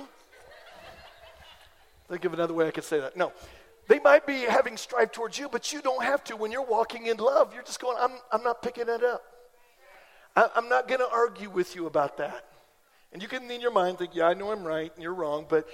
Think 2.09 2.23
of 2.25 2.33
another 2.33 2.53
way 2.53 2.67
I 2.67 2.71
could 2.71 2.85
say 2.85 2.99
that. 2.99 3.17
No. 3.17 3.33
They 3.87 3.99
might 3.99 4.25
be 4.25 4.41
having 4.41 4.77
strife 4.77 5.11
towards 5.11 5.37
you, 5.37 5.47
but 5.49 5.71
you 5.71 5.81
don't 5.81 6.03
have 6.03 6.23
to. 6.25 6.35
When 6.35 6.51
you're 6.51 6.65
walking 6.65 7.07
in 7.07 7.17
love, 7.17 7.53
you're 7.53 7.63
just 7.63 7.79
going, 7.79 7.97
I'm, 7.99 8.11
I'm 8.31 8.43
not 8.43 8.61
picking 8.61 8.89
it 8.89 9.03
up. 9.03 9.23
I, 10.35 10.49
I'm 10.55 10.69
not 10.69 10.87
going 10.87 10.99
to 10.99 11.09
argue 11.09 11.49
with 11.49 11.75
you 11.75 11.85
about 11.85 12.17
that. 12.17 12.45
And 13.13 13.21
you 13.21 13.27
can 13.27 13.49
in 13.49 13.61
your 13.61 13.71
mind 13.71 13.97
think, 13.97 14.15
yeah, 14.15 14.27
I 14.27 14.33
know 14.33 14.51
I'm 14.51 14.63
right 14.63 14.91
and 14.93 15.01
you're 15.01 15.13
wrong, 15.13 15.45
but 15.49 15.67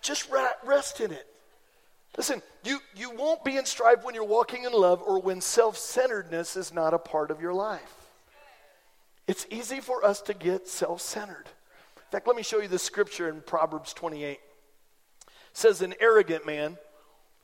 just 0.00 0.28
rest 0.64 1.00
in 1.00 1.10
it. 1.12 1.26
Listen, 2.16 2.42
you, 2.64 2.78
you 2.94 3.10
won't 3.10 3.42
be 3.42 3.56
in 3.56 3.64
strife 3.64 4.04
when 4.04 4.14
you're 4.14 4.24
walking 4.24 4.64
in 4.64 4.72
love 4.72 5.02
or 5.02 5.20
when 5.20 5.40
self 5.40 5.78
centeredness 5.78 6.56
is 6.56 6.72
not 6.72 6.92
a 6.92 6.98
part 6.98 7.30
of 7.30 7.40
your 7.40 7.54
life. 7.54 8.02
It's 9.26 9.46
easy 9.50 9.80
for 9.80 10.04
us 10.04 10.20
to 10.22 10.34
get 10.34 10.68
self 10.68 11.00
centered. 11.00 11.46
In 11.96 12.10
fact, 12.10 12.26
let 12.26 12.36
me 12.36 12.42
show 12.42 12.60
you 12.60 12.68
the 12.68 12.78
scripture 12.78 13.30
in 13.30 13.40
Proverbs 13.40 13.94
28. 13.94 14.32
It 14.32 14.40
says, 15.54 15.80
An 15.80 15.94
arrogant 16.00 16.44
man, 16.44 16.76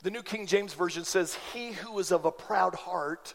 the 0.03 0.11
New 0.11 0.23
King 0.23 0.47
James 0.47 0.75
Version 0.75 1.05
says, 1.05 1.39
He 1.55 1.73
who 1.73 1.99
is 1.99 2.13
of 2.13 2.27
a 2.27 2.31
proud 2.31 2.75
heart 2.75 3.33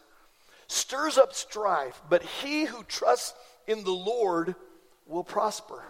stirs 0.68 1.18
up 1.18 1.34
strife, 1.34 2.00
but 2.08 2.22
he 2.22 2.64
who 2.64 2.84
trusts 2.84 3.34
in 3.66 3.82
the 3.82 3.90
Lord 3.90 4.54
will 5.06 5.24
prosper. 5.24 5.82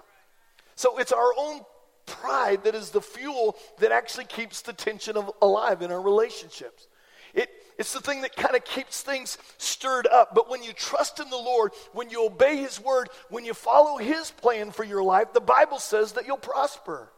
So 0.77 0.99
it's 0.99 1.13
our 1.13 1.33
own 1.37 1.61
pride 2.07 2.65
that 2.65 2.75
is 2.75 2.91
the 2.91 3.01
fuel 3.01 3.57
that 3.79 3.93
actually 3.93 4.25
keeps 4.25 4.63
the 4.63 4.73
tension 4.73 5.17
of, 5.17 5.31
alive 5.41 5.83
in 5.83 5.91
our 5.91 6.01
relationships. 6.01 6.89
It, 7.33 7.51
it's 7.79 7.93
the 7.93 8.01
thing 8.01 8.23
that 8.23 8.37
kind 8.37 8.55
of 8.55 8.65
keeps 8.65 9.03
things 9.03 9.39
stirred 9.59 10.07
up. 10.07 10.35
But 10.35 10.49
when 10.49 10.63
you 10.63 10.73
trust 10.73 11.19
in 11.19 11.29
the 11.31 11.37
Lord, 11.37 11.73
when 11.93 12.11
you 12.11 12.27
obey 12.27 12.57
His 12.59 12.81
word, 12.81 13.09
when 13.29 13.45
you 13.45 13.55
follow 13.55 13.99
His 13.99 14.31
plan 14.31 14.71
for 14.71 14.85
your 14.85 15.03
life, 15.03 15.33
the 15.33 15.41
Bible 15.41 15.79
says 15.79 16.13
that 16.13 16.27
you'll 16.27 16.37
prosper. 16.37 17.11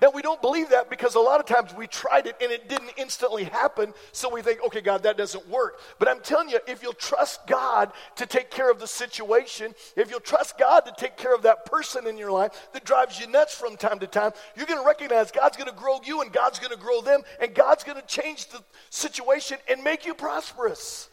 Now, 0.00 0.10
we 0.14 0.22
don't 0.22 0.40
believe 0.40 0.70
that 0.70 0.88
because 0.88 1.14
a 1.14 1.20
lot 1.20 1.40
of 1.40 1.46
times 1.46 1.74
we 1.74 1.86
tried 1.86 2.26
it 2.26 2.36
and 2.40 2.50
it 2.50 2.68
didn't 2.68 2.92
instantly 2.96 3.44
happen, 3.44 3.92
so 4.12 4.32
we 4.32 4.40
think, 4.40 4.64
okay, 4.64 4.80
God, 4.80 5.02
that 5.02 5.18
doesn't 5.18 5.46
work. 5.48 5.78
But 5.98 6.08
I'm 6.08 6.20
telling 6.20 6.48
you, 6.48 6.58
if 6.66 6.82
you'll 6.82 6.94
trust 6.94 7.46
God 7.46 7.92
to 8.16 8.24
take 8.24 8.50
care 8.50 8.70
of 8.70 8.80
the 8.80 8.86
situation, 8.86 9.74
if 9.96 10.10
you'll 10.10 10.20
trust 10.20 10.56
God 10.56 10.80
to 10.86 10.94
take 10.96 11.18
care 11.18 11.34
of 11.34 11.42
that 11.42 11.66
person 11.66 12.06
in 12.06 12.16
your 12.16 12.32
life 12.32 12.70
that 12.72 12.84
drives 12.84 13.20
you 13.20 13.26
nuts 13.26 13.54
from 13.54 13.76
time 13.76 13.98
to 13.98 14.06
time, 14.06 14.32
you're 14.56 14.66
going 14.66 14.80
to 14.80 14.86
recognize 14.86 15.30
God's 15.30 15.58
going 15.58 15.70
to 15.70 15.76
grow 15.76 16.00
you 16.02 16.22
and 16.22 16.32
God's 16.32 16.58
going 16.58 16.72
to 16.72 16.78
grow 16.78 17.02
them, 17.02 17.20
and 17.38 17.54
God's 17.54 17.84
going 17.84 18.00
to 18.00 18.06
change 18.06 18.48
the 18.48 18.62
situation 18.88 19.58
and 19.68 19.84
make 19.84 20.06
you 20.06 20.14
prosperous. 20.14 21.10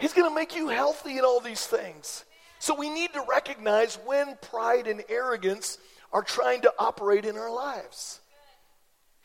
He's 0.00 0.12
going 0.12 0.28
to 0.28 0.34
make 0.34 0.56
you 0.56 0.68
healthy 0.68 1.18
in 1.18 1.24
all 1.24 1.38
these 1.38 1.64
things. 1.64 2.24
So 2.62 2.76
we 2.76 2.90
need 2.90 3.12
to 3.14 3.24
recognize 3.28 3.96
when 4.04 4.36
pride 4.40 4.86
and 4.86 5.02
arrogance 5.08 5.78
are 6.12 6.22
trying 6.22 6.60
to 6.60 6.72
operate 6.78 7.24
in 7.24 7.36
our 7.36 7.50
lives. 7.50 8.20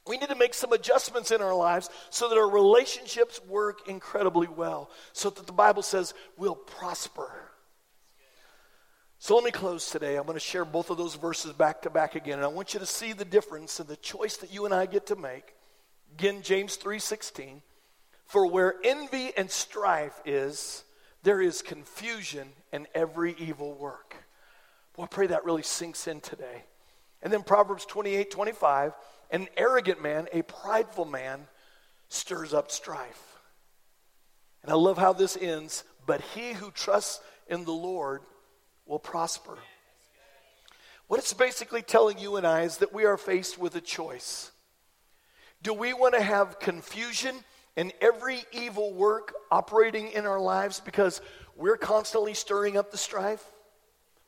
We 0.08 0.18
need 0.18 0.30
to 0.30 0.36
make 0.36 0.56
some 0.56 0.74
adjustments 0.74 1.30
in 1.30 1.40
our 1.40 1.54
lives 1.54 1.92
so 2.10 2.30
that 2.30 2.38
our 2.40 2.50
relationships 2.50 3.40
work 3.48 3.88
incredibly 3.88 4.48
well, 4.48 4.90
so 5.14 5.30
that 5.30 5.46
the 5.46 5.54
Bible 5.54 5.84
says 5.84 6.16
we'll 6.36 6.56
prosper. 6.56 7.30
So 9.20 9.36
let 9.36 9.44
me 9.44 9.52
close 9.52 9.92
today. 9.92 10.16
I'm 10.16 10.26
going 10.26 10.34
to 10.34 10.40
share 10.40 10.66
both 10.66 10.90
of 10.90 10.98
those 10.98 11.14
verses 11.14 11.54
back 11.54 11.84
to 11.84 11.92
back 11.92 12.16
again, 12.16 12.40
and 12.40 12.44
I 12.44 12.48
want 12.48 12.74
you 12.74 12.80
to 12.80 12.88
see 12.88 13.14
the 13.14 13.24
difference 13.24 13.80
in 13.80 13.86
the 13.86 13.98
choice 13.98 14.38
that 14.38 14.52
you 14.52 14.66
and 14.66 14.74
I 14.74 14.88
get 14.88 15.06
to 15.08 15.16
make. 15.16 15.54
Again, 16.16 16.42
James 16.42 16.76
3:16, 16.76 17.62
for 18.26 18.48
where 18.48 18.74
envy 18.84 19.32
and 19.38 19.52
strife 19.52 20.20
is, 20.26 20.84
there 21.28 21.42
is 21.42 21.62
confusion 21.62 22.48
in 22.72 22.88
every 22.96 23.36
evil 23.38 23.74
work. 23.74 24.16
Well, 24.96 25.04
I 25.04 25.14
pray 25.14 25.28
that 25.28 25.44
really 25.44 25.62
sinks 25.62 26.08
in 26.08 26.22
today. 26.22 26.64
And 27.22 27.34
then 27.34 27.44
Proverbs 27.44 27.84
28 27.84 28.32
25, 28.32 28.94
an 29.32 29.50
arrogant 29.58 30.02
man, 30.02 30.30
a 30.32 30.44
prideful 30.44 31.04
man, 31.04 31.46
stirs 32.08 32.54
up 32.54 32.72
strife. 32.72 33.40
And 34.64 34.72
I 34.72 34.76
love 34.76 34.98
how 34.98 35.12
this 35.12 35.36
ends, 35.36 35.84
but 36.06 36.22
he 36.34 36.54
who 36.54 36.72
trusts 36.72 37.20
in 37.50 37.66
the 37.66 37.74
Lord 37.74 38.22
will 38.86 38.98
prosper. 38.98 39.58
What 41.08 41.20
it's 41.20 41.34
basically 41.34 41.82
telling 41.82 42.20
you 42.20 42.38
and 42.38 42.48
I 42.48 42.62
is 42.62 42.78
that 42.78 42.94
we 42.94 43.04
are 43.04 43.18
faced 43.18 43.58
with 43.58 43.76
a 43.76 43.82
choice. 43.82 44.52
Do 45.62 45.74
we 45.74 45.92
want 45.94 46.14
to 46.14 46.22
have 46.22 46.60
confusion 46.60 47.36
and 47.78 47.94
every 48.02 48.44
evil 48.52 48.94
work 48.94 49.34
operating 49.50 50.10
in 50.10 50.26
our 50.26 50.40
lives 50.40 50.82
because 50.82 51.22
we're 51.56 51.78
constantly 51.78 52.34
stirring 52.34 52.76
up 52.76 52.92
the 52.92 52.98
strife? 52.98 53.44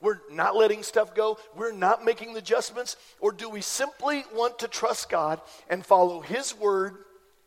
We're 0.01 0.19
not 0.31 0.55
letting 0.55 0.83
stuff 0.83 1.13
go. 1.13 1.37
We're 1.55 1.73
not 1.73 2.05
making 2.05 2.33
the 2.33 2.39
adjustments. 2.39 2.95
Or 3.19 3.33
do 3.33 3.49
we 3.49 3.59
simply 3.59 4.23
want 4.33 4.59
to 4.59 4.69
trust 4.69 5.09
God 5.09 5.41
and 5.69 5.85
follow 5.85 6.21
His 6.21 6.55
word, 6.57 6.95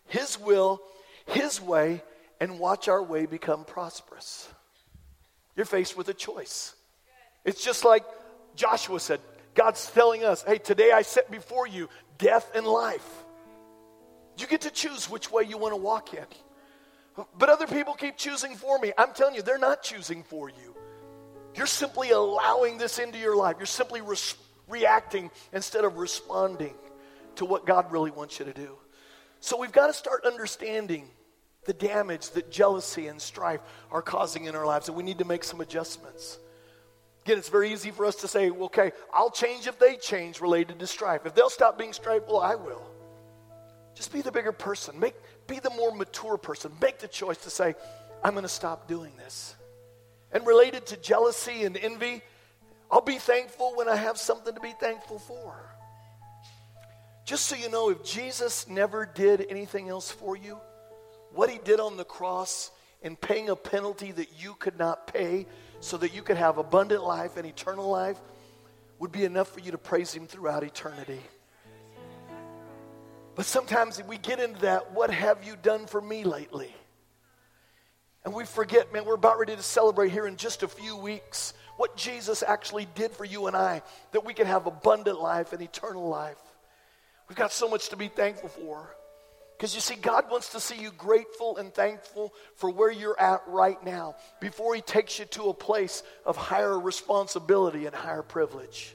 His 0.06 0.38
will, 0.38 0.82
His 1.24 1.60
way, 1.60 2.02
and 2.40 2.58
watch 2.58 2.88
our 2.88 3.02
way 3.02 3.24
become 3.24 3.64
prosperous? 3.64 4.48
You're 5.56 5.64
faced 5.64 5.96
with 5.96 6.08
a 6.08 6.14
choice. 6.14 6.74
It's 7.44 7.64
just 7.64 7.84
like 7.84 8.04
Joshua 8.54 9.00
said 9.00 9.20
God's 9.54 9.90
telling 9.90 10.24
us, 10.24 10.42
hey, 10.42 10.58
today 10.58 10.92
I 10.92 11.02
set 11.02 11.30
before 11.30 11.66
you 11.66 11.88
death 12.18 12.50
and 12.54 12.66
life. 12.66 13.24
You 14.38 14.46
get 14.46 14.62
to 14.62 14.70
choose 14.70 15.10
which 15.10 15.30
way 15.30 15.44
you 15.44 15.58
want 15.58 15.72
to 15.72 15.76
walk 15.76 16.14
in. 16.14 16.24
But 17.38 17.50
other 17.50 17.66
people 17.66 17.94
keep 17.94 18.16
choosing 18.16 18.54
for 18.56 18.78
me. 18.78 18.92
I'm 18.96 19.12
telling 19.12 19.34
you, 19.34 19.42
they're 19.42 19.58
not 19.58 19.82
choosing 19.82 20.22
for 20.22 20.48
you. 20.48 20.74
You're 21.54 21.66
simply 21.66 22.10
allowing 22.10 22.78
this 22.78 22.98
into 22.98 23.18
your 23.18 23.36
life. 23.36 23.56
You're 23.58 23.66
simply 23.66 24.00
re- 24.00 24.16
reacting 24.68 25.30
instead 25.52 25.84
of 25.84 25.98
responding 25.98 26.74
to 27.36 27.44
what 27.44 27.66
God 27.66 27.92
really 27.92 28.10
wants 28.10 28.38
you 28.38 28.46
to 28.46 28.54
do. 28.54 28.76
So 29.40 29.58
we've 29.58 29.72
got 29.72 29.88
to 29.88 29.92
start 29.92 30.24
understanding 30.24 31.08
the 31.64 31.72
damage 31.72 32.30
that 32.30 32.50
jealousy 32.50 33.06
and 33.06 33.20
strife 33.20 33.60
are 33.90 34.02
causing 34.02 34.46
in 34.46 34.56
our 34.56 34.66
lives, 34.66 34.88
and 34.88 34.96
we 34.96 35.02
need 35.02 35.18
to 35.18 35.24
make 35.24 35.44
some 35.44 35.60
adjustments. 35.60 36.38
Again, 37.24 37.38
it's 37.38 37.48
very 37.48 37.72
easy 37.72 37.90
for 37.90 38.04
us 38.04 38.16
to 38.16 38.28
say, 38.28 38.50
okay, 38.50 38.92
I'll 39.12 39.30
change 39.30 39.66
if 39.66 39.78
they 39.78 39.96
change 39.96 40.40
related 40.40 40.80
to 40.80 40.86
strife. 40.86 41.24
If 41.24 41.34
they'll 41.34 41.50
stop 41.50 41.78
being 41.78 41.92
strifeful, 41.92 42.42
I 42.42 42.56
will. 42.56 42.91
Just 43.94 44.12
be 44.12 44.22
the 44.22 44.32
bigger 44.32 44.52
person. 44.52 44.98
Make, 44.98 45.14
be 45.46 45.58
the 45.58 45.70
more 45.70 45.94
mature 45.94 46.36
person. 46.36 46.72
Make 46.80 46.98
the 46.98 47.08
choice 47.08 47.38
to 47.38 47.50
say, 47.50 47.74
I'm 48.24 48.32
going 48.32 48.42
to 48.42 48.48
stop 48.48 48.88
doing 48.88 49.12
this 49.16 49.56
and 50.32 50.46
related 50.46 50.86
to 50.86 50.96
jealousy 50.96 51.64
and 51.64 51.76
envy, 51.76 52.22
I'll 52.90 53.00
be 53.00 53.18
thankful 53.18 53.74
when 53.76 53.88
I 53.88 53.96
have 53.96 54.18
something 54.18 54.54
to 54.54 54.60
be 54.60 54.72
thankful 54.80 55.18
for. 55.18 55.54
Just 57.24 57.46
so 57.46 57.54
you 57.54 57.70
know, 57.70 57.90
if 57.90 58.02
Jesus 58.02 58.66
never 58.68 59.06
did 59.06 59.46
anything 59.48 59.88
else 59.88 60.10
for 60.10 60.36
you, 60.36 60.58
what 61.32 61.48
he 61.48 61.58
did 61.58 61.80
on 61.80 61.96
the 61.96 62.04
cross 62.04 62.70
in 63.02 63.16
paying 63.16 63.48
a 63.48 63.56
penalty 63.56 64.12
that 64.12 64.42
you 64.42 64.54
could 64.54 64.78
not 64.78 65.06
pay 65.06 65.46
so 65.80 65.96
that 65.98 66.14
you 66.14 66.22
could 66.22 66.36
have 66.36 66.58
abundant 66.58 67.02
life 67.04 67.36
and 67.36 67.46
eternal 67.46 67.88
life 67.88 68.18
would 68.98 69.12
be 69.12 69.24
enough 69.24 69.48
for 69.48 69.60
you 69.60 69.72
to 69.72 69.78
praise 69.78 70.12
him 70.12 70.26
throughout 70.26 70.62
eternity. 70.62 71.20
But 73.34 73.46
sometimes 73.46 74.02
we 74.02 74.18
get 74.18 74.40
into 74.40 74.60
that, 74.62 74.92
what 74.92 75.10
have 75.10 75.44
you 75.44 75.56
done 75.56 75.86
for 75.86 76.00
me 76.00 76.24
lately? 76.24 76.74
And 78.24 78.34
we 78.34 78.44
forget, 78.44 78.92
man, 78.92 79.04
we're 79.04 79.14
about 79.14 79.38
ready 79.38 79.56
to 79.56 79.62
celebrate 79.62 80.10
here 80.10 80.26
in 80.26 80.36
just 80.36 80.62
a 80.62 80.68
few 80.68 80.96
weeks 80.96 81.54
what 81.76 81.96
Jesus 81.96 82.42
actually 82.46 82.86
did 82.94 83.12
for 83.12 83.24
you 83.24 83.46
and 83.46 83.56
I, 83.56 83.82
that 84.12 84.24
we 84.24 84.34
can 84.34 84.46
have 84.46 84.66
abundant 84.66 85.20
life 85.20 85.52
and 85.52 85.62
eternal 85.62 86.08
life. 86.08 86.36
We've 87.28 87.36
got 87.36 87.52
so 87.52 87.68
much 87.68 87.88
to 87.88 87.96
be 87.96 88.08
thankful 88.08 88.50
for. 88.50 88.94
Because 89.56 89.74
you 89.74 89.80
see, 89.80 89.94
God 89.94 90.30
wants 90.30 90.50
to 90.50 90.60
see 90.60 90.76
you 90.76 90.90
grateful 90.90 91.56
and 91.56 91.72
thankful 91.72 92.34
for 92.56 92.68
where 92.68 92.90
you're 92.90 93.18
at 93.18 93.42
right 93.46 93.82
now 93.84 94.16
before 94.40 94.74
He 94.74 94.80
takes 94.80 95.18
you 95.18 95.24
to 95.26 95.44
a 95.44 95.54
place 95.54 96.02
of 96.26 96.36
higher 96.36 96.78
responsibility 96.78 97.86
and 97.86 97.94
higher 97.94 98.22
privilege. 98.22 98.94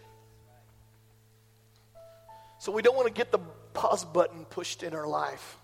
So 2.59 2.71
we 2.71 2.81
don't 2.81 2.95
want 2.95 3.07
to 3.07 3.13
get 3.13 3.31
the 3.31 3.39
pause 3.78 4.03
button 4.03 4.43
pushed 4.45 4.82
in 4.82 4.95
our 4.95 5.07
life 5.07 5.57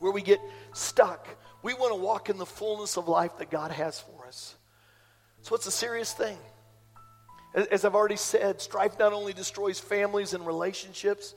where 0.00 0.10
we 0.10 0.20
get 0.20 0.40
stuck. 0.72 1.28
We 1.62 1.74
want 1.74 1.94
to 1.94 2.00
walk 2.00 2.28
in 2.28 2.38
the 2.38 2.46
fullness 2.46 2.96
of 2.96 3.06
life 3.06 3.38
that 3.38 3.50
God 3.50 3.70
has 3.70 4.00
for 4.00 4.26
us. 4.26 4.56
So 5.42 5.54
it's 5.54 5.66
a 5.66 5.70
serious 5.70 6.12
thing. 6.12 6.36
As 7.54 7.84
I've 7.84 7.94
already 7.94 8.16
said, 8.16 8.60
strife 8.60 8.98
not 8.98 9.12
only 9.12 9.32
destroys 9.32 9.78
families 9.78 10.34
and 10.34 10.44
relationships, 10.44 11.34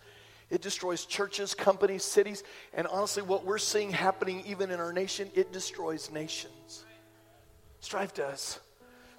it 0.50 0.62
destroys 0.62 1.06
churches, 1.06 1.54
companies, 1.54 2.04
cities, 2.04 2.44
and 2.74 2.88
honestly, 2.88 3.24
what 3.24 3.46
we're 3.46 3.58
seeing 3.60 3.91
happening 3.91 4.44
even 4.48 4.72
in 4.72 4.80
our 4.80 4.94
nation, 4.94 5.30
it 5.36 5.52
destroys 5.52 6.12
nations. 6.12 6.86
Strife 7.82 8.14
does. 8.14 8.60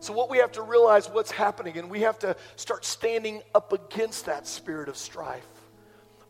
So, 0.00 0.12
what 0.12 0.30
we 0.30 0.38
have 0.38 0.52
to 0.52 0.62
realize 0.62 1.08
what's 1.08 1.30
happening, 1.30 1.78
and 1.78 1.90
we 1.90 2.00
have 2.00 2.18
to 2.20 2.36
start 2.56 2.84
standing 2.84 3.42
up 3.54 3.72
against 3.72 4.26
that 4.26 4.46
spirit 4.46 4.88
of 4.88 4.96
strife 4.96 5.53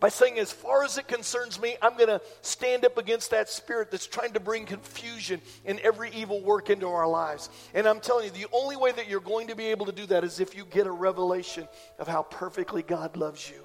by 0.05 0.11
saying, 0.11 0.38
as 0.38 0.52
far 0.52 0.84
as 0.84 0.98
it 0.98 1.09
concerns 1.09 1.59
me, 1.59 1.78
I'm 1.80 1.96
going 1.96 2.11
to 2.11 2.20
stand 2.42 2.84
up 2.84 2.98
against 2.98 3.30
that 3.30 3.48
spirit 3.48 3.90
that's 3.90 4.07
trying 4.07 4.34
to 4.34 4.38
bring 4.38 4.66
confusion 4.66 5.40
and 5.64 5.80
every 5.80 6.11
evil 6.11 6.42
work 6.42 6.68
into 6.68 6.86
our 6.86 7.09
lives. 7.09 7.48
And 7.72 7.86
I'm 7.86 8.00
telling 8.00 8.26
you, 8.26 8.30
the 8.30 8.46
only 8.52 8.76
way 8.76 8.92
that 8.92 9.09
you're 9.09 9.20
going 9.20 9.46
to 9.46 9.57
be 9.57 9.68
able 9.68 9.86
to 9.86 9.92
do 9.92 10.05
that 10.09 10.22
is 10.22 10.40
if 10.40 10.55
you 10.55 10.66
get 10.66 10.86
a 10.86 10.90
revelation 10.90 11.66
of 11.98 12.07
how 12.07 12.24
perfectly 12.24 12.82
God 12.82 13.16
loves 13.16 13.48
you. 13.48 13.64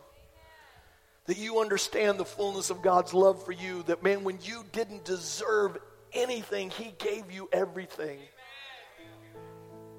That 1.26 1.38
you 1.38 1.60
understand 1.60 2.18
the 2.18 2.24
fullness 2.24 2.70
of 2.70 2.82
God's 2.82 3.14
love 3.14 3.44
for 3.44 3.52
you. 3.52 3.84
That, 3.88 4.02
man, 4.02 4.24
when 4.24 4.40
you 4.42 4.64
didn't 4.72 5.04
deserve 5.04 5.78
anything, 6.14 6.70
He 6.70 6.94
gave 7.00 7.34
you 7.34 7.50
everything. 7.52 8.18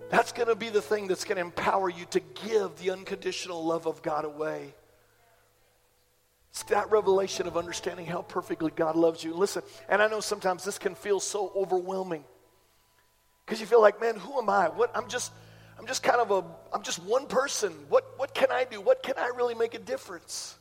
That's 0.08 0.32
going 0.32 0.48
to 0.48 0.56
be 0.56 0.70
the 0.70 0.80
thing 0.80 1.06
that's 1.06 1.24
going 1.24 1.36
to 1.36 1.42
empower 1.42 1.90
you 1.90 2.06
to 2.12 2.20
give 2.20 2.78
the 2.78 2.92
unconditional 2.92 3.62
love 3.62 3.86
of 3.86 4.00
God 4.00 4.24
away. 4.24 4.72
It's 6.50 6.64
that 6.64 6.90
revelation 6.90 7.46
of 7.46 7.56
understanding 7.56 8.06
how 8.06 8.22
perfectly 8.22 8.72
God 8.74 8.96
loves 8.96 9.22
you. 9.22 9.34
Listen, 9.34 9.62
and 9.88 10.02
I 10.02 10.08
know 10.08 10.20
sometimes 10.20 10.64
this 10.64 10.78
can 10.78 10.94
feel 10.94 11.20
so 11.20 11.52
overwhelming. 11.54 12.24
Because 13.44 13.60
you 13.60 13.66
feel 13.66 13.80
like, 13.80 14.00
man, 14.00 14.16
who 14.16 14.38
am 14.38 14.48
I? 14.48 14.68
What 14.68 14.90
I'm 14.96 15.08
just 15.08 15.32
I'm 15.78 15.86
just 15.86 16.02
kind 16.02 16.20
of 16.20 16.30
a 16.30 16.44
I'm 16.74 16.82
just 16.82 17.02
one 17.04 17.26
person. 17.26 17.72
What 17.88 18.04
what 18.16 18.34
can 18.34 18.50
I 18.50 18.64
do? 18.64 18.80
What 18.80 19.02
can 19.02 19.14
I 19.16 19.28
really 19.36 19.54
make 19.54 19.74
a 19.74 19.78
difference? 19.78 20.56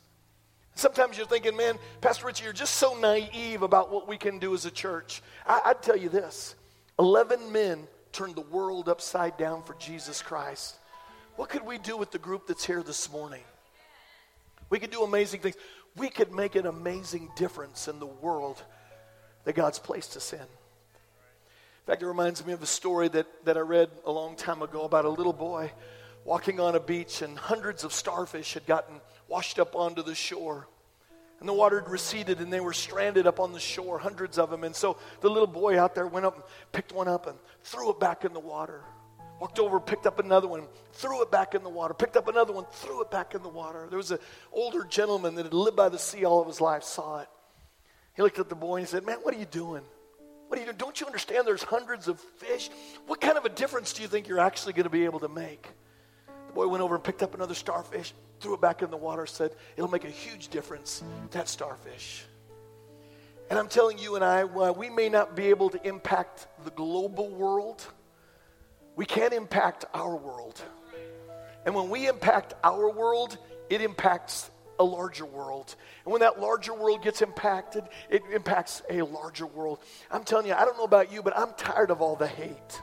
Sometimes 0.76 1.18
you're 1.18 1.26
thinking, 1.26 1.56
man, 1.56 1.74
Pastor 2.00 2.26
Richie, 2.26 2.44
you're 2.44 2.52
just 2.52 2.76
so 2.76 2.98
naive 2.98 3.62
about 3.62 3.92
what 3.92 4.08
we 4.08 4.16
can 4.16 4.38
do 4.38 4.54
as 4.54 4.64
a 4.64 4.70
church. 4.70 5.20
I, 5.46 5.60
I'd 5.66 5.82
tell 5.82 5.96
you 5.96 6.08
this 6.08 6.54
11 6.98 7.52
men 7.52 7.86
turned 8.12 8.34
the 8.34 8.42
world 8.42 8.88
upside 8.88 9.36
down 9.36 9.62
for 9.62 9.74
Jesus 9.74 10.22
Christ. 10.22 10.76
What 11.36 11.48
could 11.48 11.64
we 11.64 11.78
do 11.78 11.96
with 11.96 12.10
the 12.10 12.18
group 12.18 12.46
that's 12.46 12.64
here 12.64 12.82
this 12.82 13.10
morning? 13.10 13.42
We 14.68 14.78
could 14.78 14.90
do 14.90 15.02
amazing 15.02 15.40
things 15.40 15.56
we 16.00 16.08
could 16.08 16.32
make 16.32 16.56
an 16.56 16.64
amazing 16.64 17.30
difference 17.36 17.86
in 17.86 17.98
the 17.98 18.06
world 18.06 18.62
that 19.44 19.54
God's 19.54 19.78
placed 19.78 20.16
us 20.16 20.32
in. 20.32 20.40
In 20.40 20.46
fact, 21.86 22.02
it 22.02 22.06
reminds 22.06 22.44
me 22.44 22.54
of 22.54 22.62
a 22.62 22.66
story 22.66 23.08
that, 23.08 23.26
that 23.44 23.58
I 23.58 23.60
read 23.60 23.90
a 24.06 24.10
long 24.10 24.34
time 24.34 24.62
ago 24.62 24.84
about 24.84 25.04
a 25.04 25.10
little 25.10 25.34
boy 25.34 25.70
walking 26.24 26.58
on 26.58 26.74
a 26.74 26.80
beach, 26.80 27.20
and 27.20 27.38
hundreds 27.38 27.84
of 27.84 27.92
starfish 27.92 28.54
had 28.54 28.64
gotten 28.64 29.00
washed 29.28 29.58
up 29.58 29.76
onto 29.76 30.02
the 30.02 30.14
shore. 30.14 30.66
And 31.38 31.48
the 31.48 31.52
water 31.52 31.80
had 31.80 31.90
receded, 31.90 32.40
and 32.40 32.50
they 32.50 32.60
were 32.60 32.72
stranded 32.72 33.26
up 33.26 33.38
on 33.38 33.52
the 33.52 33.60
shore, 33.60 33.98
hundreds 33.98 34.38
of 34.38 34.50
them. 34.50 34.64
And 34.64 34.74
so 34.74 34.96
the 35.20 35.28
little 35.28 35.46
boy 35.46 35.78
out 35.78 35.94
there 35.94 36.06
went 36.06 36.24
up 36.24 36.34
and 36.34 36.44
picked 36.72 36.92
one 36.92 37.08
up 37.08 37.26
and 37.26 37.36
threw 37.62 37.90
it 37.90 38.00
back 38.00 38.24
in 38.24 38.32
the 38.32 38.40
water. 38.40 38.80
Walked 39.40 39.58
over, 39.58 39.80
picked 39.80 40.06
up 40.06 40.18
another 40.18 40.46
one, 40.46 40.64
threw 40.92 41.22
it 41.22 41.30
back 41.30 41.54
in 41.54 41.62
the 41.62 41.70
water, 41.70 41.94
picked 41.94 42.18
up 42.18 42.28
another 42.28 42.52
one, 42.52 42.66
threw 42.72 43.00
it 43.00 43.10
back 43.10 43.34
in 43.34 43.42
the 43.42 43.48
water. 43.48 43.86
There 43.88 43.96
was 43.96 44.10
an 44.10 44.18
older 44.52 44.84
gentleman 44.84 45.34
that 45.36 45.46
had 45.46 45.54
lived 45.54 45.78
by 45.78 45.88
the 45.88 45.98
sea 45.98 46.26
all 46.26 46.42
of 46.42 46.46
his 46.46 46.60
life, 46.60 46.82
saw 46.82 47.20
it. 47.20 47.28
He 48.14 48.22
looked 48.22 48.38
at 48.38 48.50
the 48.50 48.54
boy 48.54 48.76
and 48.76 48.86
he 48.86 48.90
said, 48.90 49.06
Man, 49.06 49.16
what 49.22 49.34
are 49.34 49.38
you 49.38 49.46
doing? 49.46 49.82
What 50.48 50.58
are 50.58 50.60
you 50.60 50.66
doing? 50.66 50.76
Don't 50.76 51.00
you 51.00 51.06
understand 51.06 51.46
there's 51.46 51.62
hundreds 51.62 52.06
of 52.06 52.20
fish? 52.20 52.68
What 53.06 53.22
kind 53.22 53.38
of 53.38 53.46
a 53.46 53.48
difference 53.48 53.94
do 53.94 54.02
you 54.02 54.08
think 54.08 54.28
you're 54.28 54.40
actually 54.40 54.74
going 54.74 54.84
to 54.84 54.90
be 54.90 55.06
able 55.06 55.20
to 55.20 55.28
make? 55.28 55.66
The 56.48 56.52
boy 56.52 56.68
went 56.68 56.82
over 56.82 56.96
and 56.96 57.02
picked 57.02 57.22
up 57.22 57.34
another 57.34 57.54
starfish, 57.54 58.12
threw 58.40 58.54
it 58.54 58.60
back 58.60 58.82
in 58.82 58.90
the 58.90 58.96
water, 58.98 59.24
said, 59.24 59.54
It'll 59.74 59.90
make 59.90 60.04
a 60.04 60.10
huge 60.10 60.48
difference, 60.48 61.02
that 61.30 61.48
starfish. 61.48 62.26
And 63.48 63.58
I'm 63.58 63.68
telling 63.68 63.98
you 63.98 64.16
and 64.16 64.24
I, 64.24 64.44
we 64.44 64.90
may 64.90 65.08
not 65.08 65.34
be 65.34 65.46
able 65.46 65.70
to 65.70 65.86
impact 65.86 66.46
the 66.64 66.70
global 66.72 67.30
world, 67.30 67.86
we 68.96 69.06
can't 69.06 69.32
impact 69.32 69.84
our 69.94 70.16
world. 70.16 70.60
And 71.64 71.74
when 71.74 71.90
we 71.90 72.08
impact 72.08 72.54
our 72.64 72.90
world, 72.90 73.36
it 73.68 73.80
impacts 73.82 74.50
a 74.78 74.84
larger 74.84 75.26
world. 75.26 75.74
And 76.04 76.12
when 76.12 76.22
that 76.22 76.40
larger 76.40 76.74
world 76.74 77.02
gets 77.02 77.20
impacted, 77.22 77.84
it 78.08 78.22
impacts 78.32 78.82
a 78.88 79.02
larger 79.02 79.46
world. 79.46 79.78
I'm 80.10 80.24
telling 80.24 80.46
you, 80.46 80.54
I 80.54 80.64
don't 80.64 80.78
know 80.78 80.84
about 80.84 81.12
you, 81.12 81.22
but 81.22 81.36
I'm 81.36 81.52
tired 81.56 81.90
of 81.90 82.00
all 82.00 82.16
the 82.16 82.26
hate. 82.26 82.82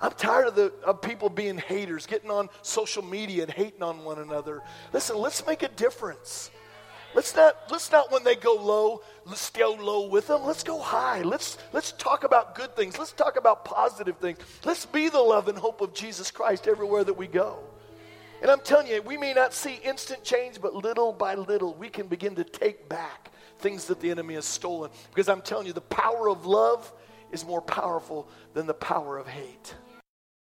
I'm 0.00 0.12
tired 0.12 0.46
of, 0.46 0.54
the, 0.54 0.72
of 0.84 1.02
people 1.02 1.28
being 1.28 1.58
haters, 1.58 2.06
getting 2.06 2.30
on 2.30 2.48
social 2.62 3.04
media 3.04 3.42
and 3.42 3.52
hating 3.52 3.82
on 3.82 4.04
one 4.04 4.18
another. 4.18 4.62
Listen, 4.92 5.16
let's 5.18 5.44
make 5.46 5.62
a 5.62 5.68
difference. 5.68 6.50
Let's 7.18 7.34
not, 7.34 7.56
let's 7.68 7.90
not 7.90 8.12
when 8.12 8.22
they 8.22 8.36
go 8.36 8.54
low, 8.54 9.02
let's 9.26 9.50
go 9.50 9.72
low 9.72 10.06
with 10.06 10.28
them. 10.28 10.44
Let's 10.44 10.62
go 10.62 10.78
high. 10.78 11.22
Let's, 11.22 11.58
let's 11.72 11.90
talk 11.90 12.22
about 12.22 12.54
good 12.54 12.76
things. 12.76 12.96
Let's 12.96 13.10
talk 13.10 13.36
about 13.36 13.64
positive 13.64 14.18
things. 14.18 14.38
Let's 14.64 14.86
be 14.86 15.08
the 15.08 15.18
love 15.18 15.48
and 15.48 15.58
hope 15.58 15.80
of 15.80 15.92
Jesus 15.92 16.30
Christ 16.30 16.68
everywhere 16.68 17.02
that 17.02 17.14
we 17.14 17.26
go. 17.26 17.58
And 18.40 18.48
I'm 18.48 18.60
telling 18.60 18.86
you, 18.86 19.02
we 19.02 19.16
may 19.16 19.34
not 19.34 19.52
see 19.52 19.80
instant 19.82 20.22
change, 20.22 20.60
but 20.60 20.76
little 20.76 21.12
by 21.12 21.34
little, 21.34 21.74
we 21.74 21.88
can 21.88 22.06
begin 22.06 22.36
to 22.36 22.44
take 22.44 22.88
back 22.88 23.32
things 23.58 23.86
that 23.86 23.98
the 23.98 24.12
enemy 24.12 24.34
has 24.34 24.44
stolen. 24.44 24.92
Because 25.10 25.28
I'm 25.28 25.42
telling 25.42 25.66
you, 25.66 25.72
the 25.72 25.80
power 25.80 26.30
of 26.30 26.46
love 26.46 26.92
is 27.32 27.44
more 27.44 27.60
powerful 27.60 28.28
than 28.54 28.68
the 28.68 28.74
power 28.74 29.18
of 29.18 29.26
hate. 29.26 29.74